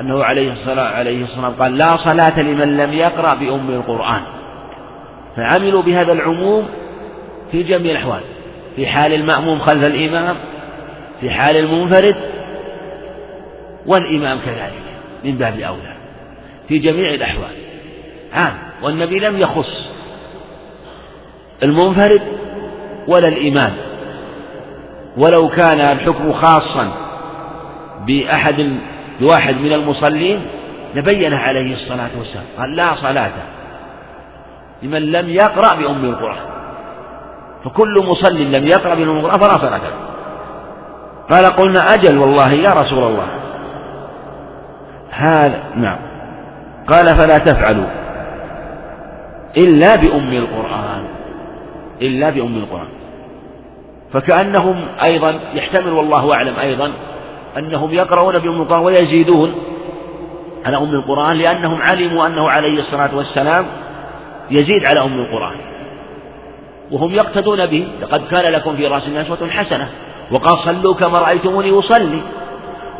أنه 0.00 0.24
عليه 0.24 0.52
الصلاة 0.52 0.96
عليه 0.96 1.24
الصلاة 1.24 1.48
قال 1.48 1.78
لا 1.78 1.96
صلاة 1.96 2.40
لمن 2.40 2.76
لم 2.76 2.92
يقرأ 2.92 3.34
بأم 3.34 3.70
القرآن. 3.70 4.20
فعملوا 5.36 5.82
بهذا 5.82 6.12
العموم 6.12 6.68
في 7.52 7.62
جميع 7.62 7.92
الأحوال. 7.92 8.20
في 8.76 8.86
حال 8.86 9.12
المأموم 9.14 9.58
خلف 9.58 9.84
الإمام 9.84 10.36
في 11.20 11.30
حال 11.30 11.56
المنفرد 11.56 12.16
والإمام 13.86 14.38
كذلك 14.38 14.82
من 15.24 15.38
باب 15.38 15.60
أولى 15.60 15.96
في 16.68 16.78
جميع 16.78 17.14
الأحوال. 17.14 17.56
عام. 18.34 18.58
والنبي 18.82 19.18
لم 19.18 19.38
يخص 19.38 19.90
المنفرد 21.62 22.22
ولا 23.08 23.28
الإمام. 23.28 23.72
ولو 25.16 25.48
كان 25.48 25.80
الحكم 25.80 26.32
خاصا 26.32 26.92
بأحد 28.06 28.78
بواحد 29.20 29.56
من 29.56 29.72
المصلين 29.72 30.40
لبين 30.94 31.34
عليه 31.34 31.72
الصلاة 31.72 32.10
والسلام. 32.18 32.44
قال 32.58 32.76
لا 32.76 32.94
صلاة 32.94 33.32
لمن 34.82 35.12
لم 35.12 35.28
يقرأ 35.28 35.74
بأم 35.74 36.04
القرآن. 36.04 36.46
فكل 37.64 38.04
مصل 38.06 38.42
لم 38.42 38.66
يقرأ 38.66 38.94
بأم 38.94 39.16
القرآن 39.16 39.40
فلا 39.40 39.58
صلاة 39.58 39.78
له. 39.78 40.12
قال 41.30 41.46
قلنا 41.46 41.94
أجل 41.94 42.18
والله 42.18 42.52
يا 42.52 42.70
رسول 42.70 43.04
الله. 43.04 43.41
هذا 45.12 45.62
نعم. 45.76 45.98
قال 46.88 47.06
فلا 47.06 47.38
تفعلوا. 47.38 47.86
إلا 49.56 49.96
بأم 49.96 50.32
القرآن. 50.32 51.04
إلا 52.02 52.30
بأم 52.30 52.56
القرآن. 52.56 52.88
فكأنهم 54.12 54.84
أيضا 55.02 55.34
يحتمل 55.54 55.92
والله 55.92 56.34
أعلم 56.34 56.54
أيضا 56.60 56.92
أنهم 57.58 57.90
يقرؤون 57.90 58.38
بأم 58.38 58.62
القرآن 58.62 58.82
ويزيدون 58.82 59.54
على 60.64 60.76
أم 60.76 60.90
القرآن 60.90 61.36
لأنهم 61.36 61.82
علموا 61.82 62.26
أنه 62.26 62.50
عليه 62.50 62.78
الصلاة 62.78 63.16
والسلام 63.16 63.66
يزيد 64.50 64.86
على 64.86 65.00
أم 65.00 65.20
القرآن. 65.20 65.56
وهم 66.90 67.14
يقتدون 67.14 67.66
به. 67.66 67.88
لقد 68.02 68.22
كان 68.30 68.52
لكم 68.52 68.76
في 68.76 68.86
رأس 68.86 69.08
الناس 69.08 69.26
أسوة 69.26 69.48
حسنة. 69.48 69.88
وقال 70.30 70.58
صلوا 70.58 70.94
كما 70.94 71.18
رأيتموني 71.18 71.78
أصلي. 71.78 72.20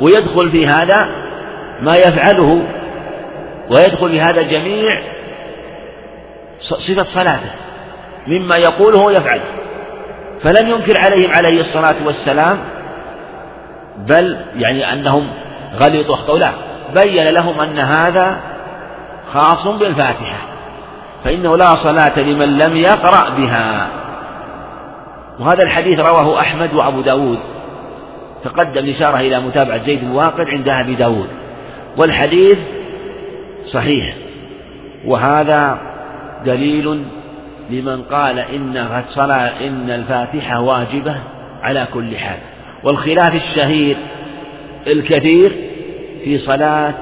ويدخل 0.01 0.51
في 0.51 0.67
هذا 0.67 1.22
ما 1.83 1.93
يفعله 1.97 2.62
ويدخل 3.70 4.09
في 4.11 4.20
هذا 4.20 4.43
جميع 4.43 5.03
صفة 6.61 7.07
صلاته 7.14 7.51
مما 8.26 8.57
يقوله 8.57 9.03
ويفعله. 9.03 9.43
فلم 10.43 10.68
ينكر 10.68 11.01
عليهم 11.01 11.30
عليه 11.30 11.61
الصلاة 11.61 11.97
والسلام 12.07 12.59
بل 13.97 14.37
يعني 14.57 14.93
أنهم 14.93 15.28
غلطوا 15.74 16.14
أخطأوا 16.14 16.39
لا 16.39 16.51
بين 16.95 17.28
لهم 17.28 17.61
أن 17.61 17.78
هذا 17.78 18.37
خاص 19.33 19.66
بالفاتحة 19.66 20.39
فإنه 21.24 21.57
لا 21.57 21.70
صلاة 21.70 22.18
لمن 22.18 22.59
لم 22.59 22.76
يقرأ 22.76 23.30
بها. 23.30 23.89
وهذا 25.41 25.62
الحديث 25.62 26.01
رواه 26.01 26.41
أحمد 26.41 26.74
وأبو 26.74 27.01
داود 27.01 27.39
تقدم 28.45 28.91
إشارة 28.91 29.16
إلى 29.16 29.41
متابعة 29.41 29.85
زيد 29.85 30.01
بن 30.05 30.33
عند 30.39 30.68
أبي 30.68 30.95
داود. 30.95 31.41
والحديث 31.97 32.59
صحيح. 33.66 34.14
وهذا 35.05 35.80
دليل 36.47 37.03
لمن 37.70 38.03
قال 38.03 38.38
إن 38.38 39.03
صلاة 39.09 39.66
إن 39.66 39.90
الفاتحة 39.90 40.61
واجبة 40.61 41.14
على 41.62 41.86
كل 41.95 42.16
حال. 42.16 42.38
والخلاف 42.84 43.34
الشهير 43.34 43.97
الكثير 44.86 45.53
في 46.24 46.38
صلاة 46.38 46.95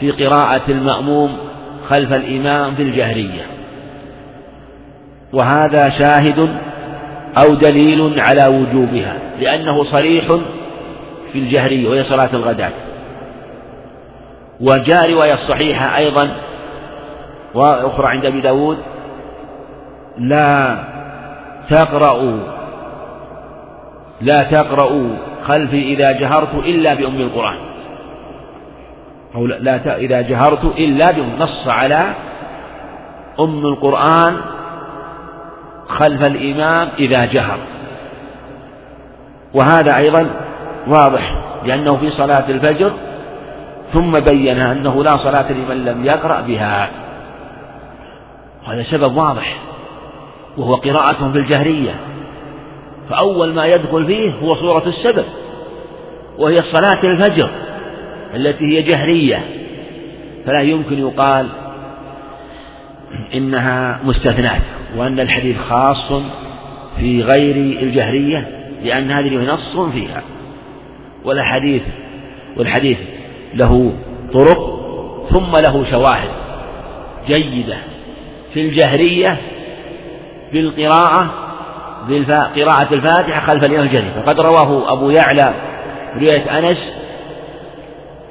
في 0.00 0.10
قراءة 0.10 0.62
المأموم 0.68 1.36
خلف 1.88 2.12
الإمام 2.12 2.74
في 2.74 2.82
الجهرية. 2.82 3.46
وهذا 5.32 5.88
شاهد 5.88 6.56
أو 7.36 7.54
دليل 7.54 8.20
على 8.20 8.46
وجوبها 8.46 9.16
لأنه 9.40 9.84
صريح 9.84 10.24
في 11.32 11.38
الجهرية 11.38 11.88
وهي 11.88 12.04
صلاة 12.04 12.30
الغداة. 12.32 12.85
وجاء 14.60 15.12
رواية 15.12 15.34
صحيحة 15.34 15.96
أيضا 15.96 16.30
وأخرى 17.54 18.06
عند 18.06 18.26
أبي 18.26 18.40
داود. 18.40 18.78
لا 20.18 20.78
تقرأوا 21.70 22.38
لا 24.20 24.42
تقرأوا 24.42 25.08
خلفي 25.46 25.82
إذا 25.82 26.12
جهرت 26.12 26.54
إلا 26.54 26.94
بأم 26.94 27.20
القرآن. 27.20 27.58
أو 29.34 29.46
لا 29.46 29.96
إذا 29.96 30.20
جهرت 30.20 30.64
إلا 30.64 31.12
نص 31.38 31.68
على 31.68 32.14
أم 33.40 33.66
القرآن 33.66 34.36
خلف 35.88 36.24
الإمام 36.24 36.88
إذا 36.98 37.24
جهر. 37.24 37.58
وهذا 39.54 39.96
أيضا 39.96 40.26
واضح 40.88 41.42
لأنه 41.64 41.96
في 41.96 42.10
صلاة 42.10 42.44
الفجر 42.48 42.92
ثم 43.96 44.20
بين 44.20 44.58
أنه 44.58 45.04
لا 45.04 45.16
صلاة 45.16 45.52
لمن 45.52 45.84
لم 45.84 46.04
يقرأ 46.04 46.40
بها. 46.40 46.90
هذا 48.66 48.82
سبب 48.82 49.16
واضح 49.16 49.56
وهو 50.56 50.74
قراءة 50.74 51.32
في 51.32 51.38
الجهرية 51.38 51.94
فأول 53.08 53.54
ما 53.54 53.66
يدخل 53.66 54.06
فيه 54.06 54.32
هو 54.42 54.54
صورة 54.54 54.82
السبب 54.86 55.24
وهي 56.38 56.62
صلاة 56.62 57.04
الفجر 57.04 57.50
التي 58.34 58.64
هي 58.64 58.82
جهرية. 58.82 59.44
فلا 60.46 60.60
يمكن 60.60 60.98
يقال 60.98 61.46
إنها 63.34 64.00
مستثناة 64.04 64.60
وأن 64.96 65.20
الحديث 65.20 65.56
خاص 65.60 66.12
في 67.00 67.22
غير 67.22 67.56
الجهرية 67.82 68.48
لأن 68.84 69.10
هذه 69.10 69.54
نص 69.54 69.78
فيها. 69.92 70.22
والحديث 71.24 71.82
والحديث 72.56 72.98
له 73.56 73.92
طرق 74.32 74.76
ثم 75.30 75.56
له 75.56 75.84
شواهد 75.90 76.28
جيدة 77.26 77.76
في 78.54 78.60
الجهرية 78.60 79.36
بالقراءة 80.52 81.30
قراءة 82.56 82.94
الفاتحة 82.94 83.46
خلف 83.46 83.64
الإمام 83.64 83.86
الجهري. 83.86 84.10
فقد 84.16 84.40
رواه 84.40 84.92
أبو 84.92 85.10
يعلى 85.10 85.54
رواية 86.14 86.58
أنس 86.58 86.78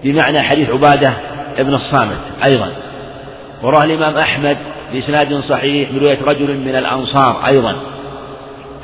بمعنى 0.03 0.41
حديث 0.41 0.69
عبادة 0.69 1.13
ابن 1.57 1.73
الصامت 1.73 2.17
أيضا. 2.43 2.67
وراه 3.63 3.84
الإمام 3.84 4.17
أحمد 4.17 4.57
بإسناد 4.93 5.39
صحيح 5.39 5.91
من 5.91 5.99
رواية 5.99 6.19
رجل 6.26 6.57
من 6.57 6.76
الأنصار 6.76 7.47
أيضا 7.47 7.76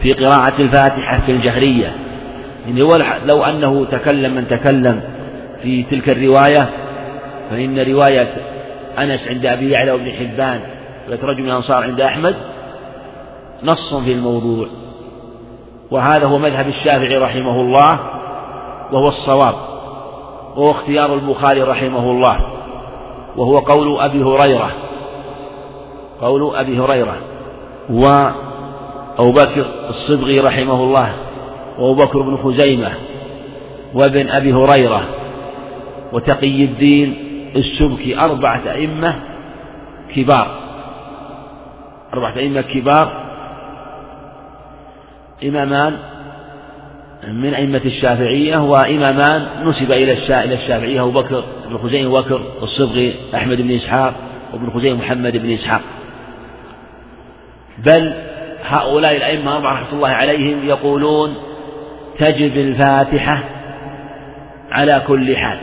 في 0.02 0.14
قراءة 0.14 0.54
الفاتحة 0.60 1.20
في 1.26 1.32
الجهرية. 1.32 1.92
يعني 2.66 2.82
لو 3.26 3.44
أنه 3.44 3.86
تكلم 3.92 4.36
من 4.36 4.48
تكلم 4.48 5.02
في 5.64 5.84
تلك 5.84 6.10
الرواية 6.10 6.70
فإن 7.50 7.80
رواية 7.80 8.34
أنس 9.00 9.28
عند 9.28 9.46
أبي 9.46 9.70
يعلى 9.70 9.92
وابن 9.92 10.12
حبان 10.12 10.62
رجل 11.10 11.44
من 11.44 11.50
الأنصار 11.50 11.84
عند 11.84 12.02
أحمد 12.02 12.36
نص 13.64 13.94
في 13.94 14.14
الموضوع. 14.14 14.68
وهذا 15.92 16.26
هو 16.26 16.38
مذهب 16.38 16.68
الشافعي 16.68 17.18
رحمه 17.18 17.62
الله 17.62 18.00
وهو 18.92 19.08
الصواب 19.08 19.56
وهو 20.56 20.72
اختيار 20.72 21.14
البخاري 21.14 21.62
رحمه 21.62 22.12
الله 22.12 22.38
وهو 23.38 23.60
قول 23.60 24.00
أبي 24.00 24.24
هريرة. 24.24 24.72
قول 26.22 26.56
أبي 26.56 26.80
هريرة. 26.80 27.18
وأبو 27.90 29.32
بكر 29.32 29.66
الصبغي 29.90 30.40
رحمه 30.40 30.84
الله 30.84 31.14
وأبو 31.80 32.04
بكر 32.04 32.22
بن 32.22 32.38
خزيمة 32.38 32.92
وابن 33.94 34.30
أبي 34.30 34.54
هريرة. 34.54 35.04
وتقي 36.12 36.64
الدين 36.64 37.16
السبكي 37.56 38.20
أربعة 38.20 38.62
أئمة 38.72 39.16
كبار. 40.16 40.48
أربعة 42.14 42.38
أئمة 42.38 42.62
كبار. 42.62 43.22
إمامان 45.44 45.98
من 47.28 47.54
أئمة 47.54 47.82
الشافعية 47.86 48.58
وإمامان 48.58 49.46
نسب 49.64 49.92
إلى 49.92 50.14
الشافعية 50.54 51.02
أبو 51.02 51.12
بكر 51.12 51.44
بن 51.70 51.78
خزيمة 51.78 52.14
وبكر 52.14 52.42
الصبغي 52.64 53.16
أحمد 53.36 53.62
بن 53.62 53.72
إسحاق 53.72 54.14
وابن 54.54 54.70
خزيمة 54.70 54.98
محمد 54.98 55.38
بن 55.38 55.54
إسحاق. 55.54 55.82
بل 57.78 58.14
هؤلاء 58.64 59.18
الأئمة 59.18 59.56
أربعة 59.56 59.74
رحمة 59.74 59.94
الله 59.94 60.10
عليهم 60.10 60.68
يقولون 60.68 61.36
تجب 62.20 62.58
الفاتحة 62.58 63.44
على 64.72 65.02
كل 65.08 65.38
حال. 65.38 65.58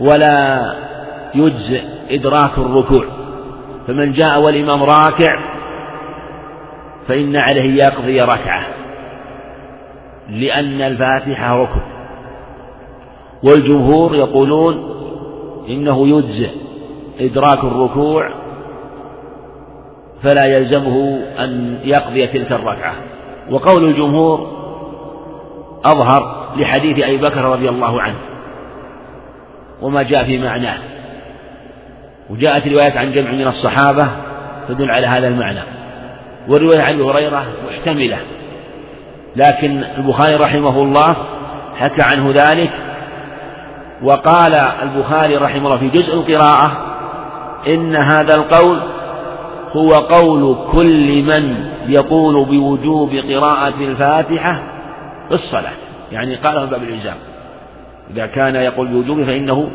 ولا 0.00 0.74
يجزئ 1.34 1.82
إدراك 2.10 2.58
الركوع. 2.58 3.04
فمن 3.86 4.12
جاء 4.12 4.40
والإمام 4.40 4.82
راكع 4.82 5.38
فإن 7.08 7.36
عليه 7.36 7.84
يقضي 7.84 8.20
ركعة 8.20 8.64
لأن 10.28 10.80
الفاتحة 10.80 11.62
ركن. 11.62 11.80
والجمهور 13.42 14.14
يقولون 14.14 14.92
إنه 15.68 16.08
يجزئ 16.08 16.50
إدراك 17.20 17.64
الركوع 17.64 18.28
فلا 20.22 20.44
يلزمه 20.44 21.20
أن 21.38 21.78
يقضي 21.84 22.26
تلك 22.26 22.52
الركعة. 22.52 22.94
وقول 23.50 23.84
الجمهور 23.84 24.50
أظهر 25.84 26.52
لحديث 26.56 27.04
أبي 27.04 27.16
بكر 27.16 27.44
رضي 27.44 27.68
الله 27.68 28.02
عنه. 28.02 28.31
وما 29.82 30.02
جاء 30.02 30.24
في 30.24 30.38
معناه. 30.38 30.78
وجاءت 32.30 32.68
روايات 32.68 32.96
عن 32.96 33.12
جمع 33.12 33.30
من 33.30 33.46
الصحابة 33.46 34.08
تدل 34.68 34.90
على 34.90 35.06
هذا 35.06 35.28
المعنى. 35.28 35.60
والرواية 36.48 36.82
عن 36.82 37.00
هريرة 37.00 37.46
محتملة. 37.70 38.18
لكن 39.36 39.84
البخاري 39.98 40.34
رحمه 40.34 40.82
الله 40.82 41.16
حكى 41.76 42.02
عنه 42.02 42.32
ذلك 42.36 42.70
وقال 44.02 44.54
البخاري 44.54 45.36
رحمه 45.36 45.66
الله 45.66 45.78
في 45.78 45.88
جزء 45.88 46.14
القراءة 46.14 46.72
إن 47.66 47.96
هذا 47.96 48.34
القول 48.34 48.78
هو 49.72 49.90
قول 49.92 50.56
كل 50.72 51.22
من 51.22 51.70
يقول 51.86 52.44
بوجوب 52.44 53.10
قراءة 53.10 53.74
الفاتحة 53.80 54.62
في 55.28 55.34
الصلاة. 55.34 55.72
يعني 56.12 56.34
قاله 56.34 56.64
باب 56.64 56.82
الإلزام. 56.82 57.16
إذا 58.10 58.26
كان 58.26 58.54
يقول 58.56 58.88
بوجوب 58.88 59.24
فإنه 59.24 59.70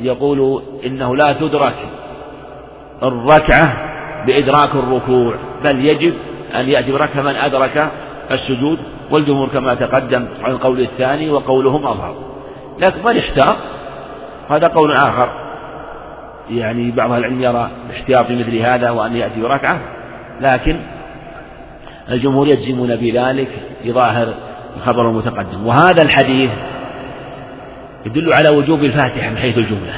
يقول 0.00 0.62
إنه 0.86 1.16
لا 1.16 1.32
تدرك 1.32 1.76
الركعة 3.02 3.76
بإدراك 4.26 4.74
الركوع 4.74 5.34
بل 5.64 5.84
يجب 5.84 6.14
أن 6.54 6.68
يأتي 6.68 6.92
بركعة 6.92 7.22
من 7.22 7.36
أدرك 7.36 7.90
السجود 8.30 8.78
والجمهور 9.10 9.48
كما 9.48 9.74
تقدم 9.74 10.26
عن 10.42 10.50
القول 10.50 10.80
الثاني 10.80 11.30
وقولهم 11.30 11.86
أظهر. 11.86 12.14
لكن 12.78 13.04
من 13.04 13.18
احتار 13.18 13.56
هذا 14.50 14.68
قول 14.68 14.92
آخر. 14.92 15.28
يعني 16.50 16.90
بعض 16.90 17.12
العلم 17.12 17.42
يرى 17.42 17.70
الاحتياط 17.90 18.26
في 18.26 18.36
مثل 18.36 18.56
هذا 18.56 18.90
وأن 18.90 19.16
يأتي 19.16 19.40
بركعة 19.40 19.80
لكن 20.40 20.76
الجمهور 22.10 22.48
يجزمون 22.48 22.96
بذلك 22.96 23.48
لظاهر 23.84 24.34
الخبر 24.76 25.10
المتقدم. 25.10 25.66
وهذا 25.66 26.02
الحديث 26.02 26.50
يدل 28.06 28.32
على 28.32 28.48
وجوب 28.48 28.84
الفاتحة 28.84 29.30
من 29.30 29.38
حيث 29.38 29.58
الجملة 29.58 29.92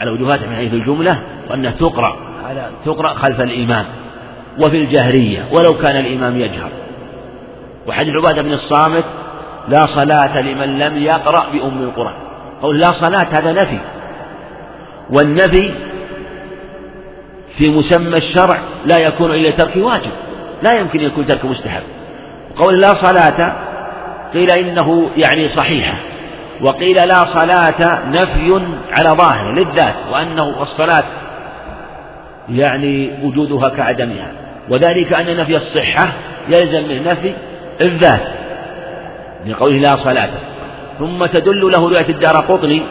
على 0.00 0.10
وجوب 0.10 0.30
الفاتحة 0.30 0.50
من 0.50 0.56
حيث 0.56 0.72
الجملة 0.72 1.22
وأنها 1.50 1.70
تقرأ 1.70 2.16
على 2.48 2.70
تقرأ 2.84 3.14
خلف 3.14 3.40
الإمام 3.40 3.84
وفي 4.60 4.76
الجهرية 4.76 5.44
ولو 5.52 5.74
كان 5.78 5.96
الإمام 5.96 6.36
يجهر. 6.36 6.70
وحديث 7.86 8.14
عبادة 8.14 8.42
بن 8.42 8.52
الصامت 8.52 9.04
لا 9.68 9.86
صلاة 9.86 10.40
لمن 10.40 10.78
لم 10.78 10.98
يقرأ 10.98 11.46
بأم 11.52 11.82
القرآن. 11.82 12.14
قول 12.62 12.80
لا 12.80 12.92
صلاة 12.92 13.26
هذا 13.32 13.52
نفي. 13.52 13.78
والنفي 15.10 15.74
في 17.58 17.70
مسمى 17.70 18.16
الشرع 18.16 18.60
لا 18.86 18.98
يكون 18.98 19.30
إلا 19.30 19.50
ترك 19.50 19.76
واجب 19.76 20.12
لا 20.62 20.78
يمكن 20.80 21.00
يكون 21.00 21.26
ترك 21.26 21.44
مستحب. 21.44 21.82
قول 22.56 22.80
لا 22.80 22.88
صلاة 22.88 23.56
قيل 24.34 24.50
إنه 24.50 25.10
يعني 25.16 25.48
صحيحة. 25.48 25.98
وقيل 26.64 26.96
لا 27.08 27.14
صلاة 27.34 28.08
نفي 28.08 28.60
على 28.90 29.08
ظاهر 29.08 29.52
للذات 29.52 29.94
وأنه 30.12 30.62
الصلاة 30.62 31.04
يعني 32.48 33.10
وجودها 33.22 33.68
كعدمها 33.68 34.32
وذلك 34.70 35.12
أن 35.12 35.36
نفي 35.36 35.56
الصحة 35.56 36.12
يلزم 36.48 36.88
من 36.88 37.04
نفي 37.04 37.34
الذات 37.80 38.28
لقوله 39.46 39.76
لا 39.76 39.96
صلاة. 40.04 40.30
ثم 40.98 41.26
تدل 41.26 41.70
له 41.70 41.88
رواية 41.88 42.08
الدار 42.08 42.36
قطني 42.36 42.82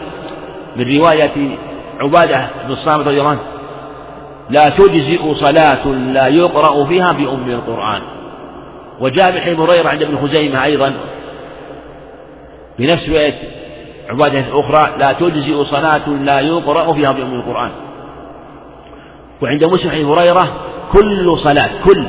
من 0.76 0.98
رواية 0.98 1.56
عبادة 2.00 2.46
بن 2.66 2.72
الصامت 2.72 3.06
رضي 3.06 3.18
الله 3.18 3.30
عنه 3.30 3.40
لا 4.50 4.64
تجزئ 4.78 5.34
صلاة 5.34 5.86
لا 5.86 6.26
يقرأ 6.26 6.84
فيها 6.84 7.12
بأم 7.12 7.50
القرآن. 7.50 8.02
وجاء 9.00 9.30
بحديث 9.30 9.60
هريرة 9.60 9.88
عند 9.88 10.02
ابن 10.02 10.16
خزيمة 10.16 10.64
أيضا 10.64 10.92
بنفس 12.78 13.08
رواية 13.08 13.34
عبادة 14.10 14.44
أخرى 14.60 14.98
لا 14.98 15.12
تجزئ 15.12 15.64
صلاة 15.64 16.08
لا 16.08 16.40
يقرأ 16.40 16.92
فيها 16.92 17.12
بأم 17.12 17.34
القرآن. 17.34 17.70
وعند 19.42 19.64
مسلم 19.64 19.90
حديث 19.90 20.06
هريرة 20.06 20.48
كل 20.92 21.38
صلاة 21.38 21.70
كل. 21.84 22.06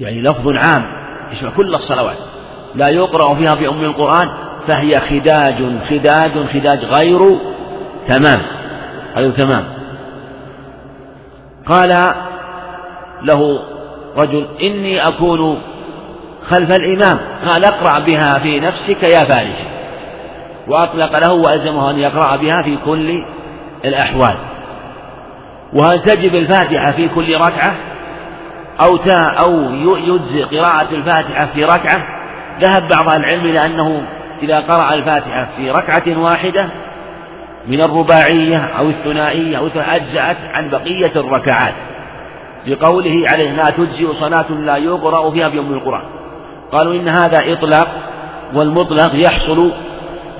يعني 0.00 0.22
لفظ 0.22 0.48
عام 0.48 0.84
يشمل 1.32 1.50
كل 1.56 1.74
الصلوات. 1.74 2.16
لا 2.74 2.88
يقرأ 2.88 3.34
فيها 3.34 3.54
بأم 3.54 3.84
القرآن 3.84 4.28
فهي 4.66 5.00
خداج 5.00 5.54
خداج 5.90 6.30
خداج 6.52 6.84
غير 6.84 7.36
تمام. 8.08 8.42
غير 9.16 9.30
تمام. 9.30 9.64
قال 11.66 12.14
له 13.22 13.58
رجل 14.16 14.46
إني 14.62 15.08
أكون 15.08 15.58
خلف 16.50 16.70
الإمام. 16.70 17.18
قال 17.46 17.64
اقرأ 17.64 17.98
بها 17.98 18.38
في 18.38 18.60
نفسك 18.60 19.02
يا 19.02 19.24
فارس. 19.24 19.66
وأطلق 20.68 21.18
له 21.18 21.32
وألزمه 21.32 21.90
أن 21.90 21.98
يقرأ 21.98 22.36
بها 22.36 22.62
في 22.62 22.78
كل 22.84 23.24
الأحوال. 23.84 24.34
وهل 25.72 26.02
تجب 26.02 26.34
الفاتحة 26.34 26.92
في 26.92 27.08
كل 27.08 27.36
ركعة؟ 27.36 27.74
أو 28.80 28.96
تا 28.96 29.36
أو 29.46 29.70
يجزي 29.96 30.42
قراءة 30.42 30.88
الفاتحة 30.92 31.46
في 31.54 31.64
ركعة؟ 31.64 32.04
ذهب 32.60 32.88
بعض 32.88 33.08
العلم 33.08 33.44
إلى 33.44 33.66
أنه 33.66 34.02
إذا 34.42 34.60
قرأ 34.60 34.94
الفاتحة 34.94 35.48
في 35.56 35.70
ركعة 35.70 36.18
واحدة 36.18 36.68
من 37.68 37.80
الرباعية 37.80 38.58
أو 38.78 38.88
الثنائية 38.88 39.58
أو 39.58 39.66
أجزأت 39.76 40.36
عن 40.54 40.68
بقية 40.70 41.12
الركعات. 41.16 41.74
لقوله 42.66 43.24
عليه 43.32 43.52
لا 43.52 43.70
تجزئ 43.70 44.14
صلاة 44.20 44.50
لا 44.50 44.76
يقرأ 44.76 45.30
فيها 45.30 45.48
بأم 45.48 45.72
القرآن. 45.72 46.21
قالوا 46.72 46.94
إن 46.94 47.08
هذا 47.08 47.52
إطلاق 47.52 47.88
والمطلق 48.54 49.10
يحصل 49.14 49.70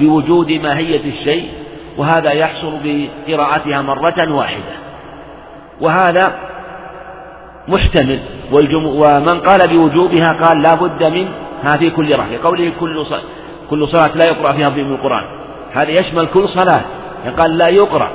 بوجود 0.00 0.52
ماهية 0.52 1.10
الشيء 1.10 1.48
وهذا 1.98 2.32
يحصل 2.32 2.72
بقراءتها 2.84 3.82
مرة 3.82 4.34
واحدة. 4.34 4.74
وهذا 5.80 6.32
محتمل 7.68 8.18
ومن 8.52 9.40
قال 9.40 9.68
بوجوبها 9.68 10.32
قال 10.32 10.62
لا 10.62 10.74
بد 10.74 11.04
منها 11.04 11.76
في 11.76 11.90
كل 11.90 12.12
ركعة 12.12 12.42
قوله 12.44 12.72
كل 12.80 13.06
صلاة 13.06 13.22
كل 13.70 13.88
صلاة 13.88 14.10
لا 14.14 14.24
يقرأ 14.24 14.52
فيها 14.52 14.68
بأم 14.68 14.92
القرآن. 14.92 15.24
هذا 15.72 15.90
يشمل 15.90 16.26
كل 16.26 16.48
صلاة 16.48 16.80
قال 17.38 17.58
لا 17.58 17.68
يقرأ. 17.68 18.08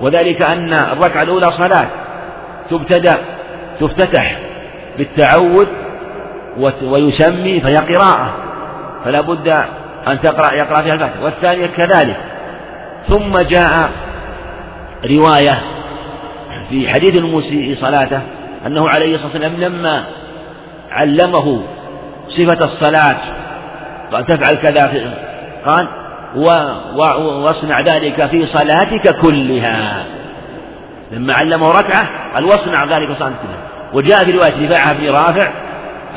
وذلك 0.00 0.42
أن 0.42 0.72
الركعة 0.72 1.22
الأولى 1.22 1.52
صلاة 1.52 1.88
تبتدأ 2.70 3.18
تفتتح 3.80 4.38
بالتعود 4.98 5.68
ويسمي 6.82 7.60
فهي 7.60 7.76
قراءة 7.76 8.34
فلا 9.04 9.20
بد 9.20 9.48
أن 10.08 10.20
تقرأ 10.20 10.54
يقرأ 10.54 10.82
فيها 10.82 10.94
الفاتحة. 10.94 11.24
والثانية 11.24 11.66
كذلك. 11.66 12.16
ثم 13.08 13.38
جاء 13.38 13.90
رواية 15.10 15.60
في 16.70 16.88
حديث 16.88 17.14
المسيء 17.14 17.76
صلاته 17.80 18.20
أنه 18.66 18.88
عليه 18.88 19.14
الصلاة 19.14 19.32
والسلام 19.32 19.56
لما 19.60 20.04
علمه 20.90 21.62
صفة 22.28 22.64
الصلاة 22.64 23.16
قال 24.12 24.26
تفعل 24.26 24.54
كذا 24.54 25.14
قال 25.66 25.88
واصنع 27.44 27.80
ذلك 27.80 28.26
في 28.26 28.46
صلاتك 28.46 29.16
كلها. 29.16 30.04
لما 31.12 31.34
علمه 31.34 31.70
ركعة 31.70 32.08
قال 32.34 32.44
واصنع 32.44 32.84
ذلك 32.84 33.08
في 33.08 33.14
صلاتك 33.18 33.36
كلها. 33.42 33.92
وجاء 33.92 34.24
في 34.24 34.30
رواية 34.30 34.66
رفاعة 34.66 34.92
بن 34.92 35.10
رافع 35.10 35.48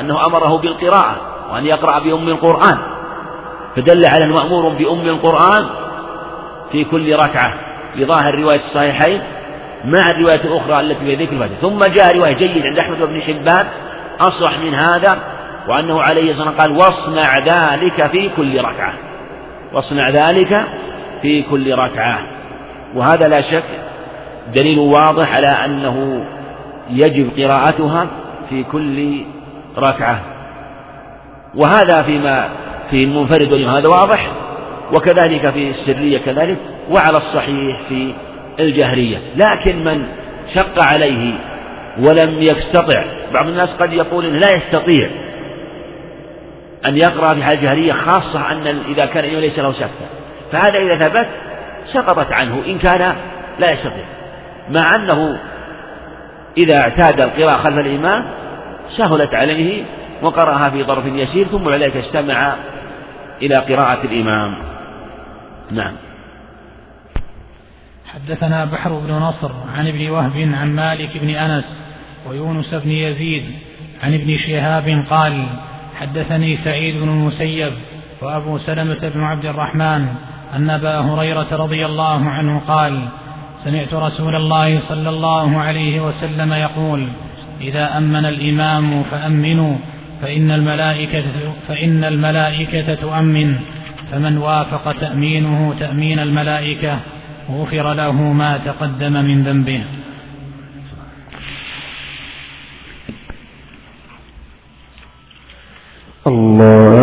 أنه 0.00 0.26
أمره 0.26 0.58
بالقراءة 0.58 1.16
وأن 1.52 1.66
يقرأ 1.66 1.98
بأم 1.98 2.28
القرآن. 2.28 2.78
فدل 3.76 4.06
على 4.06 4.24
المأمور 4.24 4.68
بأم 4.68 5.06
القرآن 5.06 5.66
في 6.72 6.84
كل 6.84 7.16
ركعة. 7.16 7.54
لظاهر 7.96 8.34
رواية 8.34 8.60
الصحيحين 8.68 9.20
مع 9.84 10.10
الرواية 10.10 10.40
الأخرى 10.44 10.80
التي 10.80 11.04
في 11.04 11.14
ذكر 11.14 11.32
الفاتحة. 11.32 11.60
ثم 11.60 11.84
جاء 11.84 12.16
رواية 12.16 12.34
جيد 12.34 12.66
عند 12.66 12.78
أحمد 12.78 13.02
بن 13.02 13.20
حبان 13.20 13.66
أصرح 14.20 14.58
من 14.58 14.74
هذا 14.74 15.18
وأنه 15.68 16.02
عليه 16.02 16.32
الصلاة 16.32 16.50
قال 16.50 16.72
واصنع 16.72 17.38
ذلك 17.38 18.06
في 18.06 18.28
كل 18.28 18.58
ركعة. 18.58 18.92
واصنع 19.72 20.10
ذلك 20.10 20.64
في 21.22 21.42
كل 21.42 21.74
ركعة. 21.78 22.18
وهذا 22.94 23.28
لا 23.28 23.40
شك 23.40 23.64
دليل 24.54 24.78
واضح 24.78 25.34
على 25.34 25.46
أنه 25.46 26.26
يجب 26.90 27.30
قراءتها 27.38 28.06
في 28.48 28.64
كل 28.64 29.24
ركعة. 29.78 30.20
وهذا 31.54 32.02
فيما 32.02 32.48
في 32.90 33.04
المنفرد 33.04 33.52
هذا 33.52 33.88
واضح. 33.88 34.30
وكذلك 34.92 35.50
في 35.50 35.70
السرية 35.70 36.18
كذلك. 36.18 36.56
وعلى 36.90 37.18
الصحيح 37.18 37.80
في 37.88 38.12
الجهرية. 38.60 39.18
لكن 39.36 39.84
من 39.84 40.06
شق 40.54 40.84
عليه 40.84 41.34
ولم 42.00 42.42
يستطع. 42.42 43.04
بعض 43.34 43.46
الناس 43.46 43.68
قد 43.68 43.92
يقول 43.92 44.26
إنه 44.26 44.38
لا 44.38 44.48
يستطيع 44.56 45.10
أن 46.86 46.96
يقرأ 46.96 47.34
في 47.34 47.42
حال 47.42 47.62
جهرية 47.62 47.92
خاصة 47.92 48.52
أن 48.52 48.82
إذا 48.88 49.06
كان 49.06 49.24
ليس 49.24 49.58
له 49.58 49.72
سكتة 49.72 50.06
فهذا 50.52 50.78
إذا 50.78 51.08
ثبت 51.08 51.26
سقطت 51.92 52.32
عنه. 52.32 52.62
إن 52.66 52.78
كان 52.78 53.14
لا 53.58 53.70
يستطيع. 53.70 54.04
مع 54.70 54.96
أنه 54.96 55.38
إذا 56.56 56.80
اعتاد 56.80 57.20
القراءة 57.20 57.56
خلف 57.62 57.78
الإمام 57.78 58.39
سهلت 58.96 59.34
عليه 59.34 59.82
وقرأها 60.22 60.70
في 60.70 60.84
ظرف 60.84 61.06
يسير 61.06 61.46
ثم 61.46 61.68
عليك 61.68 61.96
استمع 61.96 62.56
إلى 63.42 63.56
قراءة 63.56 64.04
الإمام. 64.04 64.56
نعم. 65.70 65.92
حدثنا 68.14 68.64
بحر 68.64 68.92
بن 68.92 69.12
نصر 69.12 69.52
عن 69.74 69.88
ابن 69.88 70.10
وهب 70.10 70.52
عن 70.54 70.76
مالك 70.76 71.18
بن 71.18 71.28
أنس 71.28 71.64
ويونس 72.28 72.74
بن 72.74 72.90
يزيد 72.90 73.44
عن 74.02 74.14
ابن 74.14 74.36
شهاب 74.36 75.04
قال 75.10 75.46
حدثني 76.00 76.56
سعيد 76.64 76.96
بن 76.96 77.08
المسيب 77.08 77.72
وأبو 78.22 78.58
سلمة 78.58 79.08
بن 79.08 79.24
عبد 79.24 79.46
الرحمن 79.46 80.06
أن 80.54 80.70
أبا 80.70 80.98
هريرة 80.98 81.46
رضي 81.52 81.86
الله 81.86 82.28
عنه 82.28 82.60
قال 82.68 83.08
سمعت 83.64 83.94
رسول 83.94 84.36
الله 84.36 84.80
صلى 84.88 85.08
الله 85.08 85.60
عليه 85.60 86.00
وسلم 86.00 86.52
يقول 86.52 87.08
إذا 87.60 87.98
أمن 87.98 88.24
الإمام 88.24 89.02
فأمنوا 89.02 89.76
فإن 90.22 90.50
الملائكة, 90.50 91.24
فإن 91.68 92.04
الملائكة 92.04 92.94
تؤمن 92.94 93.56
فمن 94.12 94.38
وافق 94.38 94.92
تأمينه 94.92 95.74
تأمين 95.80 96.18
الملائكة 96.18 96.98
غفر 97.50 97.92
له 97.94 98.12
ما 98.12 98.58
تقدم 98.64 99.12
من 99.12 99.42
ذنبه. 99.44 99.82
الله 106.26 106.99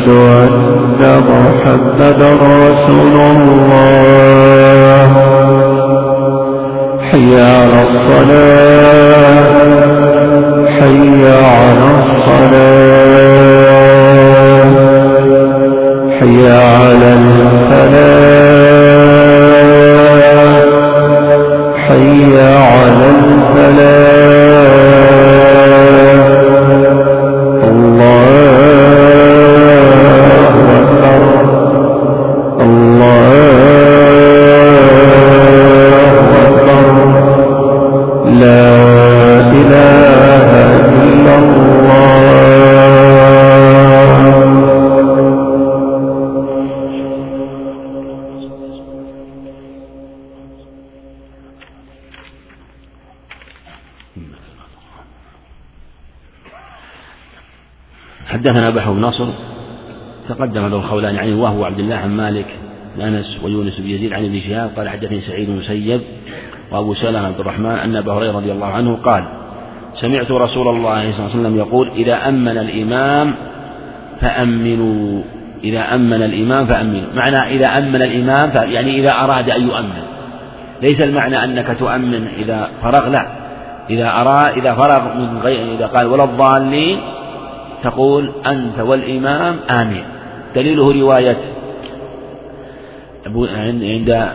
أشهد 0.00 0.08
أن 0.08 1.02
محمد 1.28 2.20
رسول 2.42 3.16
الله. 3.20 5.08
حي 7.10 7.32
على 7.40 7.78
الصلاة 7.88 9.50
حي 10.80 11.22
على 11.28 11.88
الصلاة 12.00 12.80
حي 16.18 16.42
على 16.48 17.08
الفلاح 17.20 18.24
حي 21.88 22.32
على 22.40 23.06
الفلاح. 23.18 24.39
حدثنا 58.40 58.70
بحر 58.70 58.92
بن 58.92 59.00
نصر 59.00 59.26
تقدم 60.28 60.66
له 60.66 60.76
الخولاني 60.76 61.18
عنه 61.18 61.42
وهو 61.42 61.64
عبد 61.64 61.78
الله 61.78 61.96
عن 61.96 62.16
مالك 62.16 62.46
أنس 63.00 63.38
ويونس 63.44 63.80
بن 63.80 63.88
يزيد 63.88 64.12
عن 64.12 64.24
ابن 64.24 64.40
شهاب 64.40 64.70
قال 64.76 64.88
حدثني 64.88 65.20
سعيد 65.20 65.50
بن 65.50 65.56
مسيب 65.56 66.00
وأبو 66.72 66.94
سلمة 66.94 67.26
عبد 67.26 67.40
الرحمن 67.40 67.70
أن 67.70 67.96
أبا 67.96 68.12
هريرة 68.12 68.32
رضي 68.32 68.52
الله 68.52 68.66
عنه 68.66 68.96
قال 68.96 69.24
سمعت 69.94 70.30
رسول 70.30 70.68
الله 70.68 71.12
صلى 71.12 71.26
الله 71.26 71.30
عليه 71.30 71.40
وسلم 71.40 71.56
يقول 71.56 71.88
إذا 71.88 72.28
أمن 72.28 72.58
الإمام 72.58 73.34
فأمنوا 74.20 75.22
إذا 75.64 75.94
أمن 75.94 76.22
الإمام 76.22 76.66
فأمنوا. 76.66 77.12
معنى 77.14 77.56
إذا 77.56 77.78
أمن 77.78 78.02
الإمام 78.02 78.70
يعني 78.70 79.00
إذا 79.00 79.10
أراد 79.10 79.50
أن 79.50 79.62
يؤمن. 79.62 80.02
ليس 80.82 81.00
المعنى 81.00 81.44
أنك 81.44 81.76
تؤمن 81.78 82.26
إذا 82.38 82.68
فرغ 82.82 83.08
لا. 83.08 83.26
إذا 83.90 84.08
أراد 84.08 84.58
إذا 84.58 84.74
فرغ 84.74 85.14
من 85.14 85.38
غير 85.42 85.74
إذا 85.74 85.86
قال 85.86 86.06
ولا 86.06 86.24
الضالين 86.24 86.98
تقول 87.82 88.32
أنت 88.46 88.78
والإمام 88.78 89.56
آمين. 89.70 90.04
دليله 90.54 91.00
رواية 91.00 91.36
عند 93.56 94.28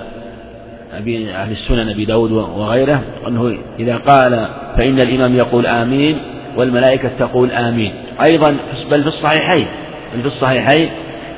أبي 0.97 1.31
أهل 1.31 1.51
السنن 1.51 1.89
أبي 1.89 2.05
داود 2.05 2.31
وغيره 2.31 3.01
أنه 3.27 3.57
إذا 3.79 3.97
قال 3.97 4.47
فإن 4.77 4.99
الإمام 4.99 5.35
يقول 5.35 5.65
آمين 5.65 6.17
والملائكة 6.57 7.09
تقول 7.19 7.51
آمين. 7.51 7.91
أيضا 8.23 8.57
بل 8.91 9.01
في 9.01 9.07
الصحيحين 9.07 9.67
بل 10.15 10.21
في 10.21 10.27
الصحيحين 10.27 10.89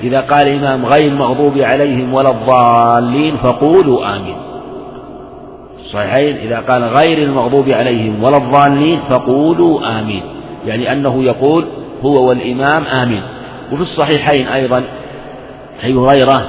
إذا 0.03 0.21
قال 0.21 0.47
الإمام 0.47 0.85
غير 0.85 1.11
المغضوب 1.11 1.57
عليهم 1.57 2.13
ولا 2.13 2.29
الضالين 2.29 3.35
فقولوا 3.37 4.15
آمين. 4.15 4.35
الصحيحين 5.79 6.37
إذا 6.37 6.59
قال 6.59 6.83
غير 6.83 7.17
المغضوب 7.17 7.69
عليهم 7.69 8.23
ولا 8.23 8.37
الضالين 8.37 8.99
فقولوا 9.09 9.99
آمين. 9.99 10.21
يعني 10.67 10.91
أنه 10.91 11.23
يقول 11.23 11.65
هو 12.05 12.29
والإمام 12.29 12.83
آمين. 12.83 13.21
وفي 13.71 13.81
الصحيحين 13.81 14.47
أيضا 14.47 14.83
أي 15.83 15.93
هريرة 15.93 16.45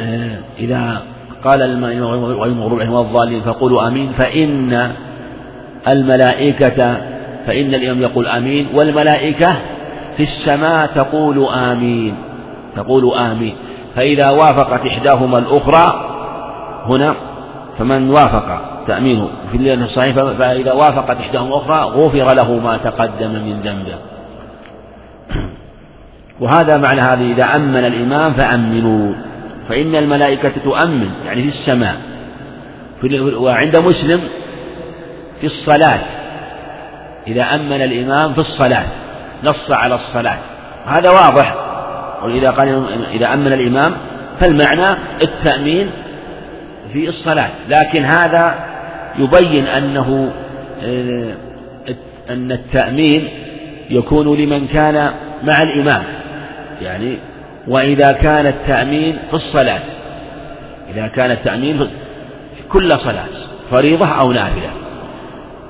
آه، 0.00 0.38
إذا 0.58 1.02
قال 1.44 1.62
غير 1.62 2.44
المغضوب 2.44 2.80
عليهم 2.80 2.92
ولا 2.92 3.00
الضالين 3.00 3.40
فقولوا 3.40 3.88
آمين 3.88 4.12
فإن 4.18 4.90
الملائكة 5.88 6.96
فإن 7.46 7.74
الإمام 7.74 8.02
يقول 8.02 8.26
آمين 8.26 8.66
والملائكة 8.74 9.56
في 10.16 10.22
السماء 10.22 10.86
تقول 10.86 11.46
آمين 11.48 12.14
تقول 12.76 13.14
آمين. 13.14 13.54
فإذا 13.96 14.30
وافقت 14.30 14.86
إحداهما 14.86 15.38
الأخرى 15.38 16.10
هنا 16.86 17.14
فمن 17.78 18.10
وافق 18.10 18.60
تأمينه؟ 18.86 19.28
في 19.50 19.56
الليلة 19.56 19.84
الصحيحة 19.84 20.34
فإذا 20.34 20.72
وافقت 20.72 21.16
إحداهما 21.16 21.48
الأخرى 21.48 21.80
غفر 21.80 22.32
له 22.32 22.60
ما 22.64 22.76
تقدم 22.76 23.30
من 23.30 23.60
ذنبه. 23.64 24.13
وهذا 26.40 26.76
معنى 26.76 27.00
هذه 27.00 27.32
إذا 27.32 27.56
أمن 27.56 27.84
الإمام 27.84 28.32
فأمنوا. 28.32 29.14
فإن 29.68 29.96
الملائكة 29.96 30.52
تؤمن 30.64 31.10
يعني 31.26 31.42
في 31.42 31.48
السماء. 31.48 31.96
وعند 33.36 33.76
مسلم 33.76 34.20
في 35.40 35.46
الصلاة. 35.46 36.00
إذا 37.26 37.42
أمن 37.42 37.82
الإمام 37.82 38.32
في 38.32 38.38
الصلاة 38.38 38.86
نص 39.44 39.70
على 39.70 39.94
الصلاة. 39.94 40.38
هذا 40.86 41.10
واضح. 41.10 41.54
وإذا 42.22 42.50
قال 42.50 42.84
إذا 43.12 43.34
أمن 43.34 43.52
الإمام 43.52 43.94
فالمعنى 44.40 44.98
التأمين 45.22 45.90
في 46.92 47.08
الصلاة. 47.08 47.48
لكن 47.68 48.04
هذا 48.04 48.54
يبين 49.18 49.66
أنه 49.66 50.32
آه، 50.84 51.34
أن 52.30 52.52
التأمين 52.52 53.28
يكون 53.90 54.36
لمن 54.36 54.66
كان 54.66 55.10
مع 55.42 55.62
الإمام. 55.62 56.02
يعني 56.82 57.18
وإذا 57.68 58.12
كان 58.12 58.46
التأمين 58.46 59.18
في 59.30 59.36
الصلاة. 59.36 59.80
إذا 60.94 61.06
كان 61.06 61.30
التأمين 61.30 61.78
في 62.56 62.62
كل 62.72 62.98
صلاة 62.98 63.28
فريضة 63.70 64.06
أو 64.06 64.32
نافلة. 64.32 64.70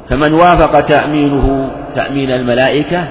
فمن 0.08 0.32
وافق 0.32 0.80
تأمينه 0.80 1.70
تأمين 1.96 2.30
الملائكة 2.30 3.04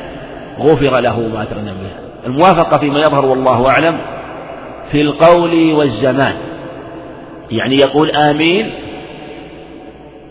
غفر 0.60 1.00
له 1.00 1.20
ما 1.20 1.46
تقدم 1.46 1.66
به. 1.66 2.04
الموافقة 2.26 2.78
فيما 2.78 3.00
يظهر 3.00 3.26
والله 3.26 3.70
أعلم 3.70 3.98
في 4.92 5.02
القول 5.02 5.74
والزمان. 5.74 6.34
يعني 7.52 7.76
يقول 7.76 8.12
آمين 8.12 8.72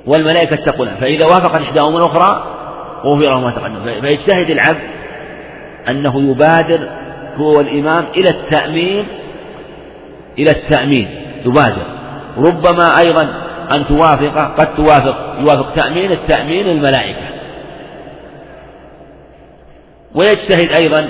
والملائكة 0.06 0.56
تقول 0.56 0.88
فإذا 1.00 1.24
وافقت 1.24 1.60
إحداهما 1.60 1.98
الأخرى 1.98 2.44
غفر 3.04 3.40
ما 3.40 3.50
تقدم. 3.50 4.00
فيجتهد 4.00 4.50
العبد 4.50 4.80
أنه 5.90 6.30
يبادر 6.30 6.88
هو 7.36 7.58
والإمام 7.58 8.04
إلى 8.16 8.30
التأمين 8.30 9.06
إلى 10.38 10.50
التأمين 10.50 11.08
يبادر. 11.46 11.86
ربما 12.36 12.98
أيضا 13.04 13.22
أن 13.72 13.86
توافق 13.88 14.54
قد 14.54 14.74
توافق 14.76 15.36
يوافق 15.40 15.74
تأمين 15.74 16.12
التأمين 16.12 16.66
الملائكة 16.68 17.26
ويجتهد 20.14 20.80
أيضا 20.80 21.08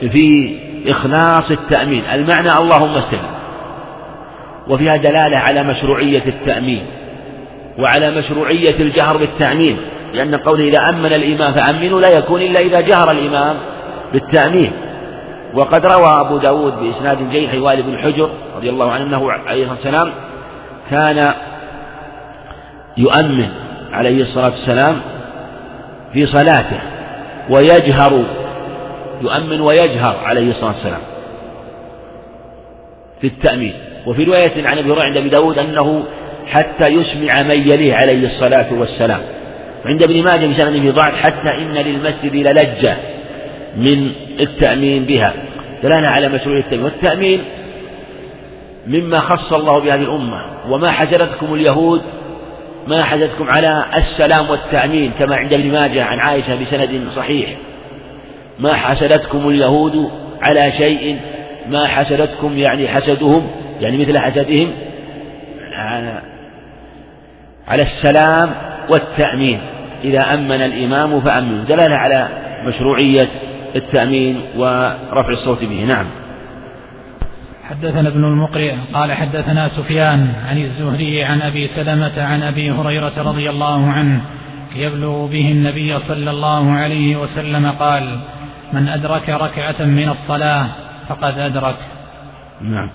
في 0.00 0.56
إخلاص 0.88 1.50
التأمين. 1.50 2.04
المعنى 2.12 2.52
اللهم 2.58 2.94
استجب 2.94 3.36
وفيها 4.68 4.96
دلالة 4.96 5.36
على 5.36 5.62
مشروعية 5.62 6.22
التأمين 6.26 6.82
وعلى 7.78 8.10
مشروعية 8.10 8.74
الجهر 8.80 9.16
بالتأمين. 9.16 9.76
لأن 10.12 10.34
قوله 10.34 10.64
إذا 10.64 10.78
أمن 10.78 11.12
الإمام 11.12 11.52
فأمنوا 11.52 12.00
لا 12.00 12.08
يكون 12.08 12.42
إلا 12.42 12.60
إذا 12.60 12.80
جهر 12.80 13.10
الإمام 13.10 13.56
بالتأمين. 14.12 14.72
وقد 15.54 15.86
روى 15.86 16.20
أبو 16.20 16.36
داود 16.36 16.72
بإسناد 16.80 17.30
جيد 17.30 17.48
حوالي 17.48 17.82
بن 17.82 17.98
حجر 17.98 18.30
رضي 18.56 18.70
الله 18.70 18.92
عنه 18.92 19.04
أنه 19.04 19.32
عليه 19.32 19.62
الصلاة 19.62 19.76
والسلام 19.76 20.12
كان 20.90 21.32
يؤمن 22.96 23.48
عليه 23.92 24.22
الصلاة 24.22 24.50
والسلام 24.50 25.00
في 26.12 26.26
صلاته 26.26 26.80
ويجهر 27.50 28.24
يؤمن 29.22 29.60
ويجهر 29.60 30.16
عليه 30.24 30.50
الصلاة 30.50 30.72
والسلام 30.72 31.00
في 33.20 33.26
التأمين. 33.26 33.74
وفي 34.06 34.24
رواية 34.24 34.68
عن 34.68 34.78
أبي 34.78 34.90
هريرة 34.90 35.02
عند 35.02 35.16
أبي 35.16 35.28
داود 35.28 35.58
أنه 35.58 36.04
حتى 36.46 36.92
يسمع 36.92 37.42
من 37.42 37.70
يليه 37.70 37.94
عليه 37.94 38.26
الصلاة 38.26 38.66
والسلام. 38.72 39.20
عند 39.86 40.02
ابن 40.02 40.22
ماجه 40.22 40.80
في 40.80 40.90
ضعف 40.90 41.14
حتى 41.14 41.48
إن 41.48 41.74
للمسجد 41.74 42.34
للجة 42.34 42.96
من 43.76 44.12
التأمين 44.40 45.04
بها. 45.04 45.32
دلالة 45.82 46.08
على 46.08 46.28
مشروعية 46.28 46.60
التأمين. 46.60 46.84
والتأمين 46.84 47.40
مما 48.86 49.20
خص 49.20 49.52
الله 49.52 49.80
بهذه 49.80 50.02
الأمة. 50.02 50.42
وما 50.68 50.90
حجرتكم 50.90 51.54
اليهود 51.54 52.02
ما 52.86 53.02
حجتكم 53.02 53.50
على 53.50 53.84
السلام 53.96 54.50
والتأمين 54.50 55.12
كما 55.18 55.36
عند 55.36 55.52
ابن 55.52 55.72
ماجه 55.72 56.04
عن 56.04 56.18
عائشة 56.18 56.54
بسند 56.54 57.08
صحيح. 57.16 57.50
ما 58.58 58.74
حسدتكم 58.74 59.48
اليهود 59.48 60.10
على 60.42 60.72
شيء 60.72 61.18
ما 61.68 61.86
حسدتكم 61.86 62.58
يعني 62.58 62.88
حسدهم 62.88 63.46
يعني 63.80 63.98
مثل 63.98 64.18
حسدهم 64.18 64.72
على 67.68 67.82
السلام 67.82 68.54
والتأمين. 68.90 69.60
إذا 70.04 70.34
أمن 70.34 70.62
الإمام 70.62 71.20
فأمنوا 71.20 71.64
دلالة 71.64 71.96
على 71.96 72.28
مشروعية 72.66 73.28
التأمين 73.76 74.40
ورفع 74.56 75.28
الصوت 75.28 75.64
به. 75.64 75.84
نعم. 75.84 76.06
حدثنا 77.64 78.08
ابن 78.08 78.24
المقرئ 78.24 78.74
قال 78.94 79.12
حدثنا 79.12 79.68
سفيان 79.68 80.32
عن 80.48 80.58
الزهري 80.58 81.24
عن 81.24 81.42
أبي 81.42 81.68
سلمة 81.76 82.22
عن 82.22 82.42
أبي 82.42 82.70
هريرة 82.70 83.12
رضي 83.16 83.50
الله 83.50 83.90
عنه 83.90 84.20
يبلغ 84.76 85.26
به 85.26 85.52
النبي 85.52 85.98
صلى 86.08 86.30
الله 86.30 86.70
عليه 86.72 87.16
وسلم 87.16 87.66
قال 87.66 88.18
من 88.72 88.88
أدرك 88.88 89.28
ركعة 89.28 89.84
من 89.84 90.08
الصلاة 90.08 90.66
فقد 91.08 91.38
أدرك. 91.38 91.76
نعم. 92.60 92.90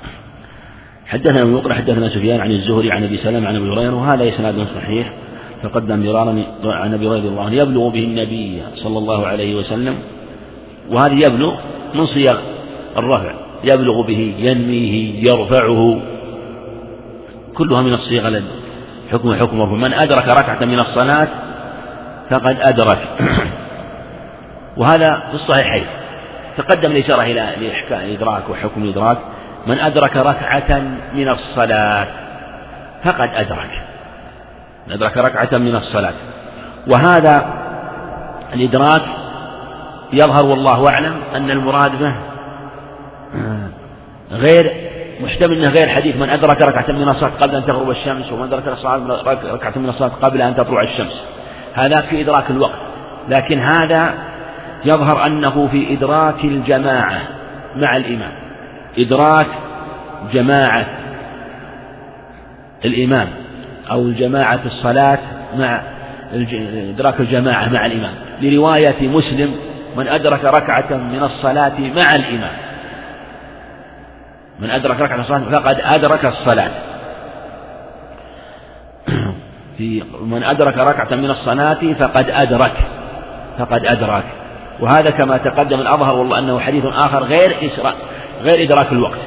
حدثنا 1.07 1.41
ابن 1.41 1.49
المقرئ 1.49 1.73
حدثنا 1.73 2.09
سفيان 2.09 2.41
عن 2.41 2.51
الزهري 2.51 2.91
عن 2.91 3.03
أبي 3.03 3.17
سلمة 3.17 3.47
عن 3.47 3.55
أبي 3.55 3.69
هريرة 3.69 3.95
وهذا 3.95 4.29
إسناد 4.29 4.67
صحيح. 4.75 5.13
تقدم 5.63 6.05
مرارا 6.05 6.43
عن 6.65 6.93
أبي 6.93 7.07
هريرة 7.07 7.29
الله 7.29 7.41
عنه 7.43 7.55
يبلغ 7.55 7.89
به 7.89 8.03
النبي 8.03 8.61
صلى 8.75 8.97
الله 8.97 9.27
عليه 9.27 9.55
وسلم 9.55 9.95
وهذه 10.89 11.25
يبلغ 11.25 11.55
من 11.95 12.05
صيغ 12.05 12.37
الرفع 12.97 13.33
يبلغ 13.63 14.01
به 14.07 14.35
ينميه 14.37 15.23
يرفعه 15.29 16.01
كلها 17.55 17.81
من 17.81 17.93
الصيغ 17.93 18.41
حكم 19.11 19.35
حكم 19.35 19.81
من 19.81 19.93
أدرك 19.93 20.27
ركعة 20.27 20.65
من 20.65 20.79
الصلاة 20.79 21.27
فقد 22.29 22.57
أدرك. 22.61 22.99
وهذا 24.77 25.23
في 25.29 25.33
الصحيحين. 25.33 25.85
تقدم 26.57 26.91
الإشارة 26.91 27.21
إلى 27.21 27.55
لإحكام 27.61 27.99
الإدراك 27.99 28.49
وحكم 28.49 28.83
الإدراك 28.83 29.17
من 29.67 29.79
أدرك 29.79 30.17
ركعة 30.17 30.81
من 31.13 31.29
الصلاة 31.29 32.07
فقد 33.03 33.29
أدرك. 33.33 33.90
أدرك 34.89 35.17
ركعة 35.17 35.57
من 35.57 35.75
الصلاة. 35.75 36.13
وهذا 36.87 37.45
الإدراك 38.53 39.01
يظهر 40.13 40.45
والله 40.45 40.89
أعلم 40.89 41.15
أن 41.35 41.51
المراد 41.51 41.99
به 41.99 42.15
غير 44.31 44.91
محتمل 45.21 45.57
إنه 45.57 45.69
غير 45.69 45.89
حديث 45.89 46.15
من 46.15 46.29
أدرك 46.29 46.61
ركعة 46.61 46.91
من 46.95 47.09
الصلاة 47.09 47.31
قبل 47.39 47.55
أن 47.55 47.65
تغرب 47.65 47.89
الشمس 47.89 48.31
ومن 48.31 48.43
أدرك 48.43 48.67
ركعة 49.45 49.73
من 49.75 49.89
الصلاة 49.89 50.11
قبل 50.21 50.41
أن 50.41 50.55
تطلع 50.55 50.81
الشمس. 50.81 51.23
هذا 51.73 52.01
في 52.01 52.21
إدراك 52.21 52.51
الوقت. 52.51 52.79
لكن 53.29 53.59
هذا 53.59 54.13
يظهر 54.85 55.25
أنه 55.25 55.67
في 55.71 55.93
إدراك 55.93 56.43
الجماعة 56.43 57.21
مع 57.75 57.97
الإمام. 57.97 58.31
إدراك 58.97 59.47
جماعة 60.33 60.85
الإمام. 62.85 63.40
أو 63.91 64.11
جماعة 64.11 64.59
الصلاة 64.65 65.19
مع 65.57 65.81
إدراك 66.33 67.19
الجماعة 67.19 67.69
مع 67.69 67.85
الإمام. 67.85 68.13
لرواية 68.41 69.07
مسلم 69.07 69.55
من 69.97 70.07
أدرك 70.07 70.45
ركعة 70.45 70.97
من 70.97 71.23
الصلاة 71.23 71.79
مع 71.79 72.15
الإمام. 72.15 72.57
من 74.59 74.69
أدرك 74.69 75.01
ركعة 75.01 75.21
الصلاة 75.21 75.39
فقد 75.39 75.81
أدرك 75.83 76.25
الصلاة. 76.25 76.71
في 79.77 80.03
من 80.21 80.43
أدرك 80.43 80.77
ركعة 80.77 81.15
من 81.15 81.29
الصلاة 81.29 81.93
فقد 81.99 82.29
أدرك. 82.29 82.73
فقد 83.59 83.85
أدرك. 83.85 84.23
وهذا 84.79 85.09
كما 85.09 85.37
تقدم 85.37 85.79
الأظهر 85.79 86.15
والله 86.15 86.39
أنه 86.39 86.59
حديث 86.59 86.85
آخر 86.85 87.23
غير 87.23 87.55
غير 88.43 88.63
إدراك 88.63 88.91
الوقت. 88.91 89.19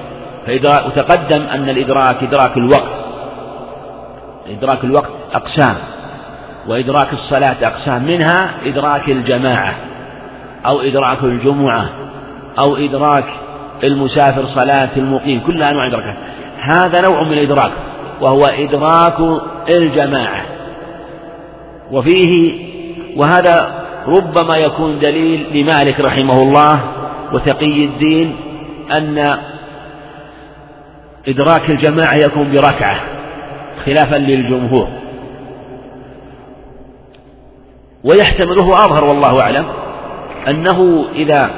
فإذا 0.46 0.84
وتقدم 0.86 1.42
أن 1.42 1.68
الإدراك 1.68 2.22
إدراك 2.22 2.56
الوقت. 2.56 3.03
إدراك 4.48 4.84
الوقت 4.84 5.10
أقسام 5.34 5.76
وإدراك 6.68 7.12
الصلاة 7.12 7.56
أقسام 7.62 8.02
منها 8.02 8.50
إدراك 8.66 9.08
الجماعة 9.08 9.74
أو 10.66 10.80
إدراك 10.80 11.22
الجمعة 11.22 11.88
أو 12.58 12.76
إدراك 12.76 13.24
المسافر 13.84 14.46
صلاة 14.46 14.88
المقيم 14.96 15.40
كل 15.46 15.62
أنواع 15.62 15.86
الإدراكات 15.86 16.16
هذا 16.60 17.00
نوع 17.00 17.22
من 17.22 17.32
الإدراك 17.32 17.72
وهو 18.20 18.46
إدراك 18.46 19.40
الجماعة. 19.68 20.42
وفيه 21.90 22.54
وهذا 23.16 23.84
ربما 24.08 24.56
يكون 24.56 24.98
دليل 24.98 25.46
لمالك 25.54 26.00
رحمه 26.00 26.42
الله 26.42 26.80
وتقي 27.32 27.84
الدين 27.84 28.36
أن 28.92 29.38
إدراك 31.28 31.70
الجماعة 31.70 32.14
يكون 32.14 32.52
بركعة. 32.52 33.13
خلافا 33.86 34.16
للجمهور. 34.16 34.88
ويحتمله 38.04 38.74
أظهر 38.84 39.04
والله 39.04 39.40
أعلم 39.40 39.66
أنه 40.48 41.04
إذا 41.14 41.50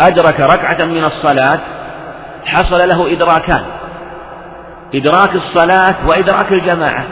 أدرك 0.00 0.40
ركعة 0.40 0.84
من 0.84 1.04
الصلاة 1.04 1.60
حصل 2.44 2.88
له 2.88 3.12
إدراكان. 3.12 3.62
إدراك 4.94 5.34
الصلاة 5.34 6.08
وإدراك 6.08 6.52
الجماعة. 6.52 7.04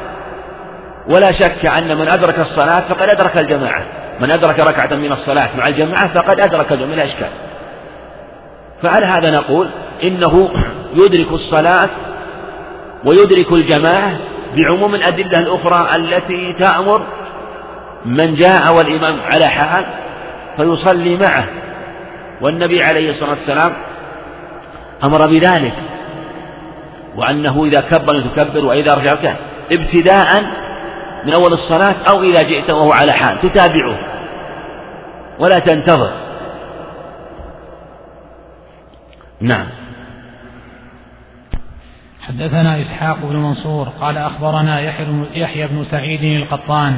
ولا 1.09 1.33
شك 1.33 1.67
أن 1.67 1.97
من 1.97 2.09
أدرك 2.09 2.39
الصلاة 2.39 2.81
فقد 2.81 3.09
أدرك 3.09 3.39
الجماعة. 3.39 3.83
من 4.21 4.31
أدرك 4.31 4.59
ركعة 4.59 4.97
من 4.97 5.13
الصلاة 5.13 5.49
مع 5.59 5.69
الجماعة 5.69 6.15
فقد 6.15 6.41
أدرك 6.41 6.73
لا 6.73 7.05
إشكال 7.05 7.29
فعلى 8.83 9.07
هذا 9.07 9.31
نقول 9.31 9.69
إنه 10.05 10.49
يدرك 10.95 11.33
الصلاة 11.33 11.89
ويدرك 13.05 13.53
الجماعة 13.53 14.17
بعموم 14.55 14.95
الأدلة 14.95 15.39
الأخرى 15.39 15.97
التي 15.97 16.53
تأمر 16.53 17.07
من 18.05 18.35
جاء 18.35 18.75
والإمام 18.75 19.17
على 19.21 19.47
حال 19.47 19.85
فيصلي 20.57 21.17
معه. 21.17 21.49
والنبي 22.41 22.83
عليه 22.83 23.11
الصلاة 23.11 23.31
والسلام 23.31 23.73
أمر 25.05 25.27
بذلك 25.27 25.75
وأنه 27.17 27.65
إذا 27.65 27.81
كبر 27.81 28.21
تكبر 28.21 28.65
وإذا 28.65 28.95
رجع 28.95 29.35
ابتداء 29.73 30.43
من 31.25 31.33
أول 31.33 31.53
الصلاة 31.53 31.95
أو 32.11 32.23
إذا 32.23 32.43
جئت 32.43 32.71
وهو 32.71 32.93
على 32.93 33.13
حال 33.13 33.41
تتابعه 33.41 33.99
ولا 35.39 35.59
تنتظر. 35.59 36.11
نعم. 39.41 39.67
حدثنا 42.29 42.81
إسحاق 42.81 43.19
بن 43.23 43.37
منصور 43.37 43.89
قال 43.89 44.19
أخبرنا 44.19 44.81
يحيى 45.35 45.67
بن 45.67 45.85
سعيد 45.91 46.25
القطان 46.43 46.97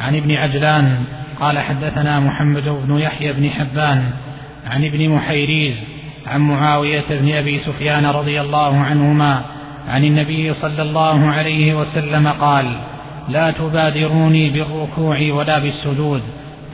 عن 0.00 0.16
ابن 0.16 0.34
عجلان 0.34 1.04
قال 1.40 1.58
حدثنا 1.58 2.20
محمد 2.20 2.68
بن 2.68 2.98
يحيى 2.98 3.32
بن 3.32 3.50
حبان 3.50 4.10
عن 4.66 4.84
ابن 4.84 5.08
محيريز 5.08 5.74
عن 6.26 6.40
معاوية 6.40 7.04
بن 7.10 7.32
أبي 7.32 7.58
سفيان 7.58 8.06
رضي 8.06 8.40
الله 8.40 8.80
عنهما 8.80 9.42
عن 9.88 10.04
النبي 10.04 10.54
صلى 10.54 10.82
الله 10.82 11.30
عليه 11.30 11.74
وسلم 11.74 12.28
قال 12.28 12.66
لا 13.28 13.50
تبادروني 13.50 14.50
بالركوع 14.50 15.18
ولا 15.30 15.58
بالسجود 15.58 16.22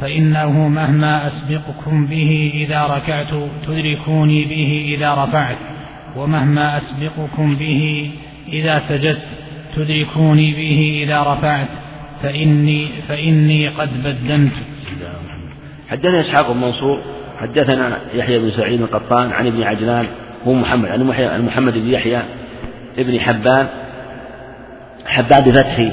فإنه 0.01 0.69
مهما 0.69 1.27
أسبقكم 1.27 2.07
به 2.07 2.53
إذا 2.55 2.87
ركعت 2.87 3.35
تدركوني 3.67 4.45
به 4.45 4.95
إذا 4.95 5.15
رفعت. 5.15 5.70
ومهما 6.17 6.79
أسبقكم 6.79 7.57
به 7.57 8.11
إذا 8.49 8.83
سجدت 8.89 9.23
تدركوني 9.77 10.53
به 10.53 11.01
إذا 11.05 11.21
رفعت 11.23 11.69
فإني 12.23 12.89
فإني 13.09 13.69
قد 13.69 13.89
بدنت. 14.05 14.53
حدثنا 15.91 16.21
إسحاق 16.21 16.53
بن 16.53 16.61
منصور 16.61 17.03
حدثنا 17.41 17.99
يحيى 18.15 18.39
بن 18.39 18.51
سعيد 18.51 18.81
القطان 18.81 19.33
عن 19.33 19.47
ابن 19.47 19.63
عجلان 19.63 20.07
هو 20.47 20.53
محمد 20.53 20.89
عن 21.21 21.43
محمد 21.47 21.79
بن 21.79 21.91
يحيى 21.91 22.23
ابن 22.99 23.21
حبان 23.21 23.67
حبان 25.07 25.45
بفتح 25.45 25.91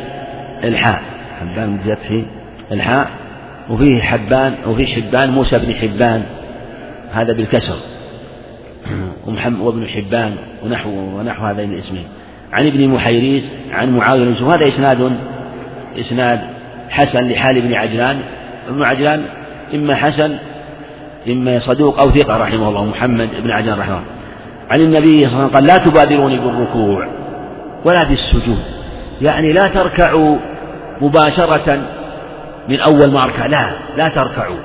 الحاء 0.64 1.02
حبان 1.40 1.78
بفتح 1.78 2.26
الحاء 2.72 3.10
وفيه 3.70 4.02
حبان 4.02 4.56
وفيه 4.68 4.96
حبان 4.96 5.30
موسى 5.32 5.60
بن 5.60 5.74
حبان 5.74 6.24
هذا 7.12 7.34
بالكسر 7.34 7.78
وابن 9.60 9.88
حبان 9.88 10.36
ونحو 10.66 10.90
ونحو 10.90 11.46
هذين 11.46 11.74
الاسمين. 11.74 12.08
عن 12.54 12.68
ابن 12.68 12.88
محيريز 12.88 13.44
عن 13.72 13.98
معاوية 13.98 14.24
بن 14.24 14.46
هذا 14.46 14.68
إسناد 14.68 15.18
إسناد 16.00 16.40
حسن 16.90 17.28
لحال 17.28 17.58
ابن 17.58 17.74
عجلان. 17.74 18.20
ابن 18.70 18.84
عجلان 18.84 19.26
إما 19.76 19.96
حسن 19.96 20.38
إما 21.28 21.60
صدوق 21.60 22.00
أو 22.00 22.12
ثقة 22.12 22.38
رحمه 22.38 22.70
الله. 22.70 22.86
محمد 22.86 23.30
بن 23.44 23.52
عجلان 23.52 23.80
رحمه 23.80 23.98
الله. 23.98 24.08
عن 24.70 24.82
النبي 24.82 25.26
صلى 25.26 25.28
الله 25.28 25.38
عليه 25.38 25.46
وسلم 25.46 25.56
قال 25.56 25.64
لا 25.64 25.78
تبادروني 25.78 26.38
بالركوع 26.38 27.08
ولا 27.86 28.04
بالسجود. 28.04 28.64
يعني 29.22 29.54
لا 29.54 29.68
تركعوا 29.68 30.38
مباشرة 31.02 31.80
من 32.70 32.80
أول 32.80 33.12
ما 33.12 33.24
أركع. 33.24 33.46
لا 33.46 33.72
لا 33.98 34.10
تركعوا. 34.10 34.58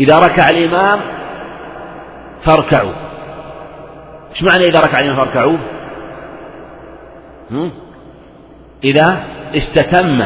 إذا 0.00 0.16
ركع 0.16 0.50
الإمام 0.50 1.00
فاركعوا. 2.44 2.92
إيش 4.32 4.42
معنى 4.42 4.68
إذا 4.68 4.78
ركع 4.78 5.00
الإمام 5.00 5.16
فاركعوا؟ 5.16 5.56
إذا 8.84 9.22
استتم 9.54 10.22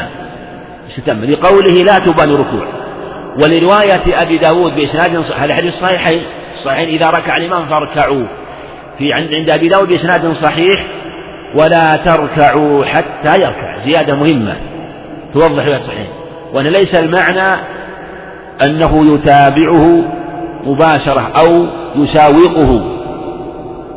استتم. 0.90 1.24
لقوله 1.24 1.84
لا 1.84 1.98
تبان 1.98 2.34
ركوع. 2.34 2.66
ولرواية 3.44 4.22
أبي 4.22 4.38
داود 4.38 4.74
بإسناد 4.74 5.22
صحيح 5.22 5.43
هذا 5.43 5.55
حديث 5.55 5.74
صحيحين. 5.74 6.22
صحيح 6.64 6.88
إذا 6.88 7.10
ركع 7.10 7.36
الإمام 7.36 7.66
فاركعوا. 7.66 8.26
في 8.98 9.12
عند 9.12 9.34
عند 9.34 9.51
أبي 9.51 9.68
داود 9.68 9.88
بإسناد 9.88 10.32
صحيح 10.32 10.86
ولا 11.55 11.97
تركعوا 11.97 12.84
حتى 12.84 13.40
يركع. 13.40 13.78
زيادة 13.84 14.14
مهمة. 14.14 14.56
توضح 15.34 15.64
الصحيح. 15.64 16.09
وأن 16.52 16.66
ليس 16.66 16.94
المعنى 16.94 17.60
أنه 18.64 19.14
يتابعه 19.14 20.05
مباشرة 20.66 21.32
أو 21.40 21.66
يساوقه 21.97 22.80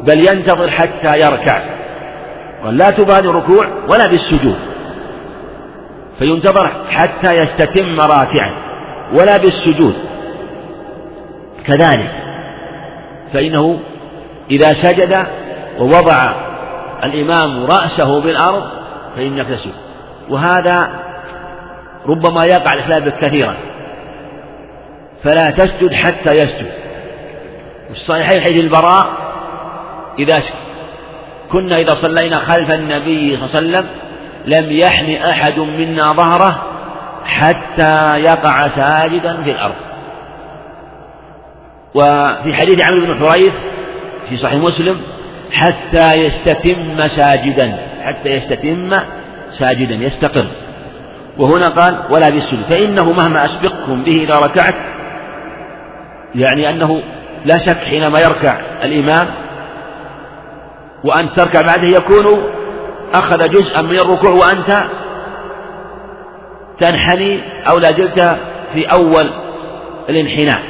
بل 0.04 0.20
ينتظر 0.20 0.70
حتى 0.70 1.20
يركع. 1.20 1.62
لا 2.70 2.90
تبادر 2.90 3.30
الركوع 3.30 3.68
ولا 3.91 4.08
بالسجود. 4.08 4.56
فينتظر 6.20 6.72
حتى 6.90 7.34
يستتم 7.34 8.00
راكعا 8.00 8.52
ولا 9.14 9.38
بالسجود. 9.38 9.94
كذلك 11.66 12.12
فإنه 13.34 13.80
إذا 14.52 14.74
سجد 14.74 15.26
ووضع 15.80 16.34
الإمام 17.04 17.66
رأسه 17.66 18.22
بالأرض 18.22 18.64
فإنك 19.16 19.48
تسجد. 19.48 19.74
وهذا 20.30 20.90
ربما 22.06 22.46
يقع 22.46 22.74
الخلاف 22.74 23.22
كثيرا. 23.22 23.56
فلا 25.24 25.52
تسجد 25.52 25.94
حتى 25.94 26.32
يسجد. 26.32 26.72
والصحيحين 27.90 28.41
حديث 28.41 28.64
البراء 28.64 29.08
إذا 30.20 30.44
كنا 31.52 31.76
إذا 31.76 31.98
صلينا 32.02 32.40
خلف 32.40 32.72
النبي 32.72 33.38
صلى 33.38 33.46
الله 33.46 33.56
عليه 33.56 33.60
وسلم 33.60 33.86
لم 34.46 34.72
يحن 34.72 35.12
أحد 35.12 35.60
منا 35.60 36.14
ظهره 36.14 36.64
حتى 37.26 38.20
يقع 38.20 38.68
ساجدا 38.68 39.44
في 39.44 39.52
الأرض. 39.52 39.76
وفي 41.96 42.54
حديث 42.54 42.88
عمرو 42.88 43.06
بن 43.06 43.28
حريث 43.28 43.54
في 44.30 44.38
صحيح 44.38 44.62
مسلم 44.62 45.02
حتى 45.52 46.08
يستتم 46.14 47.00
ساجدا 47.16 47.78
حتى 48.04 48.30
يستتم 48.30 48.91
ساجدا 49.60 49.96
يستقر. 49.96 50.46
وهنا 51.38 51.70
قال 51.70 51.98
ولا 52.10 52.30
بالسجود 52.30 52.64
فإنه 52.70 53.12
مهما 53.12 53.46
أسبقكم 53.46 54.04
به 54.04 54.24
إذا 54.24 54.36
ركعت 54.36 54.76
يعني 56.36 56.70
أنه 56.70 57.02
لا 57.46 57.58
شك 57.58 57.78
حينما 57.78 58.20
يركع 58.20 58.60
الإمام 58.84 59.28
وأنت 61.04 61.40
تركع 61.40 61.62
بعده 61.62 61.88
يكون 61.88 62.44
أخذ 63.14 63.50
جزءا 63.50 63.82
من 63.82 64.00
الركوع 64.00 64.32
وأنت 64.32 64.84
تنحني 66.80 67.42
أو 67.70 67.78
لا 67.78 67.88
زلت 67.88 68.38
في 68.74 68.86
أول 68.86 69.30
الانحناء. 70.10 70.62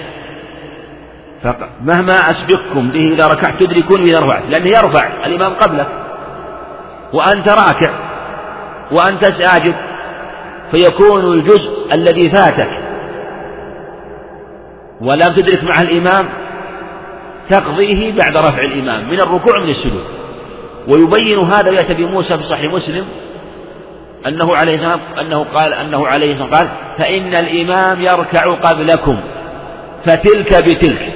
فمهما 1.43 2.13
أسبقكم 2.13 2.89
به 2.89 3.13
إذا 3.13 3.27
ركعت 3.27 3.59
تدركون 3.59 4.01
إذا 4.01 4.19
رفعت 4.19 4.43
لأنه 4.49 4.67
يرفع 4.67 5.25
الإمام 5.25 5.53
قبلك. 5.53 5.87
وأنت 7.13 7.49
راكع 7.49 7.93
وأنت 8.91 9.25
ساجد 9.25 9.75
فيكون 10.71 11.33
الجزء 11.33 11.93
الذي 11.93 12.29
فاتك 12.29 12.88
ولم 15.01 15.33
تدرك 15.33 15.63
معه 15.63 15.81
الإمام 15.81 16.29
تقضيه 17.49 18.11
بعد 18.11 18.37
رفع 18.37 18.61
الإمام 18.61 19.09
من 19.09 19.19
الركوع 19.19 19.59
من 19.59 19.69
السجود. 19.69 20.03
ويبين 20.87 21.39
هذا 21.39 21.71
يأتي 21.71 21.93
بموسى 21.93 22.37
في 22.37 22.43
صحيح 22.43 22.73
مسلم 22.73 23.05
أنه 24.27 24.55
عليه 24.55 24.99
أنه 25.21 25.45
قال 25.53 25.73
أنه 25.73 26.07
عليه 26.07 26.43
قال 26.43 26.67
فإن 26.97 27.35
الإمام 27.35 28.01
يركع 28.01 28.53
قبلكم 28.53 29.17
فتلك 30.05 30.63
بتلك. 30.63 31.13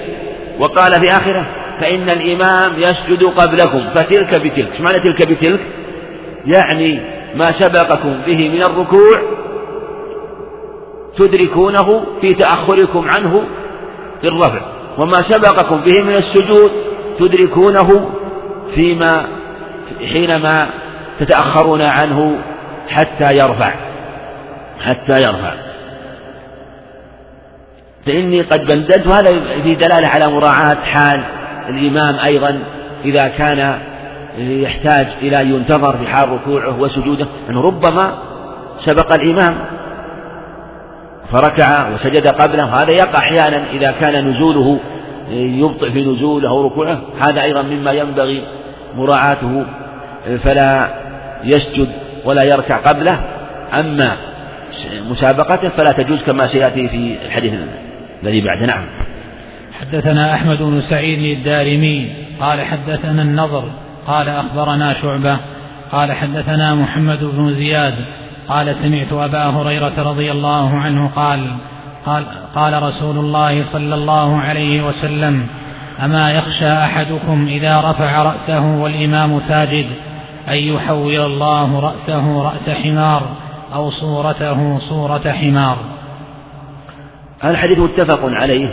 وقال 0.59 0.93
في 0.93 1.09
آخره 1.09 1.45
فإن 1.79 2.09
الإمام 2.09 2.71
يسجد 2.77 3.23
قبلكم 3.23 3.81
فتلك 3.95 4.35
بتلك. 4.35 4.71
إيش 4.71 4.81
معنى 4.81 4.99
تلك 4.99 5.27
بتلك؟ 5.27 5.59
يعني 6.45 6.99
ما 7.35 7.51
سبقكم 7.59 8.13
به 8.25 8.49
من 8.49 8.63
الركوع 8.63 9.19
تدركونه 11.17 12.05
في 12.21 12.33
تأخركم 12.33 13.09
عنه 13.09 13.43
في 14.23 14.29
الرفع. 14.29 14.61
وما 14.97 15.17
سبقكم 15.17 15.81
به 15.81 16.01
من 16.01 16.15
السجود 16.15 16.71
تدركونه 17.19 18.09
فيما 18.75 19.25
حينما 20.13 20.69
تتأخرون 21.19 21.81
عنه 21.81 22.35
حتى 22.89 23.37
يرفع. 23.37 23.73
حتى 24.81 25.21
يرفع. 25.21 25.51
فإني 28.05 28.41
قد 28.41 28.65
بندلت. 28.65 29.07
وهذا 29.07 29.39
في 29.63 29.75
دلالة 29.75 30.07
على 30.07 30.27
مراعاة 30.27 30.75
حال 30.75 31.23
الإمام 31.69 32.19
أيضا 32.25 32.59
إذا 33.05 33.27
كان 33.27 33.79
يحتاج 34.37 35.07
إلى 35.21 35.49
ينتظر 35.49 35.97
في 35.97 36.07
حال 36.07 36.29
ركوعه 36.29 36.79
وسجوده. 36.79 37.27
أنه 37.49 37.61
ربما 37.61 38.17
سبق 38.85 39.13
الإمام 39.13 39.82
فركع 41.31 41.89
وسجد 41.89 42.27
قبله. 42.27 42.83
هذا 42.83 42.91
يقع 42.91 43.19
أحيانا 43.19 43.63
إذا 43.73 43.91
كان 43.91 44.27
نزوله 44.27 44.79
يبطئ 45.31 45.91
في 45.91 46.05
نزوله 46.05 46.49
أو 46.49 46.67
ركوعه. 46.67 47.01
هذا 47.19 47.41
أيضا 47.41 47.61
مما 47.61 47.91
ينبغي 47.91 48.43
مراعاته. 48.95 49.65
فلا 50.43 50.87
يسجد 51.43 51.87
ولا 52.25 52.43
يركع 52.43 52.77
قبله. 52.77 53.19
أما 53.79 54.17
مسابقته 55.09 55.69
فلا 55.69 55.91
تجوز 55.91 56.23
كما 56.23 56.47
سيأتي 56.47 56.87
في 56.87 57.15
الحديث 57.25 57.53
الذي 58.23 58.41
بعده. 58.41 58.65
نعم. 58.65 58.85
حدثنا 59.81 60.33
أحمد 60.33 60.57
بن 60.57 60.81
سعيد 60.89 61.37
الدارمي 61.37 62.09
قال 62.39 62.61
حدثنا 62.61 63.21
النضر 63.21 63.63
قال 64.07 64.29
أخبرنا 64.29 64.93
شعبة 65.01 65.37
قال 65.91 66.11
حدثنا 66.11 66.75
محمد 66.75 67.23
بن 67.23 67.55
زياد 67.55 67.95
قال 68.49 68.75
سمعت 68.83 69.13
أبا 69.13 69.45
هريرة 69.45 69.93
رضي 69.97 70.31
الله 70.31 70.77
عنه 70.77 71.09
قال 71.15 71.47
قال, 72.05 72.23
قال 72.55 72.83
رسول 72.83 73.17
الله 73.17 73.65
صلى 73.73 73.95
الله 73.95 74.37
عليه 74.37 74.87
وسلم 74.87 75.47
أما 76.03 76.31
يخشى 76.31 76.71
أحدكم 76.71 77.47
إذا 77.49 77.79
رفع 77.79 78.23
رأسه 78.23 78.75
والإمام 78.77 79.41
ساجد 79.47 79.85
أن 80.49 80.57
يحول 80.57 81.15
الله 81.15 81.79
رأسه 81.79 82.43
رأس 82.43 82.77
حمار 82.83 83.23
أو 83.73 83.89
صورته 83.89 84.79
صورة 84.79 85.31
حمار. 85.31 85.77
الحديث 87.45 87.79
متفق 87.79 88.19
عليه 88.23 88.69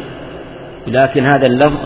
لكن 0.86 1.26
هذا 1.26 1.46
اللفظ 1.46 1.78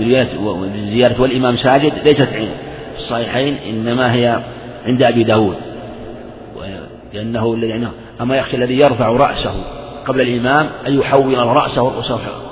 بزيارة 0.00 1.20
والإمام 1.20 1.56
ساجد 1.56 1.92
ليست 2.04 2.24
في 2.24 2.48
الصحيحين 2.96 3.56
إنما 3.68 4.14
هي 4.14 4.40
عند 4.86 5.02
أبي 5.02 5.24
داود. 5.24 5.69
لأنه 7.12 7.54
الذي 7.54 7.88
أما 8.20 8.36
يخشى 8.36 8.56
الذي 8.56 8.78
يرفع 8.78 9.08
رأسه 9.08 9.54
قبل 10.06 10.20
الإمام 10.20 10.70
أن 10.86 10.98
يحول 10.98 11.38
رأسه 11.38 11.92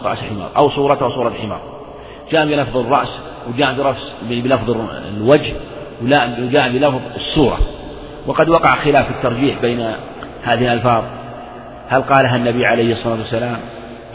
رأس 0.04 0.18
حمار 0.18 0.50
أو 0.56 0.70
صورته 0.70 1.08
صورة 1.08 1.32
حمار. 1.42 1.60
جاء 2.32 2.46
بلفظ 2.46 2.76
الرأس 2.76 3.18
وجاء 3.48 3.96
بلفظ 4.30 4.76
الوجه 5.16 5.52
وجاء 6.02 6.70
بلفظ 6.72 7.00
الصورة. 7.16 7.58
وقد 8.26 8.48
وقع 8.48 8.74
خلاف 8.74 9.10
الترجيح 9.10 9.58
بين 9.62 9.92
هذه 10.42 10.72
الألفاظ. 10.72 11.04
هل 11.88 12.02
قالها 12.02 12.36
النبي 12.36 12.66
عليه 12.66 12.92
الصلاة 12.92 13.14
والسلام 13.14 13.58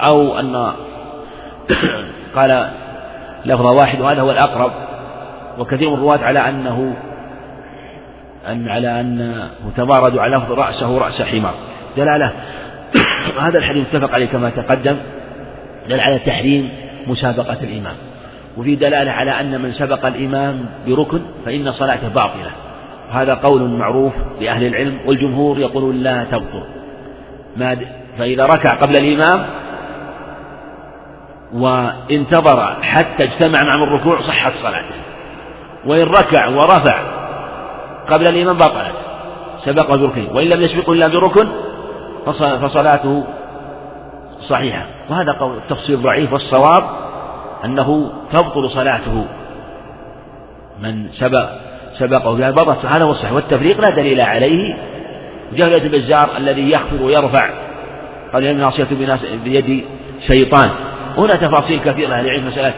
أو 0.02 0.40
أن 0.40 0.72
قال 2.36 2.70
لفظ 3.46 3.66
واحد 3.66 4.02
وهذا 4.02 4.22
هو 4.22 4.32
الأقرب. 4.32 4.72
وكثير 5.60 5.90
من 5.90 5.96
الرواة 5.96 6.18
على 6.18 6.40
أنه 6.50 6.96
أن 8.48 8.70
على 8.70 9.00
أنه 9.00 9.50
تباردوا 9.78 10.22
على 10.22 10.38
لفظ 10.38 10.52
رأسه 10.52 10.98
رأس 10.98 11.22
حمار. 11.22 11.54
دلالة. 11.98 12.32
هذا 13.46 13.58
الحديث 13.58 13.88
متفق 13.94 14.14
عليه 14.14 14.26
كما 14.26 14.50
تقدم. 14.50 14.98
دل 15.90 16.00
على 16.00 16.20
تحريم 16.20 16.70
مسابقة 17.08 17.58
الإمام. 17.64 17.96
وفي 18.58 18.76
دلالة 18.76 19.12
على 19.12 19.32
أن 19.32 19.62
من 19.62 19.72
سبق 19.72 20.06
الإمام 20.06 20.66
بركن 20.88 21.22
فإن 21.46 21.72
صلاته 21.72 22.08
باطلة. 22.08 22.52
هذا 23.12 23.34
قول 23.34 23.70
معروف 23.70 24.14
لأهل 24.42 24.66
العلم 24.66 25.00
والجمهور 25.06 25.60
يقولون 25.60 25.96
لا 25.96 26.24
تبطل. 26.24 26.64
ما 27.58 27.78
فإذا 28.18 28.46
ركع 28.46 28.74
قبل 28.74 28.96
الإمام 28.98 29.46
وانتظر 31.54 32.78
حتى 32.82 33.24
اجتمع 33.24 33.64
مع 33.64 33.76
الركوع 33.84 34.22
صحت 34.22 34.54
صلاته. 34.62 34.96
وإن 35.86 36.04
ركع 36.04 36.48
ورفع 36.48 37.13
قبل 38.10 38.28
الإمام 38.28 38.58
بطلت 38.58 38.96
سبق 39.66 39.96
بركن 39.96 40.28
وإن 40.34 40.48
لم 40.48 40.62
يسبقه 40.62 40.94
إلا 40.94 41.08
بركن 41.08 41.48
فصلاته 42.62 43.24
صحيحة. 44.50 44.86
وهذا 45.10 45.32
قول 45.32 45.58
التفصيل 45.58 46.02
ضعيف 46.02 46.34
والصواب 46.34 46.84
أنه 47.66 48.12
تبطل 48.34 48.70
صلاته 48.70 49.26
من 50.82 51.10
سبق 51.12 51.50
سبقه. 52.00 52.36
بها 52.36 52.52
بطلت 52.52 52.86
هذا 52.86 53.04
هو 53.04 53.12
الصحيح 53.12 53.34
والتفريق 53.34 53.82
لا 53.82 53.90
دليل 53.90 54.22
عليه. 54.22 54.78
جهلة 55.54 55.78
البزار 55.78 56.30
الذي 56.38 56.72
يخفض 56.72 57.02
ويرفع. 57.02 57.50
قال 58.34 58.44
إن 58.44 58.58
ناصية 58.58 58.88
بيد 59.44 59.86
شيطان. 60.28 60.70
هنا 61.18 61.36
تفاصيل 61.36 61.80
كثيرة. 61.80 62.22
لعلم 62.22 62.48
مسألة 62.48 62.74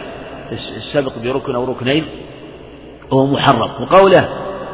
السبق 0.52 1.12
بركن 1.24 1.54
أو 1.54 1.64
ركنين 1.64 2.04
وهو 3.10 3.26
محرم. 3.26 3.70
وقوله 3.80 4.28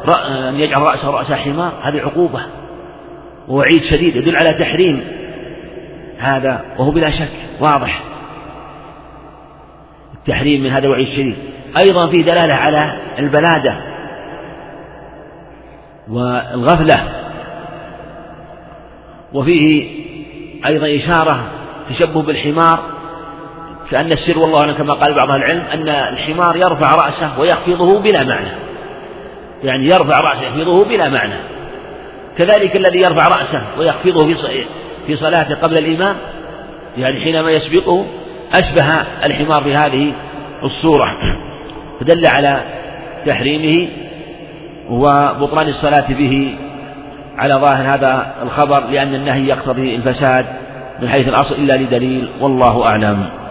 أن 0.09 0.59
يجعل 0.59 0.81
رأسه 0.81 1.09
رأس 1.09 1.31
حمار 1.31 1.73
هذه 1.81 2.01
عقوبة. 2.01 2.41
ووعيد 3.47 3.83
شديد 3.83 4.15
يدل 4.15 4.35
على 4.35 4.53
تحريم 4.53 5.03
هذا 6.17 6.65
وهو 6.77 6.91
بلا 6.91 7.09
شك 7.09 7.31
واضح. 7.59 8.03
التحريم 10.13 10.63
من 10.63 10.69
هذا 10.69 10.89
وعيد 10.89 11.07
شديد. 11.07 11.35
أيضا 11.85 12.07
في 12.07 12.23
دلالة 12.23 12.53
على 12.53 12.97
البلادة 13.19 13.77
والغفلة. 16.09 17.09
وفيه 19.33 19.89
أيضا 20.65 20.87
إشارة 21.03 21.47
تشبه 21.89 22.21
بالحمار 22.21 22.79
كأن 23.91 24.11
السر 24.11 24.39
والله 24.39 24.73
كما 24.73 24.93
قال 24.93 25.13
بعض 25.13 25.31
العلم 25.31 25.61
أن 25.73 25.89
الحمار 25.89 26.57
يرفع 26.57 26.95
رأسه 26.95 27.39
ويخفضه 27.39 27.99
بلا 27.99 28.23
معنى. 28.23 28.72
يعني 29.63 29.85
يرفع 29.87 30.19
رأسه 30.19 30.41
يخفضه 30.41 30.85
بلا 30.85 31.09
معنى. 31.09 31.35
كذلك 32.37 32.75
الذي 32.75 32.99
يرفع 32.99 33.27
رأسه 33.27 33.63
ويخفضه 33.79 34.33
في 35.07 35.15
صلاته 35.15 35.55
قبل 35.55 35.77
الإمام 35.77 36.15
يعني 36.97 37.19
حينما 37.19 37.51
يسبقه 37.51 38.05
أشبه 38.53 38.85
الحمار 39.23 39.63
بهذه 39.63 40.13
الصورة. 40.63 41.07
فدل 41.99 42.27
على 42.27 42.61
تحريمه 43.25 43.89
وبطلان 44.89 45.69
الصلاة 45.69 46.05
به 46.09 46.55
على 47.37 47.53
ظاهر 47.53 47.95
هذا 47.95 48.33
الخبر 48.43 48.83
لأن 48.91 49.15
النهي 49.15 49.47
يقتضي 49.47 49.95
الفساد 49.95 50.45
من 51.01 51.09
حيث 51.09 51.27
الأصل 51.27 51.55
إلا 51.55 51.73
لدليل 51.73 52.27
والله 52.41 52.85
أعلم. 52.85 53.42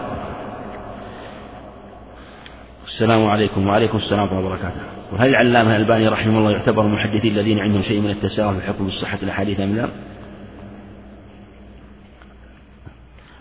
السلام 2.93 3.25
عليكم 3.25 3.67
وعليكم 3.67 3.97
السلام 3.97 4.19
ورحمة 4.19 4.39
الله 4.39 4.49
وبركاته 4.49 4.81
وهل 5.13 5.29
العلامة 5.29 5.75
الألباني 5.75 6.07
رحمه 6.07 6.39
الله 6.39 6.51
يعتبر 6.51 6.85
المحدثين 6.85 7.31
الذين 7.31 7.59
عندهم 7.59 7.81
شيء 7.81 8.01
من 8.01 8.09
التساهل 8.09 8.53
في 8.53 8.59
الحكم 8.59 8.87
بصحة 8.87 9.17
الأحاديث 9.23 9.59
أم 9.59 9.75
لا؟ 9.75 9.89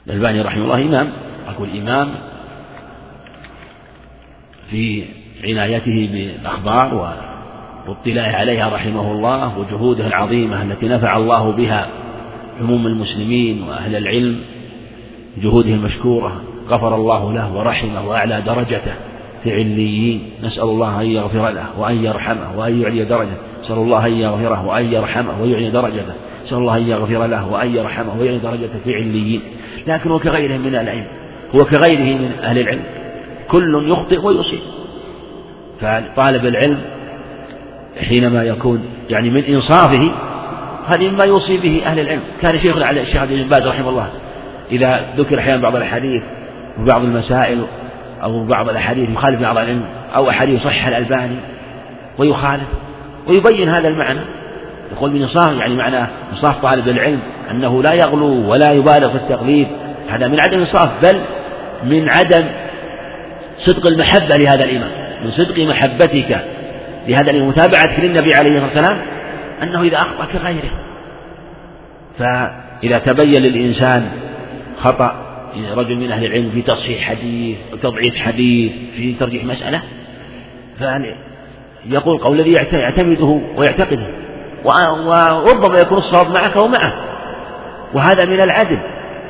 الألباني 0.06 0.40
رحمه 0.40 0.64
الله 0.64 0.82
إمام 0.82 1.12
أقول 1.48 1.68
إمام 1.76 2.14
في 4.70 5.04
عنايته 5.44 6.08
بالأخبار 6.12 7.16
واطلاعه 7.88 8.36
عليها 8.36 8.68
رحمه 8.68 9.12
الله 9.12 9.58
وجهوده 9.58 10.06
العظيمة 10.06 10.62
التي 10.62 10.88
نفع 10.88 11.16
الله 11.16 11.50
بها 11.50 11.88
عموم 12.60 12.86
المسلمين 12.86 13.62
وأهل 13.62 13.96
العلم 13.96 14.40
جهوده 15.38 15.70
المشكورة 15.70 16.42
غفر 16.68 16.94
الله 16.94 17.32
له 17.32 17.54
ورحمه 17.54 18.08
وأعلى 18.08 18.40
درجته 18.40 19.11
في 19.44 19.54
عليين 19.54 20.30
نسأل 20.42 20.62
الله 20.62 21.00
أن 21.00 21.06
يغفر 21.06 21.50
له 21.50 21.66
وأن 21.78 22.04
يرحمه 22.04 22.58
وأن 22.58 22.80
يعلي 22.80 23.04
درجته. 23.04 23.36
نسأل 23.64 23.76
الله 23.76 24.06
أن 24.06 24.12
يغفره 24.12 24.66
وأن 24.66 24.92
يرحمه 24.92 25.42
ويعلي 25.42 25.70
درجته. 25.70 26.14
نسأل 26.44 26.58
الله 26.58 26.76
أن 26.76 26.88
يغفر 26.88 27.26
له 27.26 27.48
وأن 27.48 27.76
يرحمه 27.76 28.20
ويعلي 28.20 28.38
درجته 28.38 28.78
في 28.84 28.94
عليين 28.94 29.40
لكن 29.86 30.10
هو 30.10 30.18
كغيره 30.18 30.56
من 30.56 30.74
العلم. 30.74 31.06
هو 31.54 31.64
كغيره 31.64 32.18
من 32.18 32.30
أهل 32.42 32.58
العلم. 32.58 32.82
كل 33.48 33.88
يخطئ 33.90 34.26
ويصيب. 34.26 34.60
فطالب 35.80 36.46
العلم 36.46 36.78
حينما 38.08 38.44
يكون 38.44 38.84
يعني 39.10 39.30
من 39.30 39.44
إنصافه 39.44 40.10
هذه 40.86 41.10
مما 41.10 41.24
يوصي 41.24 41.56
به 41.56 41.82
أهل 41.86 41.98
العلم. 41.98 42.20
كان 42.42 42.58
شيخنا 42.58 42.86
على 42.86 43.00
الشيخ 43.00 43.16
عبد 43.16 43.52
رحمه 43.52 43.88
الله 43.88 44.08
إذا 44.72 45.14
ذكر 45.16 45.38
أحيانا 45.38 45.62
بعض 45.62 45.76
الأحاديث 45.76 46.22
وبعض 46.80 47.04
المسائل 47.04 47.62
أو 48.22 48.44
بعض 48.44 48.68
الأحاديث 48.68 49.10
يخالف 49.10 49.40
بعض 49.40 49.58
العلم 49.58 49.84
أو 50.16 50.30
أحاديث 50.30 50.62
صحح 50.62 50.86
الألباني 50.86 51.36
ويخالف 52.18 52.68
ويبين 53.26 53.68
هذا 53.68 53.88
المعنى. 53.88 54.20
يقول 54.92 55.10
من 55.10 55.22
إنصاف 55.22 55.58
يعني 55.58 55.74
معنى 55.74 56.06
إنصاف 56.32 56.66
طالب 56.66 56.88
العلم 56.88 57.20
أنه 57.50 57.82
لا 57.82 57.92
يغلو 57.92 58.50
ولا 58.50 58.72
يبالغ 58.72 59.08
في 59.08 59.16
التقليد 59.16 59.66
هذا 60.10 60.28
من 60.28 60.40
عدم 60.40 60.58
إنصاف 60.58 60.90
بل 61.02 61.20
من 61.84 62.08
عدم 62.08 62.44
صدق 63.58 63.86
المحبة 63.86 64.36
لهذا 64.36 64.64
الإمام 64.64 64.90
من 65.24 65.30
صدق 65.30 65.64
محبتك 65.64 66.40
لهذا 67.08 67.30
الإمام. 67.30 67.48
متابعتك 67.48 68.00
للنبي 68.00 68.34
عليه 68.34 68.50
الصلاة 68.50 68.66
والسلام 68.66 68.98
أنه 69.62 69.82
إذا 69.82 69.96
أخطأ 69.96 70.24
كغيره 70.24 70.70
فإذا 72.18 72.98
تبين 72.98 73.42
للإنسان 73.42 74.08
خطأ 74.80 75.31
رجل 75.76 75.96
من 75.96 76.12
أهل 76.12 76.24
العلم 76.24 76.50
في 76.50 76.62
تصحيح 76.62 77.08
حديث 77.08 77.56
وتضعيف 77.72 78.16
حديث 78.16 78.72
في 78.96 79.14
ترجيح 79.20 79.44
مسألة. 79.44 79.82
فيقول 80.78 82.18
قول 82.18 82.40
الذي 82.40 82.52
يعتمده 82.72 83.40
ويعتقده. 83.56 84.06
وربما 84.64 85.78
يكون 85.78 85.98
الصواب 85.98 86.30
معك 86.30 86.56
ومعه 86.56 86.92
وهذا 87.94 88.24
من 88.24 88.40
العدل. 88.40 88.78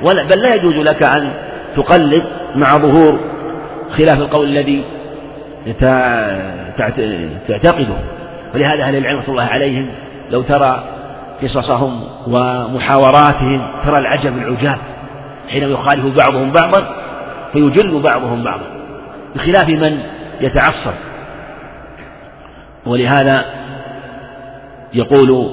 بل 0.03 0.39
لا 0.39 0.55
يجوز 0.55 0.77
لك 0.77 1.03
أن 1.03 1.32
تقلد 1.77 2.24
مع 2.57 2.78
ظهور 2.78 3.20
خلاف 3.97 4.19
القول 4.19 4.47
الذي 4.47 4.85
تعتقده. 7.49 7.97
ولهذا 8.55 8.82
أهل 8.82 8.97
العلم 8.97 9.23
الله 9.28 9.43
عليهم 9.43 9.90
لو 10.31 10.43
ترى 10.43 10.85
قصصهم 11.43 12.01
ومحاوراتهم 12.27 13.73
ترى 13.85 13.99
العجب 13.99 14.39
العجاب. 14.39 14.78
حين 15.48 15.62
يخالف 15.62 16.16
بعضهم 16.16 16.52
بعضا 16.52 16.97
فيجل 17.52 18.01
بعضهم 18.01 18.43
بعضا 18.43 18.66
بخلاف 19.35 19.69
من 19.69 19.98
يتعصب 20.40 20.94
ولهذا 22.86 23.44
يقول 24.94 25.51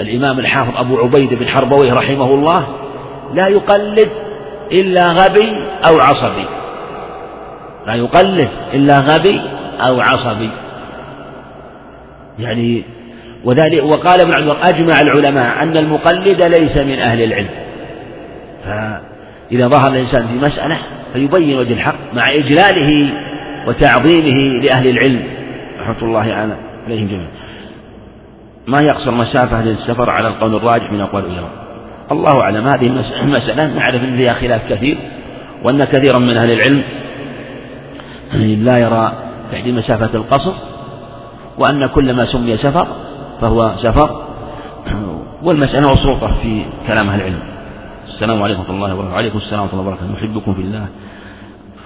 الإمام 0.00 0.38
الحافظ 0.38 0.76
أبو 0.76 0.98
عبيد 0.98 1.34
بن 1.34 1.48
حربويه 1.48 1.92
رحمه 1.92 2.34
الله 2.34 2.66
لا 3.34 3.48
يقلد 3.48 4.10
إلا 4.72 5.08
غبي 5.08 5.52
أو 5.88 6.00
عصبي 6.00 6.44
لا 7.86 7.94
يقلد 7.94 8.48
إلا 8.74 8.98
غبي 9.00 9.40
أو 9.80 10.00
عصبي 10.00 10.50
يعني 12.38 12.84
وذلك 13.44 13.84
وقال 13.84 14.20
ابن 14.20 14.32
عبد 14.32 14.56
أجمع 14.62 15.00
العلماء 15.00 15.62
أن 15.62 15.76
المقلد 15.76 16.42
ليس 16.42 16.76
من 16.76 16.98
أهل 16.98 17.22
العلم 17.22 17.48
فإذا 18.64 19.68
ظهر 19.68 19.92
الإنسان 19.92 20.26
في 20.26 20.34
مسألة 20.34 20.78
فيبين 21.12 21.58
وجه 21.58 21.72
الحق 21.72 21.94
مع 22.14 22.30
إجلاله 22.30 23.12
وتعظيمه 23.66 24.62
لأهل 24.64 24.88
العلم. 24.88 25.22
رحمة 25.80 26.02
الله 26.02 26.20
عليهم 26.20 27.06
جميعا. 27.08 27.30
ما 28.66 28.80
يقصر 28.80 29.10
مسافة 29.10 29.62
للسفر 29.62 30.10
على 30.10 30.28
القول 30.28 30.54
الراجح 30.54 30.92
من 30.92 31.00
أقوال 31.00 31.24
العلماء. 31.24 31.50
الله 32.12 32.40
أعلم. 32.40 32.66
هذه 32.66 32.86
المسألة 33.22 33.66
نعرف 33.66 34.04
أن 34.04 34.16
فيها 34.16 34.34
خلاف 34.34 34.72
كثير 34.72 34.98
وأن 35.64 35.84
كثيرا 35.84 36.18
من 36.18 36.36
أهل 36.36 36.50
العلم 36.50 36.82
لا 38.64 38.78
يرى 38.78 39.12
تحديد 39.52 39.74
مسافة 39.74 40.10
القصر 40.14 40.52
وأن 41.58 41.86
كل 41.86 42.12
ما 42.12 42.24
سمي 42.24 42.56
سفر 42.56 42.86
فهو 43.40 43.72
سفر. 43.76 44.22
والمسألة 45.42 45.92
مصروفة 45.92 46.34
في 46.42 46.62
كلام 46.86 47.08
أهل 47.08 47.20
العلم. 47.20 47.51
السلام 48.08 48.42
عليكم 48.42 48.60
ورحمة 48.60 48.74
الله 48.74 48.94
وبركاته. 48.94 49.14
وعليكم 49.14 49.38
السلام 49.38 49.62
ورحمة 49.62 49.80
الله 49.80 49.92
وبركاته. 49.92 50.12
نحبكم 50.12 50.54
في 50.54 50.60
الله. 50.60 50.86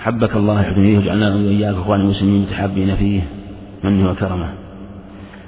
حبك 0.03 0.37
الله 0.37 0.61
يحب 0.61 0.79
إليه 0.79 0.99
وجعلنا 0.99 1.35
وإياك 1.35 1.75
إخوان 1.75 2.01
المسلمين 2.01 2.43
متحابين 2.43 2.97
فيه 2.97 3.23
منه 3.85 4.11
وكرمه. 4.11 4.55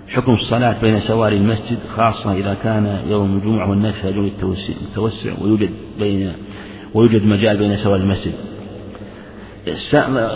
حكم 0.09 0.35
الصلاة 0.35 0.77
بين 0.83 1.01
سواري 1.01 1.37
المسجد 1.37 1.79
خاصة 1.97 2.33
إذا 2.33 2.57
كان 2.63 3.01
يوم 3.11 3.37
الجمعة 3.37 3.71
والناس 3.71 3.95
يحتاجون 3.95 4.31
التوسع 4.83 5.33
ويوجد 5.41 5.71
بين 5.99 6.33
ويوجد 6.95 7.25
مجال 7.25 7.59
بين 7.59 7.77
سواري 7.77 8.03
المسجد. 8.03 8.35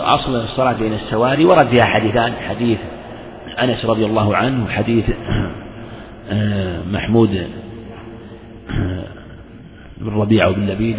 أصل 0.03 0.35
الصلاة 0.35 0.73
بين 0.73 0.93
السواري 0.93 1.45
ورد 1.45 1.67
فيها 1.67 1.85
حديثان. 1.85 2.33
حديث 2.33 2.77
أنس 3.63 3.85
رضي 3.85 4.05
الله 4.05 4.35
عنه 4.35 4.65
وحديث 4.65 5.05
آه، 6.31 6.81
محمود 6.91 7.47
وبن 10.07 10.67
لبيد 10.67 10.97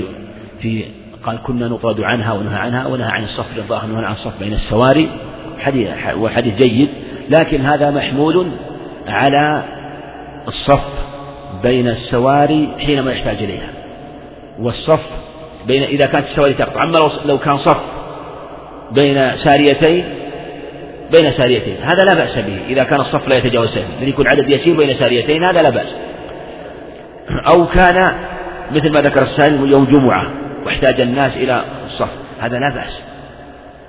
في 0.60 0.84
قال 1.24 1.42
كنا 1.42 1.68
نطرد 1.68 2.00
عنها 2.00 2.32
ونهى 2.32 2.58
عنها 2.58 2.86
ونهى 2.86 3.10
عن 3.10 3.24
الصف 3.24 3.58
الظاهر 3.58 3.90
ونهى 3.90 4.04
عن 4.04 4.12
الصف 4.12 4.38
بين 4.40 4.52
السواري. 4.52 5.10
حديث 5.58 5.88
وحديث 6.18 6.54
جيد. 6.54 6.88
لكن 7.30 7.60
هذا 7.60 7.90
محمول 7.90 8.46
على 9.08 9.64
الصف 10.48 10.84
بين 11.62 11.88
السواري 11.88 12.68
حينما 12.78 13.12
يحتاج 13.12 13.36
إليها. 13.36 13.70
والصف 14.58 15.06
بين 15.66 15.82
إذا 15.82 16.06
كانت 16.06 16.26
السواري 16.26 16.54
تقطع. 16.54 16.82
أما 16.82 16.98
لو 17.24 17.38
كان 17.38 17.58
صف 17.58 17.80
بين 18.92 19.36
ساريتين 19.36 20.04
بين 21.12 21.32
ساريتين. 21.32 21.76
هذا 21.82 22.02
لا 22.04 22.14
بأس 22.14 22.38
به. 22.38 22.58
إذا 22.68 22.84
كان 22.84 23.00
الصف 23.00 23.28
لا 23.28 23.36
يتجاوز 23.36 23.68
ساريتين. 23.68 24.08
يكون 24.08 24.28
عدد 24.28 24.50
يسير 24.50 24.76
بين 24.76 24.98
ساريتين 24.98 25.44
هذا 25.44 25.62
لا 25.62 25.70
بأس. 25.70 25.88
أو 27.48 27.66
كان 27.66 28.08
مثل 28.72 28.92
ما 28.92 29.00
ذكر 29.00 29.22
السائل 29.22 29.70
يوم 29.70 29.84
جمعة 29.84 30.26
واحتاج 30.66 31.00
الناس 31.00 31.36
إلى 31.36 31.64
الصف. 31.86 32.08
هذا 32.40 32.58
لا 32.58 32.74
بأس. 32.74 33.00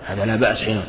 هذا 0.08 0.26
لا 0.26 0.36
بأس 0.36 0.64
حين 0.64 0.82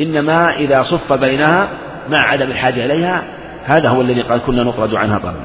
إنما 0.00 0.56
إذا 0.56 0.82
صف 0.82 1.12
بينها 1.12 1.68
مع 2.10 2.18
عدم 2.18 2.50
الحاجة 2.50 2.84
إليها 2.84 3.24
هذا 3.64 3.88
هو 3.88 4.00
الذي 4.00 4.22
قال 4.22 4.40
كنا 4.40 4.62
نطرد 4.62 4.94
عنها 4.94 5.18
طبعا. 5.18 5.44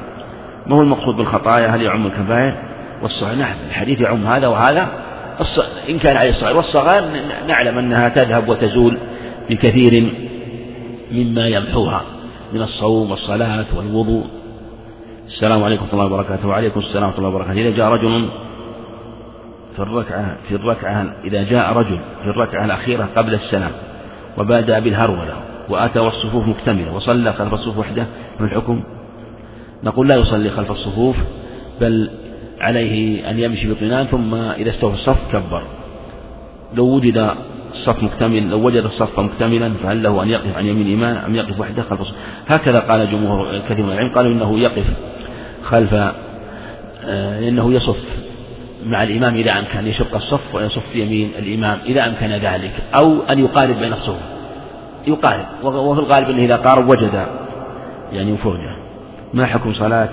ما 0.66 0.76
هو 0.76 0.82
المقصود 0.82 1.16
بالخطايا؟ 1.16 1.68
هل 1.68 1.82
يعم 1.82 2.06
الكبائر؟ 2.06 2.62
والصغير 3.02 3.34
نعم 3.34 3.54
الحديث 3.68 4.00
يعم 4.00 4.26
هذا 4.26 4.46
وهذا. 4.46 4.88
إن 5.88 5.98
كان 5.98 6.16
عليه 6.16 6.30
الصغير 6.30 6.56
والصغائر 6.56 7.04
نعلم 7.48 7.78
أنها 7.78 8.08
تذهب 8.08 8.48
وتزول 8.48 8.98
بكثير 9.50 10.12
مما 11.12 11.46
يمحوها 11.46 12.02
من 12.52 12.62
الصوم 12.62 13.10
والصلاة 13.10 13.64
والوضوء. 13.76 14.35
السلام 15.26 15.64
عليكم 15.64 15.82
ورحمة 15.82 15.92
الله 15.92 16.14
وبركاته. 16.14 16.48
وعليكم 16.48 16.80
السلام 16.80 17.04
ورحمة 17.04 17.18
الله 17.18 17.28
وبركاته. 17.28 17.60
إذا 17.60 17.70
جاء 17.70 17.88
رجل 17.88 18.28
في 19.76 19.82
الركعة 19.82 20.36
في 20.48 20.54
الركعة 20.54 21.14
إذا 21.24 21.42
جاء 21.42 21.72
رجل 21.72 21.98
في 22.22 22.30
الركعة 22.30 22.64
الأخيرة 22.64 23.08
قبل 23.16 23.34
السلام 23.34 23.70
وبادأ 24.38 24.78
بالهرولة 24.78 25.36
وأتى 25.68 25.98
والصفوف 25.98 26.46
مكتملة 26.46 26.94
وصلى 26.94 27.32
خلف 27.32 27.54
الصفوف 27.54 27.78
وحده 27.78 28.06
من 28.40 28.46
الحكم؟ 28.46 28.82
نقول 29.84 30.08
لا 30.08 30.16
يصلي 30.16 30.50
خلف 30.50 30.70
الصفوف 30.70 31.16
بل 31.80 32.10
عليه 32.60 33.30
أن 33.30 33.38
يمشي 33.38 33.68
باطمئنان 33.68 34.06
ثم 34.06 34.34
إذا 34.34 34.70
استوى 34.70 34.94
الصف 34.94 35.18
كبر. 35.32 35.62
لو 36.74 36.84
وجد 36.84 37.34
الصف 37.72 38.02
مكتمل 38.02 38.50
لو 38.50 38.66
وجد 38.66 38.84
الصف 38.84 39.20
مكتملا 39.20 39.72
فهل 39.82 40.02
له 40.02 40.22
أن 40.22 40.28
يقف 40.28 40.56
عن 40.56 40.66
يمين 40.66 40.86
الإمام 40.86 41.24
أم 41.24 41.34
يقف 41.34 41.60
وحده 41.60 41.82
خلف 41.82 42.00
الصف؟ 42.00 42.14
هكذا 42.48 42.80
قال 42.80 43.10
جمهور 43.10 43.58
كثير 43.68 43.86
من 43.86 43.92
العلم 43.92 44.14
قالوا 44.14 44.32
إنه 44.32 44.58
يقف 44.58 44.84
خلف 45.66 45.94
آه، 45.94 47.48
إنه 47.48 47.72
يصف 47.72 47.96
مع 48.86 49.02
الإمام 49.02 49.34
إذا 49.34 49.58
أمكن 49.58 49.86
يشق 49.86 50.14
الصف 50.14 50.54
ويصف 50.54 50.94
يمين 50.94 51.30
الإمام 51.38 51.78
إذا 51.86 52.06
أمكن 52.06 52.26
ذلك 52.26 52.72
أو 52.94 53.22
أن 53.30 53.38
يقارب 53.38 53.78
بين 53.78 53.92
الصفوف. 53.92 54.36
يقارب 55.06 55.46
وفي 55.62 56.00
الغالب 56.00 56.30
أنه 56.30 56.44
إذا 56.44 56.56
قارب 56.56 56.88
وجد 56.88 57.26
يعني 58.12 58.36
فرجة 58.36 58.76
ما 59.34 59.46
حكم 59.46 59.72
صلاة 59.72 60.08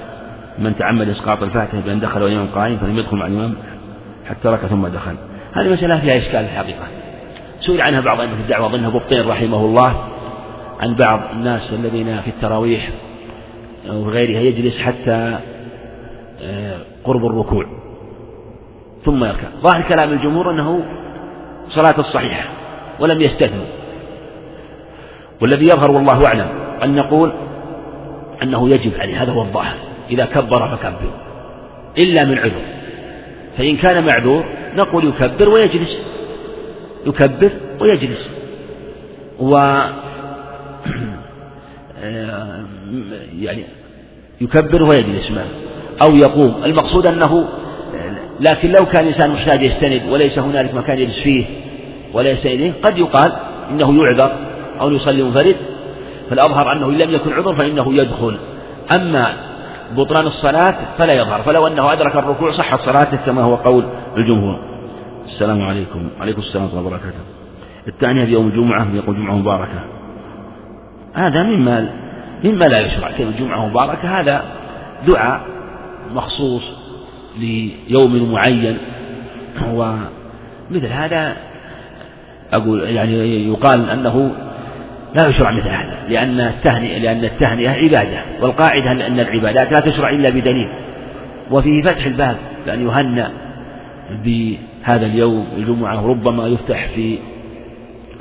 من 0.59 0.75
تعمد 0.75 1.09
إسقاط 1.09 1.43
الفاتحة 1.43 1.79
بأن 1.79 1.99
دخل 1.99 2.23
والإمام 2.23 2.47
قائم 2.55 2.77
فلم 2.77 2.97
يدخل 2.97 3.17
مع 3.17 3.27
الإمام 3.27 3.55
حتى 4.29 4.47
ركع 4.47 4.67
ثم 4.67 4.87
دخل؟ 4.87 5.15
هذه 5.53 5.73
مسألة 5.73 5.99
فيها 5.99 6.17
إشكال 6.17 6.35
الحقيقة. 6.35 6.87
سئل 7.59 7.81
عنها 7.81 8.01
بعض 8.01 8.19
أئمة 8.19 8.33
الدعوة 8.33 8.67
أظنه 8.67 8.89
بطين 8.89 9.27
رحمه 9.27 9.57
الله 9.57 10.07
عن 10.79 10.95
بعض 10.95 11.19
الناس 11.33 11.73
الذين 11.73 12.21
في 12.21 12.29
التراويح 12.29 12.89
وغيرها 13.89 14.41
يجلس 14.41 14.77
حتى 14.77 15.39
آه، 16.41 16.77
قرب 17.03 17.25
الركوع. 17.25 17.65
ثم 19.05 19.23
يركع. 19.23 19.47
ظاهر 19.61 19.89
كلام 19.89 20.11
الجمهور 20.11 20.51
أنه 20.51 20.85
صلاة 21.69 21.99
الصحيحة 21.99 22.49
ولم 22.99 23.21
يستثنوا. 23.21 23.65
والذي 25.41 25.65
يظهر 25.65 25.91
والله 25.91 26.27
أعلم 26.27 26.47
أن 26.83 26.95
نقول 26.95 27.33
أنه 28.43 28.69
يجب 28.69 28.91
عليه 28.99 29.23
هذا 29.23 29.31
هو 29.31 29.41
الظاهر. 29.41 29.75
إذا 30.09 30.25
كبر 30.25 30.77
فكبر. 30.77 31.11
إلا 31.97 32.25
من 32.25 32.37
عذر. 32.37 32.61
فإن 33.57 33.77
كان 33.77 34.05
معذور 34.05 34.45
نقول 34.75 35.07
يكبر 35.07 35.49
ويجلس. 35.49 35.97
يكبر 37.05 37.51
ويجلس. 37.81 38.29
و 39.39 39.79
يعني 43.39 43.63
يكبر 44.41 44.83
ويجلس 44.83 45.31
ما 45.31 45.45
أو 46.01 46.15
يقوم. 46.15 46.61
المقصود 46.65 47.07
أنه 47.07 47.47
لكن 48.39 48.71
لو 48.71 48.85
كان 48.85 49.07
الإنسان 49.07 49.31
محتاج 49.31 49.63
يستند 49.63 50.01
وليس 50.09 50.39
هنالك 50.39 50.73
مكان 50.75 50.99
يجلس 50.99 51.19
فيه 51.19 51.45
ولا 52.13 52.29
يستند 52.29 52.73
قد 52.83 52.97
يقال 52.97 53.31
إنه 53.71 54.03
يعذر 54.03 54.31
أو 54.81 54.91
يصلي 54.91 55.23
منفرد. 55.23 55.55
فالأظهر 56.29 56.71
أنه 56.71 56.85
إن 56.85 56.97
لم 56.97 57.11
يكن 57.11 57.33
عذر 57.33 57.53
فإنه 57.55 57.93
يدخل. 57.93 58.37
أما 58.95 59.33
بطلان 59.97 60.27
الصلاة 60.27 60.75
فلا 60.97 61.13
يظهر. 61.13 61.41
فلو 61.41 61.67
أنه 61.67 61.93
أدرك 61.93 62.15
الركوع 62.15 62.51
صحت 62.51 62.79
صلاته 62.79 63.17
كما 63.25 63.41
هو 63.41 63.55
قول 63.55 63.83
الجمهور. 64.17 64.59
السلام 65.25 65.61
عليكم. 65.61 66.09
وعليكم 66.19 66.41
السلام 66.41 66.63
ورحمة 66.63 66.79
الله 66.79 66.89
وبركاته. 66.89 67.19
الثانية 67.87 68.25
في 68.25 68.31
يوم 68.31 68.47
الجمعة 68.47 68.87
يقول 68.95 69.15
جمعة 69.15 69.35
مباركة. 69.35 69.83
هذا 71.13 71.43
مما 71.43 71.89
مما 72.43 72.65
لا 72.65 72.79
يشرع. 72.79 73.11
كلمة 73.17 73.31
جمعة 73.39 73.67
مباركة؟ 73.67 74.19
هذا 74.19 74.43
دعاء 75.07 75.41
مخصوص 76.13 76.63
ليوم 77.39 78.31
معين. 78.31 78.77
ومثل 79.73 80.87
هذا 80.87 81.35
أقول 82.53 82.83
يعني 82.83 83.47
يقال 83.47 83.89
أنه 83.89 84.31
لا 85.15 85.27
يشرع 85.27 85.51
مثل 85.51 85.67
هذا 85.67 85.97
لأن 86.09 86.39
التهنئة 86.39 86.97
لأن 86.97 87.23
التهنئة 87.23 87.69
عبادة 87.69 88.21
والقاعدة 88.41 88.91
أن 88.91 89.19
العبادات 89.19 89.71
لا 89.71 89.79
تشرع 89.79 90.09
إلا 90.09 90.29
بدليل. 90.29 90.69
وفيه 91.51 91.81
فتح 91.81 92.05
الباب 92.05 92.37
لأن 92.65 92.87
يهنأ 92.87 93.31
بهذا 94.23 95.05
اليوم 95.05 95.47
الجمعة 95.57 96.07
ربما 96.07 96.47
يفتح 96.47 96.87
في 96.95 97.17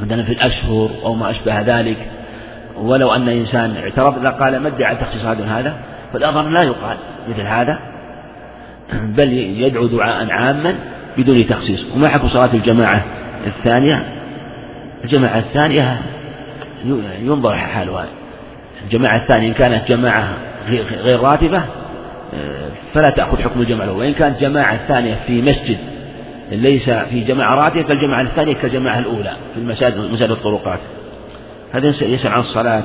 مثلا 0.01 0.23
في 0.23 0.33
الأشهر 0.33 0.91
أو 1.05 1.15
ما 1.15 1.31
أشبه 1.31 1.61
ذلك. 1.61 1.97
ولو 2.77 3.15
أن 3.15 3.29
إنسان 3.29 3.77
اعترض 3.77 4.27
قال 4.27 4.59
ما 4.59 4.69
ادعى 4.69 4.97
تخصيص 4.97 5.25
هذا 5.25 5.45
هذا 5.45 5.77
فالأظهر 6.13 6.49
لا 6.49 6.63
يقال 6.63 6.97
مثل 7.29 7.41
هذا. 7.41 7.79
بل 8.93 9.33
يدعو 9.33 9.87
دعاء 9.87 10.31
عاما 10.31 10.75
بدون 11.19 11.47
تخصيص. 11.47 11.87
وما 11.95 12.09
حكم 12.09 12.29
صلاة 12.29 12.51
الجماعة 12.55 13.05
الثانية؟ 13.47 14.05
الجماعة 15.05 15.39
الثانية 15.39 15.99
ينظر 17.23 17.57
حالها. 17.57 18.07
الجماعة 18.85 19.23
الثانية 19.23 19.49
إن 19.49 19.55
كانت 19.55 19.89
جماعة 19.89 20.29
غير 21.05 21.21
راتبة 21.21 21.63
فلا 22.95 23.11
تأخذ 23.11 23.43
حكم 23.43 23.61
الجماعة 23.61 23.85
الأولى 23.85 24.07
وإن 24.07 24.15
كانت 24.15 24.41
جماعة 24.41 24.77
ثانية 24.89 25.15
في 25.27 25.43
مسجد 25.43 25.79
ليس 26.51 26.91
في 26.91 27.21
جماعة 27.21 27.55
راتبة 27.55 27.83
فالجماعة 27.83 28.23
الثانية 28.23 28.55
كالجماعة 28.55 28.99
الأولى 28.99 29.33
في 29.55 29.61
المساجد 29.61 29.99
مساجد 30.13 30.31
الطرقات. 30.31 30.79
هذا 31.73 31.89
يسأل 31.89 32.33
عن 32.33 32.41
الصلاة 32.41 32.83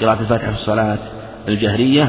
قراءة 0.00 0.20
الفاتحة 0.20 0.52
في 0.52 0.58
الصلاة 0.58 0.98
الجهرية 1.48 2.08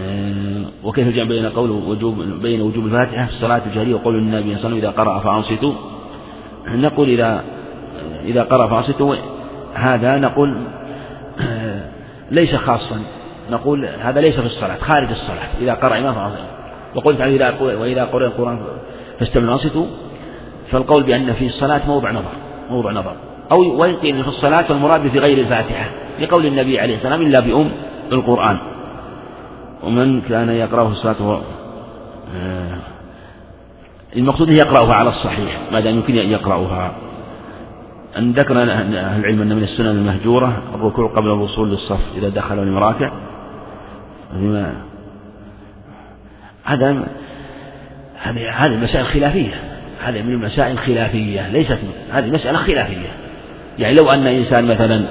آه، 0.00 0.64
وكيف 0.84 1.08
الجمع 1.08 1.28
بين 1.28 1.46
قول 1.46 1.70
وجوب 1.70 2.22
بين 2.42 2.60
وجوب 2.60 2.86
الفاتحة 2.86 3.26
في 3.26 3.32
الصلاة 3.32 3.62
الجهرية 3.66 3.94
وقول 3.94 4.14
النبي 4.14 4.56
صلى 4.56 4.66
الله 4.66 4.66
عليه 4.66 4.68
وسلم 4.68 4.76
إذا 4.76 4.90
قرأ 4.90 5.20
فأنصتوا؟ 5.20 5.72
نقول 6.68 7.08
إذا 7.08 7.44
إذا 8.24 8.42
قرأ 8.42 8.66
فأنصتوا 8.66 9.16
هذا 9.74 10.18
نقول 10.18 10.56
آه، 11.40 11.80
ليس 12.30 12.54
خاصا. 12.54 13.02
نقول 13.50 13.84
هذا 13.84 14.20
ليس 14.20 14.34
في 14.34 14.46
الصلاة 14.46 14.76
خارج 14.76 15.10
الصلاة 15.10 15.48
إذا 15.60 15.74
قرأ 15.74 15.98
إمام 15.98 16.14
فأنصتوا. 16.14 16.46
وقلت 16.94 17.18
تعالى 17.18 17.36
إذا 17.36 17.60
وإذا 17.60 18.04
قرأ 18.04 18.26
القرآن 18.26 18.60
فاستمعوا 19.18 19.86
فالقول 20.70 21.02
بأن 21.02 21.32
في 21.32 21.46
الصلاة 21.46 21.86
موضع 21.86 22.10
نظر 22.10 22.32
موضع 22.70 22.90
نظر. 22.90 23.29
أو 23.52 23.80
ويقين 23.82 24.22
في 24.22 24.28
الصلاة 24.28 24.64
والمراد 24.70 25.08
في 25.08 25.18
غير 25.18 25.38
الفاتحة 25.38 25.90
لقول 26.20 26.46
النبي 26.46 26.80
عليه 26.80 26.96
السلام 26.96 27.22
إلا 27.22 27.40
بأم 27.40 27.70
القرآن. 28.12 28.58
ومن 29.82 30.20
كان 30.20 30.48
يقرأه 30.48 30.88
الصلاة 30.88 31.40
آه، 32.36 32.78
المقصود 34.16 34.50
يقرأها 34.50 34.94
على 34.94 35.08
الصحيح 35.08 35.58
ما 35.72 35.80
دام 35.80 35.94
يمكن 35.94 36.18
أن 36.18 36.30
يقرأها. 36.30 36.92
أن 38.18 38.32
ذكر 38.32 38.62
أهل 38.62 38.94
العلم 38.94 39.40
أن 39.42 39.56
من 39.56 39.62
السنن 39.62 39.86
المهجورة 39.86 40.62
الركوع 40.74 41.08
قبل 41.08 41.26
الوصول 41.28 41.70
للصف 41.70 42.00
إذا 42.16 42.28
دخل 42.28 42.58
المراكع. 42.58 43.10
هذا 46.64 47.06
هذه 48.22 48.50
هذه 48.50 48.76
مسائل 48.76 49.06
خلافية. 49.06 49.54
هذه 50.04 50.22
من 50.22 50.32
المسائل 50.32 50.72
الخلافية 50.72 51.48
ليست 51.48 51.78
هذه 52.10 52.30
مسألة 52.30 52.58
خلافية. 52.58 53.29
يعني 53.78 53.94
لو 53.94 54.10
أن 54.10 54.26
إنسان 54.26 54.64
مثلا 54.64 55.04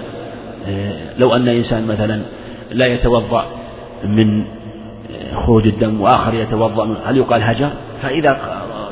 آه، 0.68 0.94
لو 1.18 1.36
أن 1.36 1.48
إنسان 1.48 1.88
مثلا 1.88 2.22
لا 2.72 2.86
يتوضأ 2.86 3.45
من 4.03 4.41
آه، 4.41 5.45
خروج 5.45 5.68
الدم 5.68 6.02
وآخر 6.02 6.34
يتوضأ 6.34 6.98
هل 7.06 7.18
يقال 7.18 7.44
هجر؟ 7.44 7.69
فإذا 8.02 8.38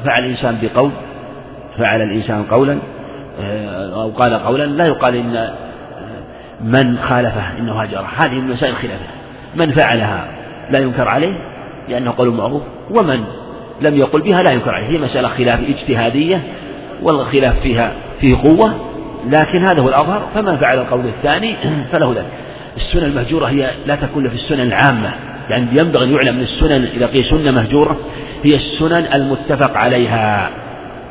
فعل 0.05 0.25
الإنسان 0.25 0.57
بقول 0.61 0.91
فعل 1.77 2.01
الإنسان 2.01 2.43
قولا 2.43 2.77
آه، 3.41 4.03
أو 4.03 4.09
قال 4.09 4.33
قولا 4.33 4.63
لا 4.63 4.85
يقال 4.85 5.15
إن 5.15 5.49
من 6.61 6.97
خالفه 6.97 7.57
إنه 7.59 7.81
هجره 7.81 8.07
هذه 8.17 8.33
من 8.33 8.47
مسائل 8.47 8.73
الخلافية 8.73 9.07
من 9.55 9.71
فعلها 9.71 10.27
لا 10.69 10.79
ينكر 10.79 11.07
عليه 11.07 11.33
لأنه 11.89 12.13
قول 12.17 12.29
معروف. 12.29 12.61
ومن 12.91 13.23
لم 13.81 13.95
يقل 13.97 14.21
بها 14.21 14.43
لا 14.43 14.51
ينكر 14.51 14.71
عليه. 14.71 14.87
هي 14.87 14.97
مسألة 14.97 15.27
خلاف 15.27 15.59
اجتهادية 15.59 16.41
والخلاف 17.01 17.59
فيها 17.59 17.91
فيه 18.21 18.35
قوة. 18.35 18.73
لكن 19.25 19.65
هذا 19.65 19.81
هو 19.81 19.89
الأظهر 19.89 20.27
فمن 20.35 20.57
فعل 20.57 20.77
القول 20.77 21.05
الثاني 21.05 21.55
فله 21.91 22.13
ذلك. 22.13 22.25
السنن 22.77 23.03
المهجورة 23.03 23.45
هي 23.45 23.69
لا 23.85 23.95
تكون 23.95 24.29
في 24.29 24.35
السنن 24.35 24.59
العامة 24.59 25.13
يعني 25.49 25.67
ينبغي 25.73 26.03
أن 26.03 26.13
يعلم 26.13 26.35
من 26.35 26.41
السنن 26.41 26.87
إذا 26.95 27.05
قيل 27.05 27.25
سنة 27.25 27.51
مهجورة 27.51 27.97
هي 28.43 28.55
السنن 28.55 29.07
المتفق 29.13 29.77
عليها 29.77 30.49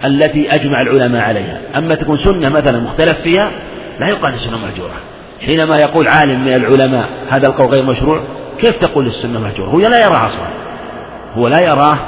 التي 0.04 0.54
أجمع 0.54 0.80
العلماء 0.80 1.22
عليها. 1.22 1.60
أما 1.76 1.94
تكون 1.94 2.18
سنة 2.18 2.48
مثلا 2.48 2.80
مختلف 2.80 3.18
فيها 3.20 3.50
لا 4.00 4.08
يقال 4.08 4.34
السنة 4.34 4.58
مهجورة. 4.58 4.94
حينما 5.46 5.76
يقول 5.76 6.08
عالم 6.08 6.40
من 6.40 6.54
العلماء 6.54 7.08
هذا 7.30 7.46
القول 7.46 7.66
غير 7.66 7.84
مشروع 7.84 8.20
كيف 8.60 8.76
تقول 8.80 9.06
السنة 9.06 9.40
مهجورة؟ 9.40 9.68
هو 9.68 9.78
لا 9.78 9.98
يراه 9.98 10.26
أصلا. 10.26 10.48
هو 11.34 11.48
لا 11.48 11.60
يراه. 11.60 11.98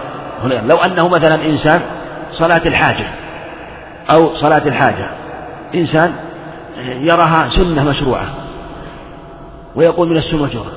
لو 0.68 0.76
أنه 0.76 1.08
مثلا 1.08 1.34
إنسان 1.34 1.80
صلاة 2.32 2.62
الحاجة 2.66 3.06
أو 4.10 4.34
صلاة 4.34 4.62
الحاجة 4.66 5.10
إنسان 5.74 6.12
يراها 7.00 7.48
سنة 7.48 7.84
مشروعة 7.84 8.26
ويقول 9.76 10.08
من 10.08 10.16
السنة 10.16 10.42
مشروعة. 10.42 10.72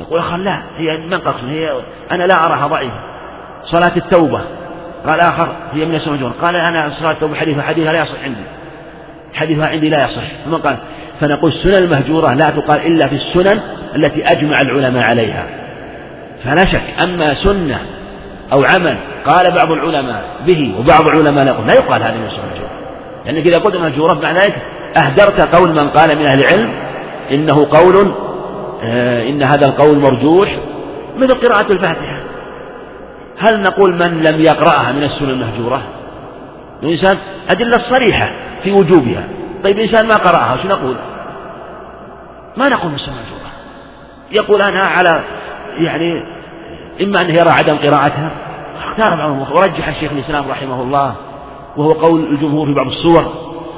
يقول 0.00 0.18
آخر 0.18 0.36
لا 0.36 0.62
هي 0.76 0.96
من 0.96 1.14
قسم 1.14 1.48
هي 1.48 1.70
أنا 2.12 2.24
لا 2.24 2.46
أراها 2.46 2.66
ضعيفة. 2.66 3.00
صلاة 3.64 3.96
التوبة. 3.96 4.40
قال 5.06 5.20
آخر 5.20 5.48
هي 5.72 5.84
من 5.84 5.94
السنة 5.94 6.14
مشروعة. 6.14 6.34
قال 6.42 6.56
أنا 6.56 6.90
صلاة 7.00 7.12
التوبة 7.12 7.34
حديثها 7.34 7.62
حديثها 7.62 7.92
لا 7.92 8.02
يصح 8.02 8.24
عندي. 8.24 8.40
حديثها 9.34 9.68
عندي 9.68 9.88
لا 9.88 10.04
يصح. 10.04 10.22
ثم 10.44 10.54
قال 10.54 10.76
فنقول 11.20 11.50
السنن 11.50 11.74
المهجورة 11.74 12.34
لا 12.34 12.50
تقال 12.50 12.86
إلا 12.86 13.06
في 13.06 13.14
السنن 13.14 13.60
التي 13.96 14.24
أجمع 14.24 14.60
العلماء 14.60 15.02
عليها. 15.02 15.46
فلا 16.44 16.64
شك 16.66 16.82
أما 17.02 17.34
سنة 17.34 17.80
أو 18.52 18.64
عمل 18.64 18.96
قال 19.26 19.50
بعض 19.50 19.72
العلماء 19.72 20.24
به 20.46 20.74
وبعض 20.78 21.06
العلماء 21.06 21.44
لا 21.44 21.50
لا 21.50 21.74
يقال 21.74 22.02
هذه 22.02 22.16
من 22.16 22.26
السنة 22.26 22.44
المهجورة 22.44 22.77
لأنك 23.26 23.46
إذا 23.46 23.58
قلت 23.58 23.76
مهجورة 23.76 24.14
معنى 24.14 24.38
ذلك 24.38 24.62
أهدرت 24.96 25.56
قول 25.56 25.70
من 25.70 25.88
قال 25.88 26.18
من 26.18 26.26
أهل 26.26 26.40
العلم 26.40 26.72
إنه 27.30 27.68
قول 27.70 28.14
آه 28.82 29.28
إن 29.28 29.42
هذا 29.42 29.66
القول 29.66 29.98
مرجوح 29.98 30.58
مثل 31.16 31.32
قراءة 31.32 31.72
الفاتحة. 31.72 32.20
هل 33.38 33.60
نقول 33.60 33.94
من 33.94 34.22
لم 34.22 34.40
يقرأها 34.40 34.92
من 34.92 35.02
السنة 35.02 35.30
المهجورة 35.30 35.82
الإنسان 36.82 37.16
أدلة 37.48 37.78
صريحة 37.90 38.30
في 38.62 38.72
وجوبها. 38.72 39.24
طيب 39.64 39.78
إنسان 39.78 40.06
ما 40.06 40.14
قرأها 40.14 40.56
شو 40.62 40.68
نقول؟ 40.68 40.96
ما 42.56 42.68
نقول 42.68 42.90
بالسورة 42.90 43.14
المهجورة 43.14 43.50
يقول 44.30 44.62
أنا 44.62 44.80
على 44.80 45.22
يعني 45.78 46.24
إما 47.02 47.20
أنه 47.20 47.34
يرى 47.34 47.50
عدم 47.50 47.76
قراءتها. 47.76 48.30
أختار 48.78 49.16
بعض 49.16 49.50
ورجح 49.52 49.88
الشيخ 49.88 50.12
الإسلام 50.12 50.48
رحمه 50.50 50.82
الله. 50.82 51.14
وهو 51.78 51.92
قول 51.92 52.24
الجمهور 52.24 52.66
في 52.66 52.74
بعض 52.74 52.86
الصور 52.86 53.24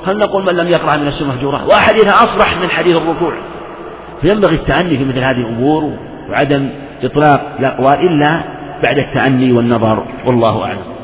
هل 0.06 0.18
نقول 0.18 0.44
من 0.44 0.52
لم 0.54 0.68
يقرأ 0.68 0.96
من 0.96 1.06
السورة 1.06 1.30
المهجورة 1.30 1.66
وأحاديثها 1.66 2.14
أصرح 2.24 2.60
من 2.62 2.70
حديث 2.70 2.96
الركوع 2.96 3.32
فينبغي 4.20 4.54
التأني 4.54 4.98
في 4.98 5.04
مثل 5.04 5.18
هذه 5.18 5.40
الأمور 5.40 5.92
وعدم 6.30 6.68
إطلاق 7.02 7.56
الأقوال 7.58 7.94
إلا 8.06 8.42
بعد 8.82 8.98
التأني 8.98 9.52
والنظر 9.52 10.04
والله 10.26 10.64
أعلم. 10.64 10.99